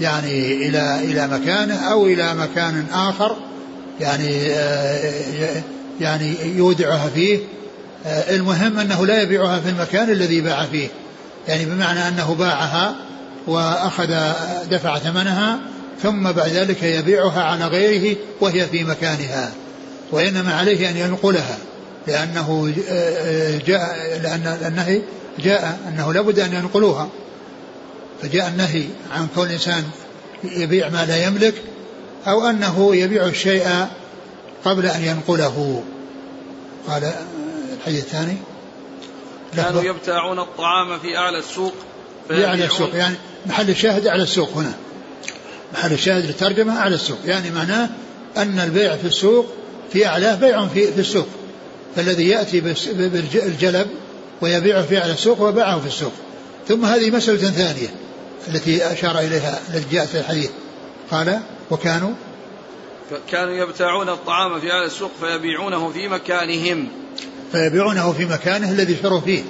يعني 0.00 0.68
إلى 0.68 1.00
إلى 1.04 1.26
مكانه 1.26 1.74
أو 1.74 2.06
إلى 2.06 2.34
مكان 2.34 2.86
آخر 2.92 3.36
يعني 4.00 4.36
يعني 6.00 6.34
يودعها 6.56 7.08
فيه. 7.08 7.38
المهم 8.06 8.78
أنه 8.78 9.06
لا 9.06 9.22
يبيعها 9.22 9.60
في 9.60 9.68
المكان 9.68 10.10
الذي 10.10 10.40
باع 10.40 10.66
فيه. 10.66 10.88
يعني 11.48 11.64
بمعنى 11.64 12.08
أنه 12.08 12.34
باعها 12.34 12.94
وأخذ 13.46 14.32
دفع 14.70 14.98
ثمنها 14.98 15.58
ثم 16.02 16.32
بعد 16.32 16.48
ذلك 16.48 16.82
يبيعها 16.82 17.42
على 17.42 17.64
غيره 17.64 18.16
وهي 18.40 18.66
في 18.66 18.84
مكانها 18.84 19.52
وإنما 20.12 20.54
عليه 20.54 20.90
أن 20.90 20.96
ينقلها 20.96 21.58
لأنه 22.06 22.72
جاء 23.66 24.18
لأن 24.22 24.58
النهي 24.66 25.02
جاء 25.38 25.78
أنه 25.88 26.12
لابد 26.12 26.38
أن 26.38 26.52
ينقلوها 26.52 27.08
فجاء 28.22 28.48
النهي 28.48 28.84
عن 29.12 29.26
كون 29.34 29.46
الإنسان 29.46 29.84
يبيع 30.44 30.88
ما 30.88 31.04
لا 31.04 31.26
يملك 31.26 31.54
أو 32.26 32.46
أنه 32.46 32.96
يبيع 32.96 33.26
الشيء 33.26 33.86
قبل 34.64 34.86
أن 34.86 35.04
ينقله. 35.04 35.82
قال 36.88 37.12
الحديث 37.78 38.04
الثاني. 38.04 38.36
كانوا 39.56 39.82
يبتاعون 39.82 40.38
الطعام 40.38 40.98
في 40.98 41.16
أعلى 41.16 41.38
السوق 41.38 41.74
في 42.28 42.46
أعلى 42.46 42.64
السوق 42.64 42.94
يعني 42.94 43.16
محل 43.46 43.70
الشاهد 43.70 44.06
أعلى 44.06 44.22
السوق 44.22 44.50
هنا. 44.50 44.74
محل 45.72 45.92
الشاهد 45.92 46.26
للترجمة 46.26 46.78
أعلى 46.78 46.94
السوق 46.94 47.18
يعني 47.24 47.50
معناه 47.50 47.88
أن 48.36 48.58
البيع 48.58 48.96
في 48.96 49.06
السوق 49.06 49.46
في 49.92 50.06
أعلاه 50.06 50.34
بيع 50.34 50.66
في, 50.66 50.92
في 50.92 51.00
السوق. 51.00 51.26
فالذي 51.96 52.28
يأتي 52.28 52.60
بالجلب 52.60 53.86
ويبيعه 54.40 54.82
في 54.82 54.98
أعلى 54.98 55.12
السوق 55.12 55.40
وباعه 55.40 55.80
في 55.80 55.86
السوق. 55.86 56.12
ثم 56.68 56.84
هذه 56.84 57.10
مسألة 57.10 57.50
ثانية 57.50 57.88
التي 58.48 58.92
أشار 58.92 59.18
إليها 59.18 59.60
التي 59.74 59.94
جاءت 59.94 60.08
في 60.08 60.18
الحديث. 60.18 60.50
قال 61.10 61.40
وكانوا؟ 61.70 62.14
كانوا 63.30 63.52
يبتاعون 63.52 64.08
الطعام 64.08 64.60
في 64.60 64.72
أهل 64.72 64.84
السوق 64.84 65.10
فيبيعونه 65.20 65.90
في 65.90 66.08
مكانهم. 66.08 66.88
فيبيعونه 67.52 68.12
في 68.12 68.24
مكانه 68.24 68.70
الذي 68.70 68.96
شروا 69.02 69.20
فيه. 69.20 69.42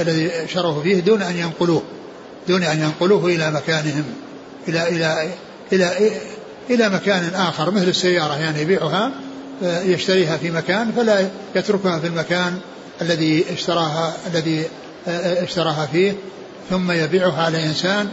الذي 0.00 0.30
شروا 0.48 0.82
فيه 0.82 1.00
دون 1.00 1.22
أن 1.22 1.36
ينقلوه 1.36 1.82
دون 2.48 2.62
أن 2.62 2.80
ينقلوه 2.80 3.26
إلى 3.26 3.50
مكانهم 3.50 4.04
إلى 4.68 4.88
إلى 4.88 5.28
إلى 5.72 6.10
إلى 6.70 6.88
مكان 6.88 7.34
آخر 7.34 7.70
مثل 7.70 7.88
السيارة 7.88 8.38
يعني 8.38 8.60
يبيعها 8.60 9.12
يشتريها 9.62 10.36
في 10.36 10.50
مكان 10.50 10.92
فلا 10.96 11.28
يتركها 11.54 11.98
في 11.98 12.06
المكان 12.06 12.58
الذي 13.02 13.44
اشتراها 13.52 14.16
الذي 14.26 14.66
اشتراها 15.42 15.86
فيه 15.92 16.14
ثم 16.70 16.92
يبيعها 16.92 17.42
على 17.42 17.66
إنسان 17.66 18.08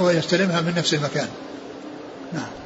ويستلمها 0.00 0.60
من 0.60 0.74
نفس 0.76 0.94
المكان. 0.94 1.28
نعم. 2.32 2.59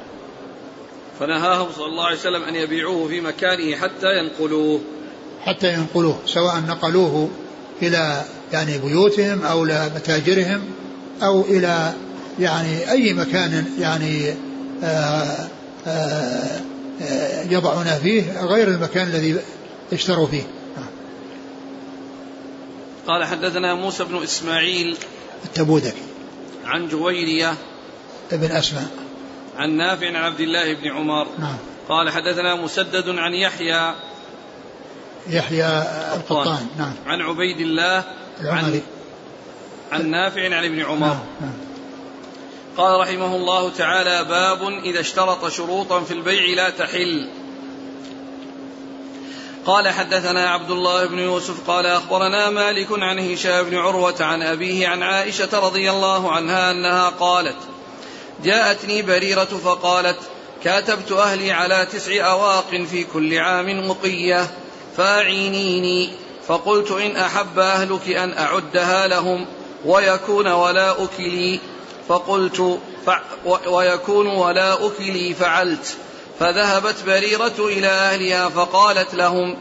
فنهاهم 1.20 1.66
صلى 1.76 1.86
الله 1.86 2.04
عليه 2.04 2.16
وسلم 2.16 2.42
أن 2.42 2.54
يبيعوه 2.54 3.08
في 3.08 3.20
مكانه 3.20 3.76
حتى 3.76 4.18
ينقلوه. 4.18 4.80
حتى 5.40 5.72
ينقلوه 5.72 6.18
سواء 6.26 6.60
نقلوه 6.68 7.28
إلى 7.82 8.24
يعني 8.52 8.78
بيوتهم 8.78 9.42
أو 9.42 9.64
إلى 9.64 9.90
متاجرهم 9.94 10.60
أو 11.22 11.40
إلى 11.40 11.92
يعني 12.40 12.90
أي 12.90 13.12
مكان 13.12 13.64
يعني 13.78 14.30
آآ 14.30 14.34
آه، 14.84 15.48
آآ 15.86 16.60
آه، 17.02 17.42
يضعون 17.50 17.84
فيه 18.02 18.40
غير 18.44 18.68
المكان 18.68 19.06
الذي 19.08 19.36
اشتروا 19.92 20.26
فيه. 20.26 20.42
قال 23.06 23.24
حدثنا 23.24 23.74
موسى 23.74 24.04
بن 24.04 24.22
إسماعيل 24.22 24.96
التبوذكي. 25.44 26.02
عن 26.64 26.88
جويرية 26.88 27.54
ابن 28.32 28.50
أسماء. 28.52 29.03
عن 29.56 29.70
نافع 29.70 30.06
عن 30.06 30.16
عبد 30.16 30.40
الله 30.40 30.74
بن 30.74 30.88
عمر. 30.88 31.26
نعم. 31.38 31.56
قال 31.88 32.10
حدثنا 32.10 32.54
مسدد 32.54 33.18
عن 33.18 33.34
يحيى. 33.34 33.94
يحيى 35.26 35.66
القطان. 36.14 36.66
نعم. 36.78 36.92
عن 37.06 37.20
عبيد 37.20 37.60
الله 37.60 38.04
العمري 38.40 38.82
عن, 39.92 40.00
عن 40.00 40.10
نافع 40.10 40.56
عن 40.56 40.64
ابن 40.64 40.82
عمر. 40.82 41.06
نعم. 41.06 41.18
نعم. 41.40 41.52
قال 42.76 43.00
رحمه 43.00 43.36
الله 43.36 43.70
تعالى 43.70 44.24
باب 44.24 44.68
إذا 44.84 45.00
اشترط 45.00 45.48
شروطا 45.48 46.00
في 46.00 46.14
البيع 46.14 46.56
لا 46.56 46.70
تحل. 46.70 47.28
قال 49.66 49.88
حدثنا 49.88 50.50
عبد 50.50 50.70
الله 50.70 51.06
بن 51.06 51.18
يوسف 51.18 51.70
قال 51.70 51.86
أخبرنا 51.86 52.50
مالك 52.50 52.88
عن 52.90 53.18
هشام 53.18 53.64
بن 53.64 53.76
عروة 53.76 54.22
عن 54.24 54.42
أبيه 54.42 54.88
عن 54.88 55.02
عائشة 55.02 55.58
رضي 55.58 55.90
الله 55.90 56.32
عنها 56.32 56.70
أنها 56.70 57.08
قالت 57.08 57.56
جاءتني 58.44 59.02
بريرة 59.02 59.44
فقالت 59.44 60.18
كاتبت 60.64 61.12
أهلي 61.12 61.52
على 61.52 61.86
تسع 61.92 62.30
أواق 62.30 62.84
في 62.90 63.04
كل 63.04 63.38
عام 63.38 63.88
مقية 63.88 64.50
فأعينيني. 64.96 66.10
فقلت 66.48 66.90
إن 66.90 67.16
أحب 67.16 67.58
أهلك 67.58 68.08
أن 68.08 68.32
أعدها 68.38 69.06
لهم 69.06 69.46
ويكون 69.84 70.46
ولاؤك 70.46 71.20
لي 71.20 71.60
فقلت 72.08 72.78
ف... 73.06 73.10
ويكون 73.66 74.26
ولاؤك 74.26 75.00
لي 75.00 75.34
فعلت. 75.34 75.96
فذهبت 76.40 76.96
بريرة 77.06 77.54
إلى 77.58 77.88
أهلها 77.88 78.48
فقالت 78.48 79.14
لهم 79.14 79.56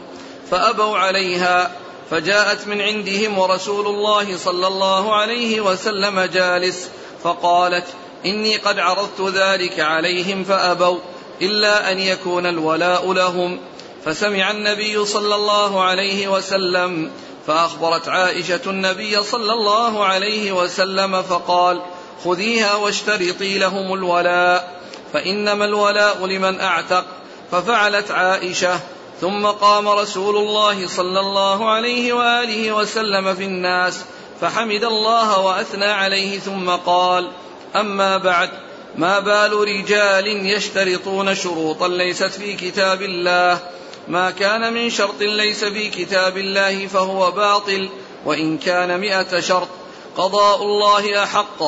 فأبوا 0.50 0.98
عليها. 0.98 1.70
فجاءت 2.10 2.66
من 2.66 2.80
عندهم 2.80 3.38
ورسول 3.38 3.86
الله 3.86 4.36
صلى 4.36 4.66
الله 4.66 5.14
عليه 5.14 5.60
وسلم 5.60 6.20
جالس 6.20 6.88
فقالت 7.24 7.86
إني 8.26 8.56
قد 8.56 8.78
عرضت 8.78 9.20
ذلك 9.20 9.80
عليهم 9.80 10.44
فأبوا 10.44 10.98
إلا 11.42 11.92
أن 11.92 11.98
يكون 11.98 12.46
الولاء 12.46 13.12
لهم. 13.12 13.60
فسمع 14.04 14.50
النبي 14.50 15.04
صلى 15.04 15.34
الله 15.34 15.82
عليه 15.82 16.28
وسلم 16.28 17.10
فأخبرت 17.46 18.08
عائشة 18.08 18.60
النبي 18.66 19.22
صلى 19.22 19.52
الله 19.52 20.04
عليه 20.04 20.52
وسلم 20.52 21.22
فقال 21.22 21.82
خذيها 22.24 22.74
واشترطي 22.74 23.58
لهم 23.58 23.94
الولاء 23.94 24.80
فإنما 25.12 25.64
الولاء 25.64 26.26
لمن 26.26 26.60
أعتق. 26.60 27.04
ففعلت 27.52 28.10
عائشة 28.10 28.80
ثم 29.20 29.46
قام 29.46 29.88
رسول 29.88 30.36
الله 30.36 30.88
صلى 30.88 31.20
الله 31.20 31.70
عليه 31.70 32.12
وآله 32.12 32.72
وسلم 32.72 33.34
في 33.34 33.44
الناس 33.44 34.04
فحمد 34.40 34.84
الله 34.84 35.40
وأثنى 35.40 35.84
عليه 35.84 36.38
ثم 36.38 36.70
قال 36.70 37.30
أما 37.76 38.16
بعد 38.16 38.50
ما 38.96 39.20
بال 39.20 39.52
رجال 39.52 40.26
يشترطون 40.46 41.34
شروطا 41.34 41.88
ليست 41.88 42.24
في 42.24 42.52
كتاب 42.52 43.02
الله. 43.02 43.58
ما 44.08 44.30
كان 44.30 44.72
من 44.72 44.90
شرط 44.90 45.20
ليس 45.20 45.64
في 45.64 45.90
كتاب 45.90 46.36
الله 46.36 46.86
فهو 46.86 47.30
باطل 47.30 47.88
وإن 48.24 48.58
كان 48.58 49.00
مئة 49.00 49.40
شرط 49.40 49.68
قضاء 50.16 50.62
الله 50.62 51.22
أحق 51.22 51.62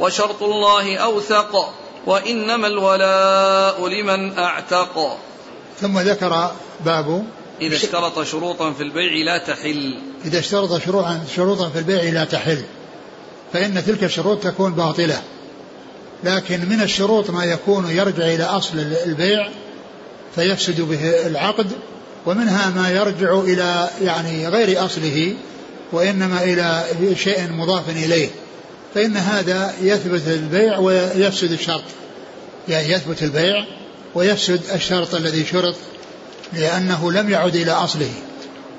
وشرط 0.00 0.42
الله 0.42 0.96
أوثق 0.96 1.74
وإنما 2.06 2.66
الولاء 2.66 3.88
لمن 3.88 4.38
أعتق. 4.38 5.18
ثم 5.80 5.98
ذكر 5.98 6.50
باب 6.84 7.24
إذا 7.60 7.76
اشترط 7.76 8.22
شروطا 8.22 8.72
في 8.72 8.82
البيع 8.82 9.12
لا 9.24 9.38
تحل. 9.38 9.94
إذا 10.24 10.38
اشترط 10.38 10.82
شروطا 10.82 11.20
شروطا 11.36 11.68
في 11.68 11.78
البيع 11.78 12.02
لا 12.02 12.24
تحل 12.24 12.62
فإن 13.52 13.84
تلك 13.84 14.04
الشروط 14.04 14.42
تكون 14.42 14.72
باطلة. 14.72 15.22
لكن 16.24 16.68
من 16.68 16.82
الشروط 16.82 17.30
ما 17.30 17.44
يكون 17.44 17.90
يرجع 17.90 18.24
إلى 18.24 18.44
أصل 18.44 18.78
البيع 18.78 19.48
فيفسد 20.34 20.80
به 20.80 21.26
العقد 21.26 21.66
ومنها 22.26 22.70
ما 22.70 22.90
يرجع 22.90 23.40
إلى 23.40 23.90
يعني 24.02 24.48
غير 24.48 24.84
أصله 24.84 25.34
وإنما 25.92 26.44
إلى 26.44 26.84
شيء 27.16 27.52
مضاف 27.52 27.88
إليه. 27.88 28.28
فإن 28.94 29.16
هذا 29.16 29.74
يثبت 29.82 30.22
البيع 30.26 30.78
ويفسد 30.78 31.52
الشرط. 31.52 31.82
يعني 32.68 32.92
يثبت 32.92 33.22
البيع 33.22 33.64
ويفسد 34.14 34.60
الشرط 34.74 35.14
الذي 35.14 35.44
شرط 35.44 35.74
لأنه 36.52 37.12
لم 37.12 37.30
يعد 37.30 37.56
إلى 37.56 37.70
أصله. 37.72 38.10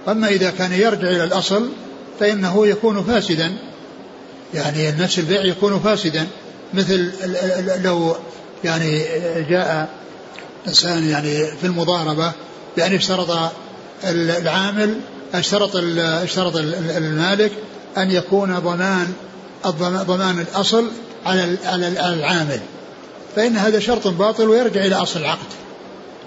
أما 0.07 0.27
إذا 0.27 0.49
كان 0.51 0.71
يرجع 0.71 1.07
إلى 1.07 1.23
الأصل 1.23 1.69
فإنه 2.19 2.67
يكون 2.67 3.03
فاسدا. 3.03 3.53
يعني 4.53 4.91
نفس 4.91 5.19
البيع 5.19 5.45
يكون 5.45 5.79
فاسدا. 5.79 6.27
مثل 6.73 7.11
لو 7.83 8.15
يعني 8.63 9.03
جاء 9.49 9.89
إنسان 10.67 11.09
يعني 11.09 11.45
في 11.45 11.67
المضاربة 11.67 12.31
بأن 12.77 12.95
اشترط 12.95 13.51
العامل 14.03 14.99
اشترط 15.33 15.75
اشترط 15.99 16.55
المالك 16.97 17.51
أن 17.97 18.11
يكون 18.11 18.59
ضمان 18.59 19.13
ضمان 20.07 20.39
الأصل 20.39 20.91
على 21.25 21.57
على 21.65 22.13
العامل. 22.13 22.59
فإن 23.35 23.57
هذا 23.57 23.79
شرط 23.79 24.07
باطل 24.07 24.49
ويرجع 24.49 24.85
إلى 24.85 24.95
أصل 24.95 25.19
العقد. 25.19 25.47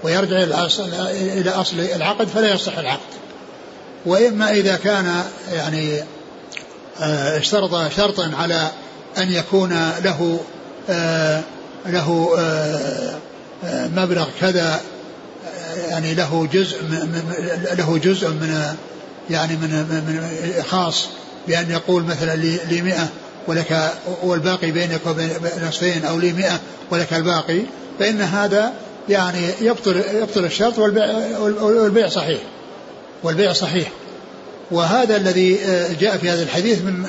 ويرجع 0.05 0.43
إلى 0.43 0.55
أصل 0.55 0.89
إلى 1.11 1.51
أصل 1.51 1.81
العقد 1.81 2.29
فلا 2.29 2.55
يصح 2.55 2.79
العقد. 2.79 3.17
وإما 4.07 4.51
إذا 4.51 4.77
كان 4.77 5.23
يعني 5.53 6.03
آه، 7.01 7.39
اشترط 7.39 7.93
شرطا 7.97 8.31
على 8.39 8.71
أن 9.19 9.33
يكون 9.33 9.71
له 10.05 10.41
آه، 10.91 11.43
له 11.87 12.31
آه، 12.39 13.19
مبلغ 13.97 14.27
كذا 14.41 14.81
يعني 15.89 16.15
له 16.15 16.49
جزء 16.53 16.77
له 17.79 17.99
جزء 17.99 18.29
من 18.29 18.75
يعني 19.31 19.57
من 19.57 19.71
من 19.71 20.63
خاص 20.69 21.07
بأن 21.49 21.71
يقول 21.71 22.03
مثلا 22.03 22.37
لي 22.37 22.83
100 22.83 23.09
ولك 23.47 23.93
والباقي 24.23 24.71
بينك 24.71 25.01
وبين 25.07 25.31
نصفين 25.69 26.05
أو 26.05 26.19
لي 26.19 26.33
100 26.33 26.61
ولك 26.91 27.13
الباقي 27.13 27.61
فإن 27.99 28.21
هذا 28.21 28.73
يعني 29.09 29.41
يبطل 29.61 30.03
يبطل 30.15 30.45
الشرط 30.45 30.79
والبيع 30.79 31.39
والبيع 31.39 32.09
صحيح 32.09 32.41
والبيع 33.23 33.53
صحيح. 33.53 33.89
وهذا 34.71 35.17
الذي 35.17 35.59
جاء 36.01 36.17
في 36.17 36.31
هذا 36.31 36.43
الحديث 36.43 36.83
من 36.83 37.07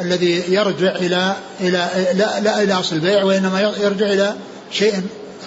الذي 0.00 0.42
يرجع 0.48 0.96
إلى 0.96 1.36
إلى 1.60 1.88
لا, 2.14 2.40
لا 2.40 2.62
إلى 2.62 2.74
أصل 2.74 2.96
البيع 2.96 3.24
وإنما 3.24 3.60
يرجع 3.60 4.06
إلى 4.06 4.34
شيء 4.70 5.02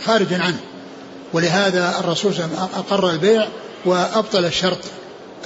خارج 0.05 0.33
عنه. 0.33 0.59
ولهذا 1.33 1.99
الرسول 1.99 2.33
صلى 2.33 2.45
الله 2.45 2.57
عليه 2.57 2.67
وسلم 2.67 2.79
أقر 2.79 3.09
البيع 3.09 3.47
وأبطل 3.85 4.45
الشرط 4.45 4.79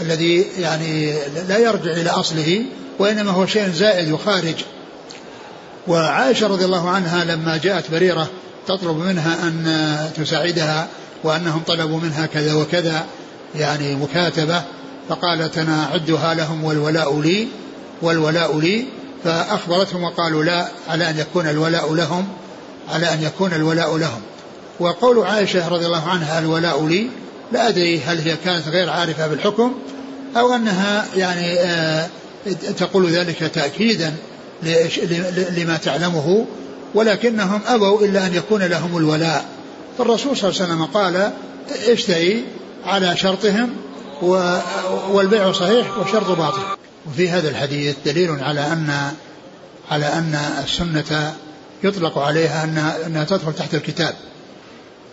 الذي 0.02 0.46
يعني 0.60 1.14
لا 1.48 1.58
يرجع 1.58 1.92
إلى 1.92 2.10
أصله 2.10 2.66
وإنما 3.00 3.32
هو 3.32 3.46
شيء 3.46 3.70
زائد 3.70 4.12
وخارج. 4.12 4.56
وعائشة 5.88 6.48
رضي 6.48 6.66
الله 6.66 6.90
عنها 6.90 7.24
لما 7.24 7.58
جاءت 7.58 7.92
بريرة 7.92 8.30
تطلب 8.68 8.98
منها 8.98 9.48
أن 9.48 9.98
تساعدها 10.18 10.88
وأنهم 11.24 11.62
طلبوا 11.68 12.00
منها 12.00 12.26
كذا 12.26 12.54
وكذا 12.54 13.06
يعني 13.56 13.96
مكاتبة 13.96 14.62
فقالت 15.10 15.58
أنا 15.58 15.84
أعدها 15.84 16.34
لهم 16.34 16.64
والولاء 16.64 17.22
لي. 17.22 17.48
والولاء 18.02 18.60
لي 18.60 18.86
فأخبرتهم 19.24 20.04
وقالوا 20.04 20.44
لا 20.44 20.68
على 20.90 21.10
أن 21.10 21.18
يكون 21.20 21.48
الولاء 21.48 21.94
لهم 21.94 22.28
على 22.90 23.14
أن 23.14 23.24
يكون 23.24 23.54
الولاء 23.54 23.98
لهم. 23.98 24.22
وقول 24.80 25.26
عائشة 25.26 25.68
رضي 25.68 25.86
الله 25.86 26.10
عنها 26.10 26.40
الولاء 26.40 26.88
لي 26.88 27.08
لا 27.52 27.68
أدري 27.68 28.00
هل 28.00 28.20
هي 28.20 28.36
كانت 28.46 28.68
غير 28.68 28.90
عارفة 28.90 29.28
بالحكم 29.28 29.74
أو 30.38 30.56
أنها 30.56 31.06
يعني 31.16 31.60
آه 31.60 32.08
تقول 32.78 33.10
ذلك 33.10 33.38
تأكيدا 33.54 34.14
لما 35.58 35.78
تعلمه 35.84 36.46
ولكنهم 36.96 37.62
أبوا 37.68 38.02
إلا 38.02 38.26
أن 38.26 38.34
يكون 38.34 38.64
لهم 38.64 38.98
الولاء. 38.98 39.46
فالرسول 39.98 40.38
صلى 40.38 40.50
الله 40.50 40.62
عليه 40.62 40.74
وسلم 40.74 40.86
قال 40.86 41.32
اشتري 41.88 42.44
على 42.86 43.18
شرطهم 43.18 43.70
والبيع 45.12 45.52
صحيح 45.52 45.98
والشرط 45.98 46.38
باطل. 46.38 46.62
وفي 47.08 47.30
هذا 47.30 47.50
الحديث 47.50 47.96
دليل 48.06 48.32
على 48.32 48.62
أن 48.62 49.14
على 49.92 50.06
أن 50.06 50.36
السنة 50.64 51.36
يطلق 51.84 52.18
عليها 52.18 52.64
أنها, 52.64 53.08
أنها 53.08 53.24
تدخل 53.24 53.54
تحت 53.54 53.76
الكتاب 53.76 54.14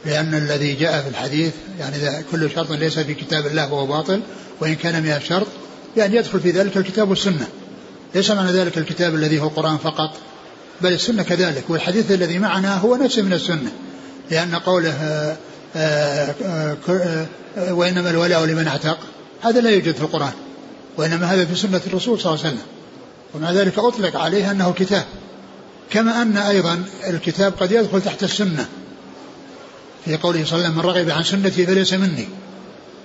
لأن 0.05 0.35
الذي 0.35 0.75
جاء 0.75 1.03
في 1.03 1.09
الحديث 1.09 1.53
يعني 1.79 1.97
إذا 1.97 2.25
كل 2.33 2.51
شرط 2.51 2.73
ليس 2.73 2.99
في 2.99 3.15
كتاب 3.15 3.47
الله 3.47 3.67
فهو 3.67 3.87
باطل 3.87 4.23
وإن 4.61 4.75
كان 4.75 5.03
مئة 5.03 5.19
شرط 5.19 5.47
يعني 5.97 6.17
يدخل 6.17 6.41
في 6.41 6.51
ذلك 6.51 6.77
الكتاب 6.77 7.11
والسنة. 7.11 7.49
ليس 8.15 8.31
معنى 8.31 8.53
ذلك 8.53 8.79
الكتاب 8.79 9.15
الذي 9.15 9.41
هو 9.41 9.47
القرآن 9.47 9.79
فقط 9.79 10.11
بل 10.81 10.93
السنة 10.93 11.23
كذلك 11.23 11.65
والحديث 11.69 12.11
الذي 12.11 12.39
معنا 12.39 12.77
هو 12.77 12.97
نفسه 12.97 13.23
من 13.23 13.33
السنة. 13.33 13.73
لأن 14.31 14.55
قوله 14.55 14.91
آه، 14.91 15.37
آه، 15.77 16.35
آه، 16.89 17.27
وإنما 17.73 18.11
الولاء 18.11 18.45
لمن 18.45 18.67
اعتق 18.67 18.99
هذا 19.41 19.61
لا 19.61 19.71
يوجد 19.71 19.95
في 19.95 20.03
القرآن. 20.03 20.33
وإنما 21.01 21.27
هذا 21.27 21.45
في 21.45 21.55
سنة 21.55 21.81
الرسول 21.87 22.21
صلى 22.21 22.33
الله 22.33 22.45
عليه 22.45 22.55
وسلم. 22.55 22.67
ومع 23.35 23.53
ذلك 23.53 23.79
أطلق 23.79 24.17
عليه 24.17 24.51
أنه 24.51 24.73
كتاب. 24.73 25.05
كما 25.91 26.23
أن 26.23 26.37
أيضا 26.37 26.83
الكتاب 27.07 27.53
قد 27.61 27.73
يدخل 27.73 28.03
تحت 28.03 28.23
السنة. 28.23 28.69
في 30.05 30.17
قوله 30.17 30.45
صلى 30.45 30.59
الله 30.59 30.67
عليه 30.67 30.79
وسلم 30.79 30.79
من 30.79 30.91
رغب 30.91 31.11
عن 31.11 31.23
سنتي 31.23 31.67
فليس 31.67 31.93
مني. 31.93 32.29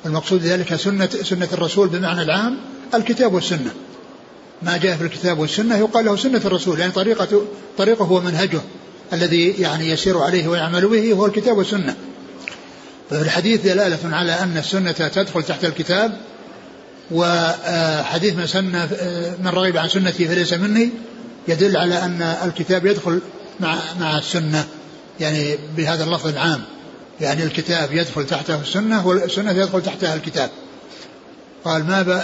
المقصود 0.06 0.42
ذلك 0.42 0.76
سنة 0.76 1.10
سنة 1.24 1.48
الرسول 1.54 1.88
بمعنى 1.88 2.22
العام 2.22 2.58
الكتاب 2.94 3.34
والسنة. 3.34 3.72
ما 4.62 4.78
جاء 4.78 4.98
في 4.98 5.04
الكتاب 5.04 5.40
والسنة 5.40 5.78
يقال 5.78 6.06
له 6.06 6.16
سنة 6.16 6.42
الرسول 6.46 6.80
يعني 6.80 6.92
طريقة 6.92 7.42
طريقه 7.78 8.12
ومنهجه. 8.12 8.62
الذي 9.14 9.50
يعني 9.52 9.90
يسير 9.90 10.18
عليه 10.18 10.48
ويعمل 10.48 10.88
به 10.88 11.14
هو 11.14 11.26
الكتاب 11.26 11.58
والسنة. 11.58 11.96
ففي 13.10 13.22
الحديث 13.22 13.62
دلالة 13.62 14.16
على 14.16 14.32
أن 14.32 14.58
السنة 14.58 14.92
تدخل 14.92 15.44
تحت 15.44 15.66
الكتاب 15.66 16.18
وحديث 17.12 18.36
من 18.36 18.48
سن 18.48 18.66
من 19.44 19.48
رغب 19.48 19.78
عن 19.78 19.90
سنتي 19.90 20.28
فليس 20.28 20.54
مني 20.54 20.90
يدل 21.48 21.78
على 21.78 21.96
أن 21.96 22.22
الكتاب 22.22 22.86
يدخل 22.86 23.22
مع 23.60 23.78
مع 24.00 24.18
السنة 24.18 24.68
يعني 25.20 25.58
بهذا 25.78 26.04
اللفظ 26.04 26.28
العام. 26.28 26.62
يعني 27.22 27.44
الكتاب 27.44 27.94
يدخل 27.94 28.26
تحته 28.26 28.62
السنة 28.62 29.08
والسنة 29.08 29.52
يدخل 29.52 29.82
تحتها 29.82 30.16
الكتاب. 30.16 30.50
قال 31.66 31.86
ما 31.86 32.22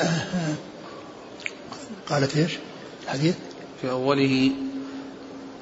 قالت 2.09 2.38
إيش؟ 2.38 2.51
الحديث؟ 3.03 3.36
في 3.82 3.89
أوله 3.89 4.51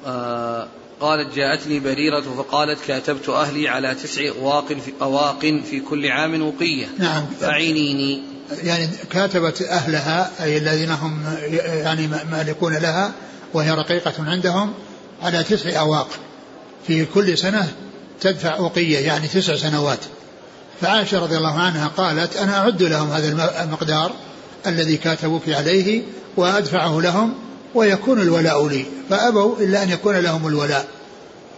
آه 0.06 0.68
قالت 1.00 1.34
جاءتني 1.34 1.80
بريرة 1.80 2.20
فقالت 2.20 2.78
كاتبت 2.86 3.28
أهلي 3.28 3.68
على 3.68 3.94
تسع 3.94 4.28
أواق 4.28 4.72
في 4.72 4.92
أواق 5.02 5.40
في 5.40 5.80
كل 5.80 6.06
عام 6.06 6.42
وقية. 6.42 6.86
نعم. 6.98 7.26
فأعينيني 7.40 8.22
يعني 8.62 8.88
كاتبت 9.10 9.62
أهلها 9.62 10.30
أي 10.42 10.58
الذين 10.58 10.90
هم 10.90 11.24
يعني 11.64 12.06
مالكون 12.06 12.76
لها 12.76 13.12
وهي 13.54 13.70
رقيقة 13.70 14.12
عندهم 14.18 14.72
على 15.22 15.42
تسع 15.42 15.80
أواق. 15.80 16.08
في 16.86 17.04
كل 17.04 17.38
سنة 17.38 17.68
تدفع 18.20 18.56
أوقية 18.56 18.98
يعني 18.98 19.28
تسع 19.28 19.56
سنوات. 19.56 19.98
فعائشة 20.80 21.18
رضي 21.18 21.36
الله 21.36 21.58
عنها 21.58 21.88
قالت 21.96 22.36
أنا 22.36 22.58
أعد 22.58 22.82
لهم 22.82 23.10
هذا 23.10 23.62
المقدار 23.62 24.12
الذي 24.66 24.96
كاتبوك 24.96 25.48
عليه 25.48 26.02
وأدفعه 26.36 27.00
لهم 27.00 27.34
ويكون 27.74 28.20
الولاء 28.20 28.68
لي. 28.68 28.84
فأبوا 29.10 29.56
إلا 29.58 29.82
أن 29.82 29.90
يكون 29.90 30.16
لهم 30.16 30.46
الولاء. 30.46 30.86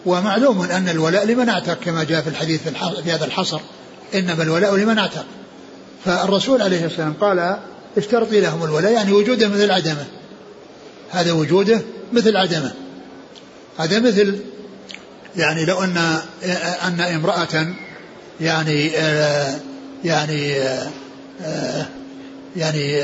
ومعلوم 0.06 0.62
أن 0.62 0.88
الولاء 0.88 1.26
لمن 1.26 1.48
أعتق 1.48 1.74
كما 1.74 2.04
جاء 2.04 2.22
في 2.22 2.28
الحديث 2.28 2.68
في 3.04 3.12
هذا 3.12 3.24
الحصر. 3.24 3.60
إنما 4.14 4.42
الولاء 4.42 4.76
لمن 4.76 4.98
أعتق. 4.98 5.24
فالرسول 6.04 6.62
عليه 6.62 6.86
السلام 6.86 7.12
قال 7.20 7.56
اشترطي 7.96 8.40
لهم 8.40 8.64
الولاء 8.64 8.92
يعني 8.92 9.12
وجوده 9.12 9.48
مثل 9.48 9.70
عدمه. 9.70 10.06
هذا 11.10 11.32
وجوده 11.32 11.80
مثل 12.12 12.36
عدمه. 12.36 12.72
هذا 13.78 13.98
مثل 14.00 14.38
يعني 15.36 15.64
لو 15.64 15.82
أن 15.82 15.96
أن 16.86 17.00
امرأة 17.00 17.66
يعني 18.40 18.92
يعني 20.04 20.54
يعني 22.56 23.02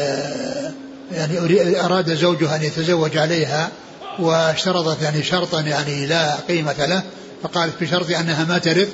يعني 1.13 1.81
أراد 1.81 2.15
زوجها 2.15 2.57
أن 2.57 2.63
يتزوج 2.63 3.17
عليها 3.17 3.71
واشترطت 4.19 5.03
يعني 5.03 5.23
شرطا 5.23 5.61
يعني 5.61 6.07
لا 6.07 6.35
قيمة 6.35 6.87
له 6.87 7.03
فقالت 7.43 7.83
بشرط 7.83 8.11
أنها 8.11 8.45
ما 8.45 8.59
ترث 8.59 8.89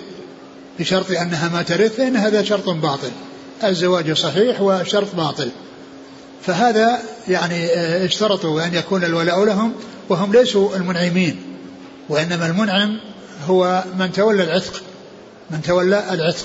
بشرط 0.78 1.10
أنها 1.10 1.48
ما 1.48 1.62
ترث 1.62 1.96
فإن 1.96 2.16
هذا 2.16 2.42
شرط 2.42 2.68
باطل. 2.68 3.10
الزواج 3.64 4.12
صحيح 4.12 4.60
وشرط 4.60 5.14
باطل. 5.14 5.50
فهذا 6.42 6.98
يعني 7.28 7.66
آه، 7.66 8.06
اشترطوا 8.06 8.66
أن 8.66 8.74
يكون 8.74 9.04
الولاء 9.04 9.44
لهم 9.44 9.72
وهم 10.08 10.32
ليسوا 10.32 10.76
المنعمين. 10.76 11.42
وإنما 12.08 12.46
المنعم 12.46 13.00
هو 13.46 13.84
من 13.98 14.12
تولى 14.12 14.42
العتق 14.42 14.82
من 15.50 15.62
تولى 15.62 16.04
العتق. 16.10 16.44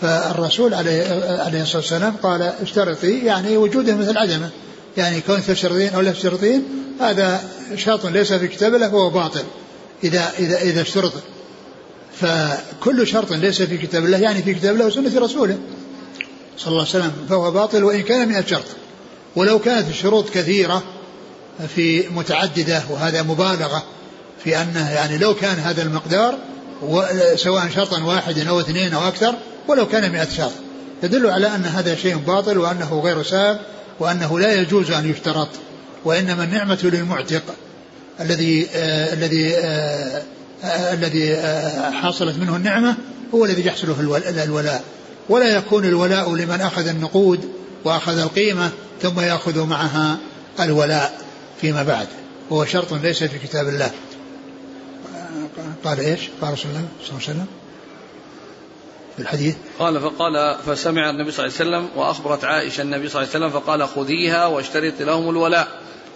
فالرسول 0.00 0.74
عليه, 0.74 1.02
عليه 1.40 1.62
الصلاة 1.62 1.76
والسلام 1.76 2.16
قال 2.22 2.42
اشترطي 2.42 3.18
يعني 3.18 3.56
وجوده 3.56 3.96
مثل 3.96 4.18
عدمه. 4.18 4.50
يعني 4.96 5.20
كون 5.20 5.42
تشترطين 5.46 5.94
أو 5.94 6.00
لا 6.00 6.12
تشترطين 6.12 6.64
هذا 7.00 7.44
شرط 7.76 8.06
ليس 8.06 8.32
في 8.32 8.48
كتاب 8.48 8.74
الله 8.74 8.88
فهو 8.88 9.10
باطل 9.10 9.42
إذا 10.04 10.32
إذا 10.38 10.62
إذا 10.62 10.82
اشترط. 10.82 11.12
فكل 12.20 13.06
شرط 13.06 13.32
ليس 13.32 13.62
في 13.62 13.76
كتاب 13.76 14.04
الله 14.04 14.18
يعني 14.18 14.42
في 14.42 14.54
كتاب 14.54 14.74
الله 14.74 14.86
وسنة 14.86 15.20
رسوله. 15.20 15.58
صلى 16.58 16.68
الله 16.68 16.80
عليه 16.80 16.90
وسلم 16.90 17.12
فهو 17.28 17.50
باطل 17.50 17.84
وإن 17.84 18.02
كان 18.02 18.28
من 18.28 18.46
شرط 18.46 18.66
ولو 19.36 19.58
كانت 19.58 19.88
الشروط 19.88 20.30
كثيرة 20.30 20.82
في 21.74 22.08
متعددة 22.08 22.82
وهذا 22.90 23.22
مبالغة 23.22 23.82
في 24.44 24.56
أنه 24.56 24.90
يعني 24.90 25.18
لو 25.18 25.34
كان 25.34 25.58
هذا 25.58 25.82
المقدار 25.82 26.38
سواء 27.36 27.68
شرطا 27.74 28.02
واحدا 28.02 28.48
أو 28.48 28.60
اثنين 28.60 28.94
أو 28.94 29.08
أكثر 29.08 29.34
ولو 29.68 29.88
كان 29.88 30.12
مئة 30.12 30.28
شرط. 30.28 30.52
يدل 31.02 31.30
على 31.30 31.46
أن 31.46 31.64
هذا 31.64 31.94
شيء 31.94 32.16
باطل 32.16 32.58
وأنه 32.58 33.00
غير 33.00 33.22
ساب 33.22 33.60
وأنه 34.00 34.38
لا 34.38 34.60
يجوز 34.60 34.90
أن 34.90 35.10
يشترط 35.10 35.48
وإنما 36.04 36.44
النعمة 36.44 36.78
للمعتق 36.82 37.42
الذي 38.20 38.68
آه 38.74 39.14
الذي 39.14 39.56
آه 39.56 40.22
آه 40.64 40.92
الذي 40.94 41.34
آه 41.34 41.90
حصلت 41.90 42.38
منه 42.38 42.56
النعمة 42.56 42.96
هو 43.34 43.44
الذي 43.44 43.66
يحصل 43.66 43.94
في 43.94 44.00
الولاء. 44.44 44.82
ولا 45.28 45.56
يكون 45.56 45.84
الولاء 45.84 46.34
لمن 46.34 46.60
أخذ 46.60 46.86
النقود 46.86 47.52
وأخذ 47.84 48.18
القيمة 48.18 48.70
ثم 49.02 49.20
يأخذ 49.20 49.66
معها 49.66 50.18
الولاء 50.60 51.20
فيما 51.60 51.82
بعد. 51.82 52.08
وهو 52.50 52.64
شرط 52.64 52.92
ليس 52.92 53.24
في 53.24 53.38
كتاب 53.38 53.68
الله. 53.68 53.90
قال 55.84 56.00
إيش؟ 56.00 56.20
قال 56.42 56.52
رسول 56.52 56.70
الله 56.70 56.88
صلى 57.02 57.08
الله 57.10 57.22
عليه 57.28 57.30
وسلم. 57.30 57.46
في 59.16 59.22
الحديث. 59.22 59.54
قال 59.78 60.00
فقال 60.00 60.56
فسمع 60.66 61.10
النبي 61.10 61.30
صلى 61.30 61.46
الله 61.46 61.56
عليه 61.60 61.70
وسلم 61.70 61.88
وأخبرت 61.96 62.44
عائشة 62.44 62.82
النبي 62.82 63.08
صلى 63.08 63.22
الله 63.22 63.34
عليه 63.34 63.46
وسلم 63.46 63.60
فقال 63.60 63.88
خذيها 63.88 64.46
واشترط 64.46 65.00
لهم 65.00 65.30
الولاء 65.30 65.68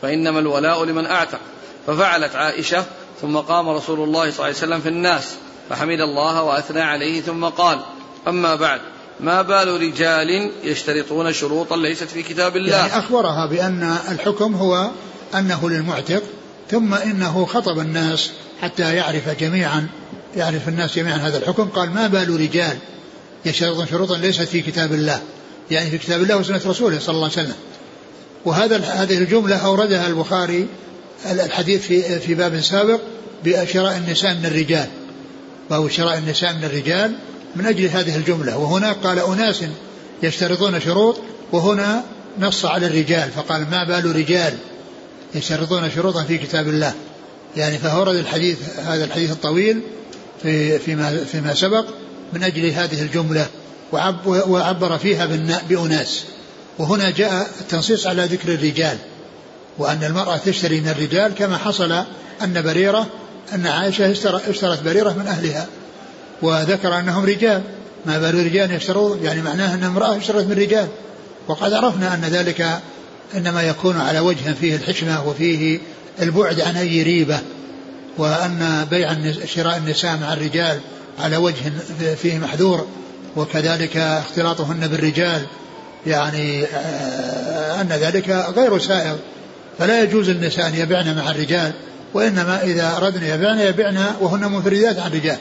فإنما 0.03 0.39
الولاء 0.39 0.85
لمن 0.85 1.07
أعتق. 1.07 1.41
ففعلت 1.87 2.37
عائشة 2.37 2.85
ثم 3.21 3.37
قام 3.37 3.69
رسول 3.69 4.01
الله 4.01 4.31
صلى 4.31 4.35
الله 4.35 4.45
عليه 4.45 4.57
وسلم 4.57 4.81
في 4.81 4.89
الناس 4.89 5.35
فحمد 5.71 6.01
الله 6.01 6.43
وأثنى 6.43 6.81
عليه 6.81 7.21
ثم 7.21 7.45
قال 7.45 7.81
أما 8.29 8.55
بعد 8.55 8.81
ما 9.21 9.43
بال 9.43 9.81
رجال 9.81 10.51
يشترطون 10.64 11.33
شروطا 11.33 11.77
ليست 11.77 12.05
في 12.05 12.23
كتاب 12.23 12.57
الله. 12.57 12.77
يعني 12.77 12.99
أخبرها 12.99 13.47
بأن 13.47 13.97
الحكم 14.11 14.55
هو 14.55 14.91
أنه 15.35 15.71
للمعتق 15.71 16.23
ثم 16.71 16.95
إنه 16.95 17.47
خطب 17.47 17.79
الناس 17.79 18.31
حتى 18.62 18.95
يعرف 18.95 19.29
جميعا 19.41 19.87
يعرف 20.37 20.69
الناس 20.69 20.97
جميعا 20.97 21.16
هذا 21.16 21.39
الحكم. 21.39 21.69
قال 21.69 21.91
ما 21.91 22.07
بال 22.07 22.41
رجال 22.41 22.79
يشترطون 23.45 23.87
شروطا 23.87 24.16
ليست 24.16 24.43
في 24.43 24.61
كتاب 24.61 24.93
الله. 24.93 25.21
يعني 25.71 25.91
في 25.91 25.99
كتاب 25.99 26.23
الله 26.23 26.37
وسنة 26.37 26.61
رسوله 26.66 26.99
صلى 26.99 27.14
الله 27.14 27.31
عليه 27.37 27.43
وسلم. 27.43 27.57
وهذا 28.45 28.77
هذه 28.77 29.19
الجملة 29.19 29.57
أوردها 29.57 30.07
البخاري 30.07 30.66
الحديث 31.31 31.87
في 31.87 32.19
في 32.19 32.35
باب 32.35 32.61
سابق 32.61 33.01
بشراء 33.45 33.97
النساء 33.97 34.35
من 34.35 34.47
الرجال. 34.47 34.87
باب 35.71 35.89
شراء 35.91 36.19
النساء 36.19 36.53
من 36.53 36.64
الرجال 36.64 37.12
من 37.57 37.66
أجل 37.66 37.88
هذه 37.88 38.16
الجملة. 38.16 38.57
وهناك 38.57 38.96
قال 38.96 39.18
أناس 39.18 39.64
يشترطون 40.22 40.80
شروط 40.80 41.16
وهنا 41.53 42.05
نص 42.38 42.64
على 42.64 42.86
الرجال 42.86 43.30
فقال 43.30 43.70
ما 43.70 43.84
بال 43.84 44.16
رجال 44.16 44.55
يشترطون 45.34 45.90
شروطا 45.90 46.22
في 46.22 46.38
كتاب 46.38 46.68
الله. 46.68 46.94
يعني 47.57 47.78
فأورد 47.78 48.16
الحديث 48.16 48.59
هذا 48.78 49.05
الحديث 49.05 49.30
الطويل 49.30 49.80
في 50.42 50.78
فيما 50.78 51.24
فيما 51.24 51.55
سبق 51.55 51.84
من 52.32 52.42
أجل 52.42 52.70
هذه 52.70 53.03
الجملة 53.03 53.46
وعبر 54.26 54.99
فيها 54.99 55.26
بأناس. 55.68 56.24
وهنا 56.78 57.11
جاء 57.11 57.51
التنصيص 57.61 58.07
على 58.07 58.24
ذكر 58.24 58.55
الرجال 58.55 58.99
وأن 59.78 60.05
المرأة 60.05 60.36
تشتري 60.36 60.80
من 60.80 60.88
الرجال 60.88 61.34
كما 61.34 61.57
حصل 61.57 61.92
أن 62.42 62.62
بريرة 62.62 63.07
أن 63.55 63.66
عائشة 63.66 64.11
اشترت 64.49 64.82
بريرة 64.84 65.12
من 65.12 65.26
أهلها. 65.26 65.66
وذكر 66.43 66.99
أنهم 66.99 67.24
رجال. 67.24 67.62
ما 68.07 68.18
بال 68.18 68.47
رجال 68.47 68.70
يشترون 68.70 69.24
يعني 69.24 69.43
معناه 69.43 69.74
أن 69.74 69.84
امرأة 69.84 70.16
اشترت 70.16 70.47
من 70.47 70.53
رجال. 70.53 70.89
وقد 71.49 71.72
عرفنا 71.72 72.14
أن 72.14 72.20
ذلك 72.20 72.80
إنما 73.36 73.62
يكون 73.62 74.01
على 74.01 74.18
وجه 74.18 74.53
فيه 74.61 74.76
الحكمة 74.76 75.28
وفيه 75.28 75.78
البعد 76.22 76.61
عن 76.61 76.76
أي 76.76 77.03
ريبة. 77.03 77.39
وأن 78.18 78.86
بيع 78.91 79.16
شراء 79.47 79.76
النساء 79.76 80.16
مع 80.16 80.32
الرجال 80.32 80.80
على 81.18 81.36
وجه 81.36 81.72
فيه 82.22 82.39
محذور. 82.39 82.86
وكذلك 83.36 83.97
اختلاطهن 83.97 84.89
بالرجال. 84.89 85.47
يعني 86.07 86.64
آه، 86.64 87.80
أن 87.80 87.89
ذلك 87.89 88.30
غير 88.57 88.78
سائغ. 88.78 89.16
فلا 89.78 90.03
يجوز 90.03 90.30
للنساء 90.30 90.66
أن 90.66 90.74
يبعن 90.74 91.16
مع 91.16 91.30
الرجال 91.30 91.72
وإنما 92.14 92.62
إذا 92.62 92.97
أردن 92.97 93.22
يبعن 93.22 93.59
يبعن 93.59 94.05
وهن 94.20 94.53
منفردات 94.53 94.99
عن 94.99 95.11
الرجال. 95.11 95.39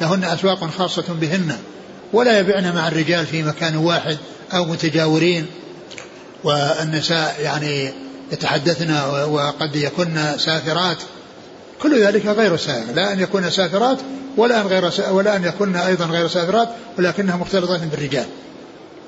لهن 0.00 0.24
أسواق 0.24 0.64
خاصة 0.64 1.04
بهن 1.08 1.56
ولا 2.12 2.38
يبعن 2.38 2.74
مع 2.74 2.88
الرجال 2.88 3.26
في 3.26 3.42
مكان 3.42 3.76
واحد 3.76 4.18
أو 4.52 4.64
متجاورين. 4.64 5.46
والنساء 6.44 7.36
يعني 7.40 7.92
يتحدثن 8.32 9.00
وقد 9.28 9.76
يكن 9.76 10.18
سافرات. 10.36 10.96
كل 11.82 12.04
ذلك 12.04 12.26
غير 12.26 12.56
سائغ 12.56 12.92
لا 12.92 13.12
أن 13.12 13.20
يكون 13.20 13.50
سافرات 13.50 13.98
ولا 14.36 14.60
أن 14.60 14.66
غير 14.66 14.90
ولا 15.10 15.36
أن 15.36 15.44
يكون 15.44 15.76
أيضا 15.76 16.04
غير 16.04 16.28
سافرات 16.28 16.68
ولكنها 16.98 17.36
مختلطات 17.36 17.80
بالرجال. 17.80 18.26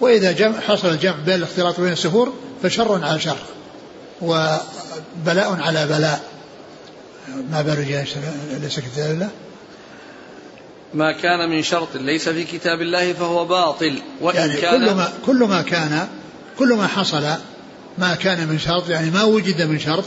وإذا 0.01 0.33
جمع 0.33 0.61
حصل 0.61 0.89
الجمع 0.89 1.17
بين 1.27 1.35
الاختلاط 1.35 1.81
بين 1.81 1.93
السفور 1.93 2.33
فشر 2.63 3.05
على 3.05 3.21
شر 3.21 3.37
وبلاء 4.23 5.61
على 5.61 5.87
بلاء. 5.87 6.21
ما 7.51 7.63
بال 7.63 7.73
الرجال 7.73 8.07
ليس 8.63 8.79
الله 8.99 9.29
ما 10.95 11.13
كان 11.13 11.51
من 11.51 11.63
شرط 11.63 11.97
ليس 11.97 12.29
في 12.29 12.45
كتاب 12.45 12.83
الله 12.83 13.13
فهو 13.13 13.45
باطل. 13.45 14.03
وإن 14.21 14.37
يعني 14.37 14.57
كان 14.61 14.71
كل 14.71 14.95
ما 14.95 15.13
كل 15.27 15.45
ما 15.45 15.63
كان 15.63 16.09
كل 16.59 16.75
ما 16.75 16.87
حصل 16.87 17.25
ما 17.99 18.15
كان 18.15 18.49
من 18.49 18.59
شرط 18.59 18.89
يعني 18.89 19.11
ما 19.11 19.23
وجد 19.23 19.63
من 19.63 19.79
شرط 19.79 20.05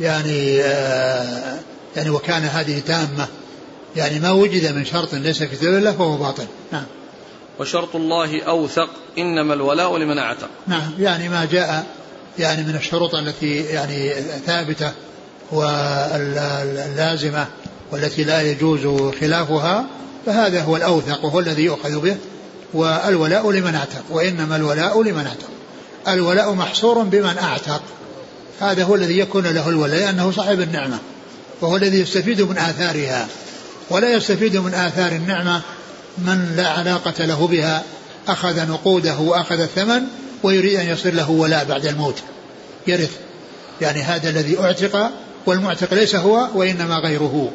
يعني 0.00 0.62
آه 0.62 1.58
يعني 1.96 2.10
وكان 2.10 2.42
هذه 2.42 2.82
تامة 2.86 3.28
يعني 3.96 4.18
ما 4.18 4.30
وجد 4.30 4.74
من 4.74 4.84
شرط 4.84 5.14
ليس 5.14 5.38
في 5.38 5.46
كتاب 5.46 5.74
الله 5.74 5.92
فهو 5.92 6.16
باطل. 6.16 6.46
نعم. 6.72 6.84
وشرط 7.60 7.96
الله 7.96 8.42
أوثق 8.42 8.88
إنما 9.18 9.54
الولاء 9.54 9.96
لمن 9.98 10.18
أعتق. 10.18 10.48
نعم. 10.66 10.90
يعني 10.98 11.28
ما 11.28 11.44
جاء 11.44 11.86
يعني 12.38 12.62
من 12.62 12.76
الشروط 12.76 13.14
التي 13.14 13.56
يعني 13.56 14.14
ثابتة 14.46 14.92
واللازمة 15.52 17.46
والتي 17.92 18.24
لا 18.24 18.42
يجوز 18.42 19.14
خلافها 19.20 19.86
فهذا 20.26 20.62
هو 20.62 20.76
الأوثق 20.76 21.24
وهو 21.24 21.40
الذي 21.40 21.62
يؤخذ 21.62 22.00
به 22.00 22.16
والولاء 22.74 23.50
لمن 23.50 23.74
اعتق 23.74 24.04
وإنما 24.10 24.56
الولاء 24.56 25.02
لمن 25.02 25.26
اعتق. 25.26 25.48
الولاء 26.08 26.52
محصور 26.52 27.02
بمن 27.02 27.38
اعتق. 27.38 27.82
هذا 28.60 28.84
هو 28.84 28.94
الذي 28.94 29.18
يكون 29.18 29.46
له 29.46 29.68
الولاء 29.68 30.00
لأنه 30.00 30.30
صاحب 30.30 30.60
النعمة 30.60 30.98
وهو 31.60 31.76
الذي 31.76 32.00
يستفيد 32.00 32.42
من 32.42 32.58
آثارها. 32.58 33.28
ولا 33.90 34.12
يستفيد 34.12 34.56
من 34.56 34.74
آثار 34.74 35.12
النعمة 35.12 35.60
من 36.18 36.52
لا 36.56 36.68
علاقة 36.68 37.24
له 37.24 37.46
بها 37.46 37.82
أخذ 38.28 38.68
نقوده 38.68 39.18
وأخذ 39.18 39.60
الثمن 39.60 40.02
ويريد 40.42 40.78
أن 40.80 40.86
يصير 40.86 41.14
له 41.14 41.30
ولاء 41.30 41.64
بعد 41.64 41.86
الموت. 41.86 42.16
يرث. 42.86 43.10
يعني 43.80 44.02
هذا 44.02 44.30
الذي 44.30 44.58
أعتق 44.60 45.10
والمعتق 45.46 45.94
ليس 45.94 46.14
هو 46.14 46.48
وإنما 46.54 46.98
غيره. 46.98 47.50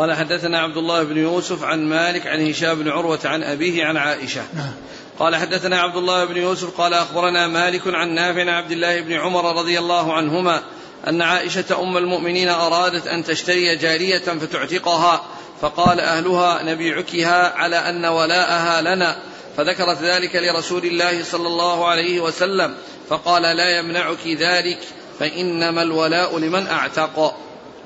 قال 0.00 0.14
حدثنا 0.14 0.58
عبد 0.58 0.76
الله 0.76 1.02
بن 1.02 1.16
يوسف 1.16 1.64
عن 1.64 1.88
مالك 1.88 2.26
عن 2.26 2.50
هشام 2.50 2.78
بن 2.78 2.88
عروة 2.88 3.18
عن 3.24 3.42
أبيه 3.42 3.84
عن 3.84 3.96
عائشة. 3.96 4.42
نعم. 4.54 4.72
قال 5.18 5.36
حدثنا 5.36 5.80
عبد 5.80 5.96
الله 5.96 6.24
بن 6.24 6.36
يوسف 6.36 6.80
قال 6.80 6.94
أخبرنا 6.94 7.46
مالك 7.46 7.82
عن 7.86 8.08
نافع 8.08 8.40
عن 8.40 8.48
عبد 8.48 8.70
الله 8.70 9.00
بن 9.00 9.12
عمر 9.12 9.58
رضي 9.58 9.78
الله 9.78 10.12
عنهما 10.12 10.62
أن 11.08 11.22
عائشة 11.22 11.82
أم 11.82 11.96
المؤمنين 11.96 12.48
أرادت 12.48 13.06
أن 13.06 13.24
تشتري 13.24 13.76
جارية 13.76 14.18
فتعتقها 14.18 15.22
فقال 15.60 16.00
أهلها 16.00 16.62
نبيعكها 16.62 17.52
على 17.54 17.76
أن 17.76 18.04
ولاءها 18.04 18.80
لنا. 18.80 19.16
فذكرت 19.56 20.02
ذلك 20.02 20.36
لرسول 20.36 20.84
الله 20.84 21.24
صلى 21.24 21.48
الله 21.48 21.88
عليه 21.88 22.20
وسلم 22.20 22.74
فقال 23.08 23.42
لا 23.42 23.78
يمنعك 23.78 24.26
ذلك 24.26 24.78
فإنما 25.18 25.82
الولاء 25.82 26.38
لمن 26.38 26.66
أعتق. 26.66 27.34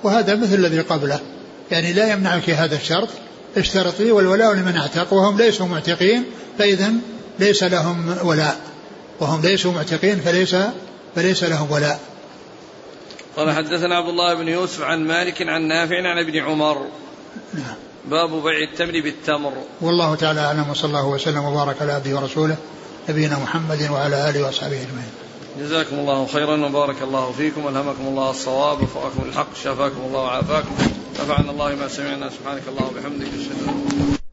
وهذا 0.02 0.34
مثل 0.34 0.54
الذي 0.54 0.80
قبله. 0.80 1.34
يعني 1.74 1.92
لا 1.92 2.12
يمنعك 2.12 2.50
هذا 2.50 2.76
الشرط 2.76 3.08
اشترطي 3.56 4.10
والولاء 4.10 4.54
لمن 4.54 4.76
اعتق 4.76 5.12
وهم 5.12 5.38
ليسوا 5.38 5.66
معتقين 5.66 6.24
فإذا 6.58 6.92
ليس 7.38 7.62
لهم 7.62 8.16
ولاء. 8.22 8.60
وهم 9.20 9.42
ليسوا 9.42 9.72
معتقين 9.72 10.20
فليس 10.20 10.56
فليس 11.14 11.44
لهم 11.44 11.72
ولاء. 11.72 12.00
قال 13.36 13.52
حدثنا 13.52 13.96
عبد 13.96 14.08
الله 14.08 14.34
بن 14.34 14.48
يوسف 14.48 14.82
عن 14.82 15.06
مالك 15.06 15.42
عن 15.42 15.62
نافع 15.62 15.96
عن 15.96 16.18
ابن 16.18 16.38
عمر. 16.38 16.86
نعم. 17.54 17.74
باب 18.04 18.42
بيع 18.42 18.58
التمر 18.70 19.00
بالتمر. 19.00 19.52
والله 19.80 20.14
تعالى 20.14 20.40
أعلم 20.40 20.70
وصلى 20.70 20.88
الله 20.88 21.06
وسلم 21.06 21.44
وبارك 21.44 21.82
على 21.82 21.92
عبده 21.92 22.16
ورسوله 22.16 22.56
نبينا 23.08 23.38
محمد 23.38 23.90
وعلى 23.90 24.30
آله 24.30 24.46
وأصحابه 24.46 24.76
أجمعين. 24.76 25.23
جزاكم 25.61 25.96
الله 25.98 26.26
خيرا 26.26 26.66
وبارك 26.66 27.02
الله 27.02 27.32
فيكم 27.32 27.64
والهمكم 27.64 28.07
الله 28.07 28.30
الصواب 28.30 28.82
وفقكم 28.82 29.22
الحق 29.28 29.55
شفاكم 29.55 30.00
الله 30.07 30.20
وعافاكم. 30.20 30.74
نفعنا 31.14 31.50
الله 31.50 31.74
ما 31.74 31.88
سمعنا 31.88 32.30
سبحانك 32.30 32.62
الله 32.68 32.86
وبحمدك 32.86 33.26
أشهد 33.26 33.68
أن 33.68 34.23